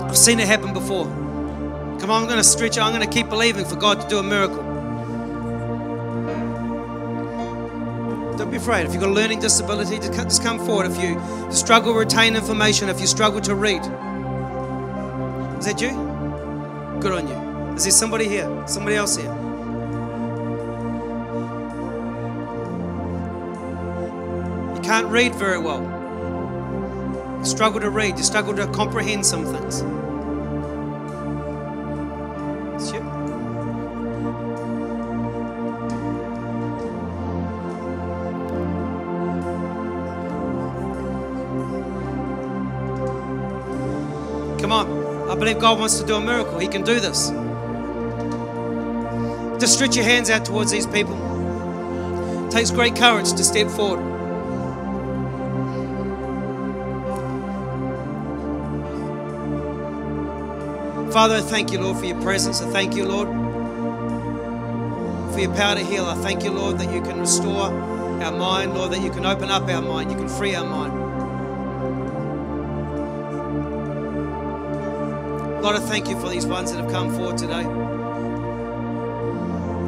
I've 0.04 0.16
seen 0.16 0.40
it 0.40 0.46
happen 0.46 0.72
before. 0.72 1.04
Come 1.04 2.10
on, 2.10 2.22
I'm 2.22 2.26
going 2.26 2.38
to 2.38 2.42
stretch. 2.42 2.78
I'm 2.78 2.94
going 2.94 3.06
to 3.06 3.14
keep 3.14 3.28
believing 3.28 3.66
for 3.66 3.76
God 3.76 4.00
to 4.00 4.08
do 4.08 4.18
a 4.18 4.22
miracle. 4.22 4.65
Don't 8.36 8.50
be 8.50 8.58
afraid. 8.58 8.84
If 8.86 8.92
you've 8.92 9.00
got 9.00 9.10
a 9.10 9.14
learning 9.14 9.40
disability, 9.40 9.98
just 9.98 10.42
come 10.42 10.58
forward. 10.58 10.90
If 10.90 11.00
you 11.00 11.18
struggle 11.50 11.94
to 11.94 11.98
retain 11.98 12.36
information, 12.36 12.90
if 12.90 13.00
you 13.00 13.06
struggle 13.06 13.40
to 13.40 13.54
read, 13.54 13.80
is 15.58 15.64
that 15.64 15.80
you? 15.80 15.90
Good 17.00 17.12
on 17.12 17.26
you. 17.28 17.74
Is 17.74 17.84
there 17.84 17.92
somebody 17.92 18.28
here? 18.28 18.48
Somebody 18.66 18.96
else 18.96 19.16
here? 19.16 19.32
You 24.74 24.80
can't 24.82 25.06
read 25.06 25.34
very 25.34 25.58
well. 25.58 25.82
You 27.38 27.44
struggle 27.44 27.80
to 27.80 27.90
read. 27.90 28.18
You 28.18 28.24
struggle 28.24 28.54
to 28.56 28.66
comprehend 28.68 29.24
some 29.24 29.46
things. 29.46 29.82
Believe 45.46 45.60
God 45.60 45.78
wants 45.78 46.00
to 46.00 46.04
do 46.04 46.16
a 46.16 46.20
miracle. 46.20 46.58
He 46.58 46.66
can 46.66 46.82
do 46.82 46.98
this. 46.98 47.30
Just 49.60 49.74
stretch 49.74 49.94
your 49.94 50.04
hands 50.04 50.28
out 50.28 50.44
towards 50.44 50.72
these 50.72 50.88
people. 50.88 51.14
It 52.46 52.50
takes 52.50 52.72
great 52.72 52.96
courage 52.96 53.32
to 53.32 53.44
step 53.44 53.68
forward. 53.70 54.02
Father, 61.12 61.36
I 61.36 61.40
thank 61.42 61.70
you, 61.70 61.80
Lord, 61.80 61.98
for 61.98 62.06
your 62.06 62.20
presence. 62.22 62.60
I 62.60 62.68
thank 62.72 62.96
you, 62.96 63.04
Lord, 63.04 63.28
for 65.32 65.38
your 65.38 65.54
power 65.54 65.76
to 65.76 65.84
heal. 65.84 66.06
I 66.06 66.16
thank 66.16 66.42
you, 66.42 66.50
Lord, 66.50 66.78
that 66.78 66.92
you 66.92 67.00
can 67.02 67.20
restore 67.20 67.70
our 68.20 68.32
mind, 68.32 68.74
Lord, 68.74 68.90
that 68.90 69.00
you 69.00 69.12
can 69.12 69.24
open 69.24 69.48
up 69.50 69.68
our 69.68 69.80
mind, 69.80 70.10
you 70.10 70.16
can 70.16 70.28
free 70.28 70.56
our 70.56 70.66
mind. 70.66 71.05
Lord, 75.62 75.76
I 75.76 75.80
thank 75.80 76.08
you 76.08 76.20
for 76.20 76.28
these 76.28 76.46
ones 76.46 76.70
that 76.72 76.80
have 76.80 76.90
come 76.92 77.10
forward 77.10 77.38
today. 77.38 77.64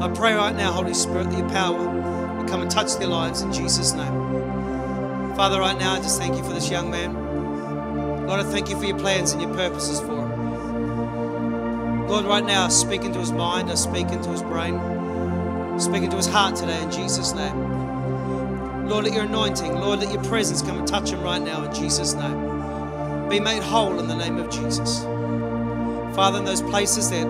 I 0.01 0.09
pray 0.15 0.35
right 0.35 0.55
now, 0.55 0.73
Holy 0.73 0.95
Spirit, 0.95 1.31
that 1.31 1.39
your 1.39 1.49
power 1.51 1.77
will 1.77 2.49
come 2.49 2.63
and 2.63 2.71
touch 2.71 2.97
their 2.97 3.09
lives 3.09 3.43
in 3.43 3.53
Jesus' 3.53 3.93
name. 3.93 5.35
Father, 5.37 5.61
right 5.61 5.79
now, 5.79 5.95
I 5.95 5.99
just 5.99 6.19
thank 6.19 6.37
you 6.37 6.43
for 6.43 6.53
this 6.53 6.71
young 6.71 6.91
man. 6.91 8.27
Lord, 8.27 8.41
I 8.41 8.45
thank 8.45 8.71
you 8.71 8.79
for 8.79 8.85
your 8.85 8.99
plans 8.99 9.33
and 9.33 9.43
your 9.43 9.55
purposes 9.55 10.01
for 10.01 10.17
him. 10.17 12.09
Lord, 12.09 12.25
right 12.25 12.45
now, 12.45 12.65
I 12.67 12.69
speak 12.69 13.03
into 13.03 13.19
his 13.19 13.33
mind, 13.33 13.71
I 13.71 13.75
speak 13.75 14.09
into 14.09 14.31
his 14.31 14.43
brain, 14.43 14.77
I 14.77 15.79
speak 15.79 16.03
into 16.03 16.17
his 16.17 16.27
heart 16.27 16.57
today 16.57 16.83
in 16.83 16.91
Jesus' 16.91 17.35
name. 17.35 18.89
Lord, 18.89 19.05
let 19.05 19.15
your 19.15 19.25
anointing, 19.25 19.75
Lord, 19.75 20.01
let 20.01 20.13
your 20.13 20.25
presence 20.25 20.63
come 20.63 20.79
and 20.79 20.89
touch 20.89 21.11
him 21.11 21.23
right 21.23 21.43
now 21.43 21.65
in 21.65 21.75
Jesus' 21.75 22.15
name. 22.15 23.29
Be 23.29 23.41
made 23.41 23.63
whole 23.63 23.99
in 23.99 24.09
the 24.09 24.17
name 24.17 24.39
of 24.39 24.49
Jesus. 24.49 25.05
Father, 26.19 26.39
in 26.41 26.45
those 26.45 26.63
places 26.63 27.11
that 27.11 27.29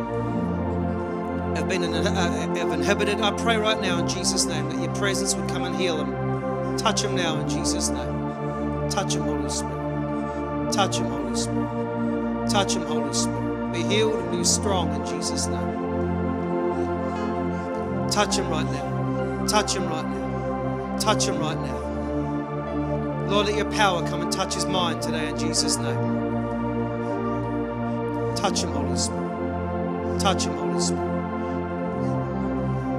have 1.58 1.68
been 1.68 1.84
uh, 1.84 2.54
have 2.56 2.72
inhibited, 2.72 3.20
I 3.20 3.32
pray 3.32 3.58
right 3.58 3.78
now 3.78 3.98
in 3.98 4.08
Jesus' 4.08 4.46
name 4.46 4.70
that 4.70 4.82
your 4.82 4.94
presence 4.94 5.34
would 5.34 5.46
come 5.50 5.64
and 5.64 5.76
heal 5.76 5.98
them. 5.98 6.78
Touch 6.78 7.02
them 7.02 7.14
now 7.14 7.38
in 7.38 7.46
Jesus' 7.50 7.90
name. 7.90 8.88
Touch 8.88 9.12
them, 9.12 9.24
Holy 9.24 9.50
Spirit. 9.50 10.72
Touch 10.72 10.96
them, 10.96 11.06
Holy 11.08 11.36
Spirit. 11.36 12.48
Touch 12.48 12.72
them, 12.72 12.86
Holy 12.86 13.12
Spirit. 13.12 13.72
Be 13.74 13.82
healed 13.82 14.14
and 14.14 14.30
be 14.38 14.42
strong 14.42 14.94
in 14.94 15.04
Jesus' 15.06 15.48
name. 15.48 15.98
Touch 18.10 18.36
him 18.36 18.48
right 18.48 18.64
now. 18.64 19.46
Touch 19.46 19.74
him 19.74 19.86
right 19.86 20.06
now. 20.06 20.96
Touch 20.98 21.26
him 21.26 21.38
right 21.38 21.58
now. 21.58 23.26
Lord, 23.28 23.48
let 23.48 23.56
your 23.56 23.70
power 23.70 24.00
come 24.08 24.22
and 24.22 24.32
touch 24.32 24.54
his 24.54 24.64
mind 24.64 25.02
today 25.02 25.28
in 25.28 25.38
Jesus' 25.38 25.76
name. 25.76 26.16
Touch 28.34 28.62
him. 28.62 28.77
Touch 30.18 30.44
him, 30.44 30.54
Holy 30.56 30.80
Spirit. 30.80 31.28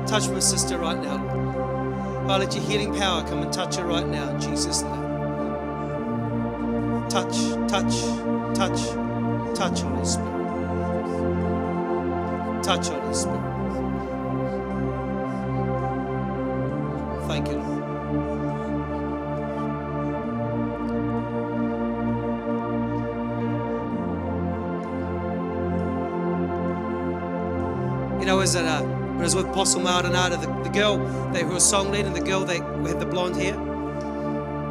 Touch 0.08 0.30
my 0.30 0.40
sister 0.40 0.78
right 0.78 1.02
now, 1.02 1.18
Lord. 1.26 2.28
Lord, 2.28 2.42
let 2.42 2.56
your 2.56 2.64
healing 2.64 2.96
power 2.96 3.24
come 3.28 3.44
and 3.44 3.54
touch 3.54 3.76
her 3.78 3.86
right 3.86 4.08
now 4.08 4.30
in 4.30 4.42
Jesus' 4.42 4.84
name. 4.84 5.20
Touch, 7.10 7.38
touch, 7.68 7.96
touch, 8.56 8.80
touch, 9.56 9.82
Holy 9.82 10.06
Spirit. 10.06 10.50
Touch, 12.64 12.88
Holy 12.88 13.14
Spirit. 13.14 13.60
Thank 17.28 17.50
you, 17.50 17.58
Lord. 17.58 17.79
Was 28.40 28.56
it 28.56 28.64
uh, 28.64 28.82
was 29.20 29.36
with 29.36 29.48
Apostle 29.48 29.82
Maldonado, 29.82 30.38
the, 30.38 30.48
the 30.64 30.70
girl 30.70 30.98
who 30.98 31.48
was 31.48 31.70
song 31.70 31.92
leader, 31.92 32.10
the 32.10 32.22
girl 32.22 32.46
that 32.46 32.62
had 32.88 32.98
the 32.98 33.06
blonde 33.06 33.36
hair, 33.36 33.54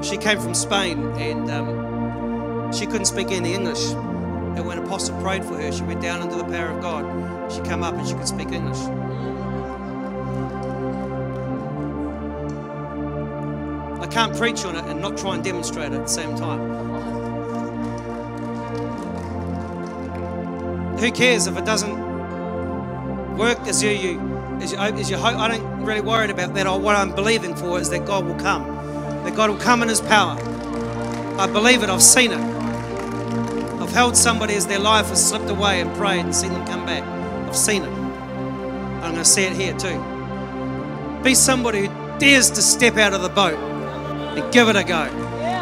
she 0.02 0.16
came 0.16 0.40
from 0.40 0.54
Spain 0.54 1.02
and 1.18 1.50
um, 1.50 2.72
she 2.72 2.86
couldn't 2.86 3.04
speak 3.04 3.30
any 3.30 3.52
English. 3.52 3.90
And 3.90 4.66
when 4.66 4.78
Apostle 4.78 5.20
prayed 5.20 5.44
for 5.44 5.60
her, 5.60 5.70
she 5.70 5.82
went 5.82 6.00
down 6.00 6.22
into 6.22 6.36
the 6.36 6.44
power 6.44 6.70
of 6.70 6.80
God. 6.80 7.52
She 7.52 7.60
came 7.60 7.82
up 7.82 7.92
and 7.92 8.08
she 8.08 8.14
could 8.14 8.26
speak 8.26 8.52
English. 8.52 8.78
I 14.00 14.06
can't 14.10 14.34
preach 14.34 14.64
on 14.64 14.76
it 14.76 14.84
and 14.86 15.02
not 15.02 15.18
try 15.18 15.34
and 15.34 15.44
demonstrate 15.44 15.92
it 15.92 15.96
at 15.96 16.06
the 16.06 16.06
same 16.06 16.34
time. 16.36 16.60
Who 20.96 21.12
cares 21.12 21.46
if 21.46 21.58
it 21.58 21.66
doesn't 21.66 22.07
work 23.38 23.58
as 23.60 23.82
you, 23.82 23.90
you 23.90 24.20
as 24.60 24.72
you, 24.72 24.78
as 24.78 25.10
you 25.10 25.16
hope? 25.16 25.36
I 25.36 25.48
don't 25.48 25.84
really 25.84 26.00
worry 26.00 26.28
about 26.30 26.54
that. 26.54 26.66
What 26.66 26.96
I'm 26.96 27.14
believing 27.14 27.54
for 27.54 27.78
is 27.78 27.88
that 27.90 28.04
God 28.04 28.26
will 28.26 28.34
come, 28.34 28.64
that 29.24 29.34
God 29.36 29.50
will 29.50 29.58
come 29.58 29.82
in 29.82 29.88
His 29.88 30.00
power. 30.00 30.36
I 31.38 31.46
believe 31.46 31.82
it. 31.82 31.88
I've 31.88 32.02
seen 32.02 32.32
it. 32.32 32.40
I've 33.80 33.92
held 33.92 34.16
somebody 34.16 34.54
as 34.54 34.66
their 34.66 34.80
life 34.80 35.06
has 35.06 35.26
slipped 35.26 35.48
away 35.48 35.80
and 35.80 35.94
prayed 35.96 36.24
and 36.24 36.34
seen 36.34 36.52
them 36.52 36.66
come 36.66 36.84
back. 36.84 37.04
I've 37.48 37.56
seen 37.56 37.84
it. 37.84 37.88
I'm 37.88 39.12
going 39.12 39.14
to 39.14 39.24
see 39.24 39.44
it 39.44 39.52
here 39.52 39.72
too. 39.78 41.22
Be 41.22 41.34
somebody 41.34 41.86
who 41.86 42.18
dares 42.18 42.50
to 42.50 42.60
step 42.60 42.96
out 42.96 43.14
of 43.14 43.22
the 43.22 43.28
boat 43.28 43.54
and 43.54 44.52
give 44.52 44.68
it 44.68 44.76
a 44.76 44.82
go. 44.82 45.08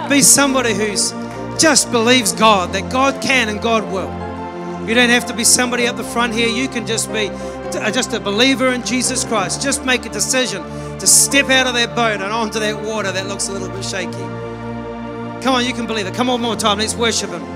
Be 0.08 0.22
somebody 0.22 0.72
who's 0.72 1.12
just 1.60 1.92
believes 1.92 2.32
God, 2.32 2.72
that 2.72 2.90
God 2.90 3.22
can 3.22 3.48
and 3.48 3.60
God 3.60 3.84
will. 3.92 4.10
You 4.88 4.94
don't 4.94 5.10
have 5.10 5.26
to 5.26 5.34
be 5.34 5.44
somebody 5.44 5.86
up 5.86 5.96
the 5.96 6.04
front 6.04 6.32
here. 6.32 6.48
You 6.48 6.68
can 6.68 6.86
just 6.86 7.12
be 7.12 7.28
just 7.92 8.12
a 8.12 8.20
believer 8.20 8.72
in 8.72 8.84
Jesus 8.84 9.24
Christ. 9.24 9.62
Just 9.62 9.84
make 9.84 10.04
a 10.06 10.08
decision 10.08 10.62
to 10.98 11.06
step 11.06 11.50
out 11.50 11.66
of 11.66 11.74
that 11.74 11.94
boat 11.94 12.20
and 12.20 12.32
onto 12.32 12.58
that 12.58 12.82
water 12.82 13.12
that 13.12 13.26
looks 13.26 13.48
a 13.48 13.52
little 13.52 13.68
bit 13.68 13.84
shaky. 13.84 14.12
Come 15.42 15.54
on, 15.54 15.64
you 15.64 15.72
can 15.72 15.86
believe 15.86 16.06
it. 16.06 16.14
Come 16.14 16.28
on, 16.28 16.40
one 16.40 16.50
more 16.50 16.56
time. 16.56 16.78
Let's 16.78 16.94
worship 16.94 17.30
Him. 17.30 17.55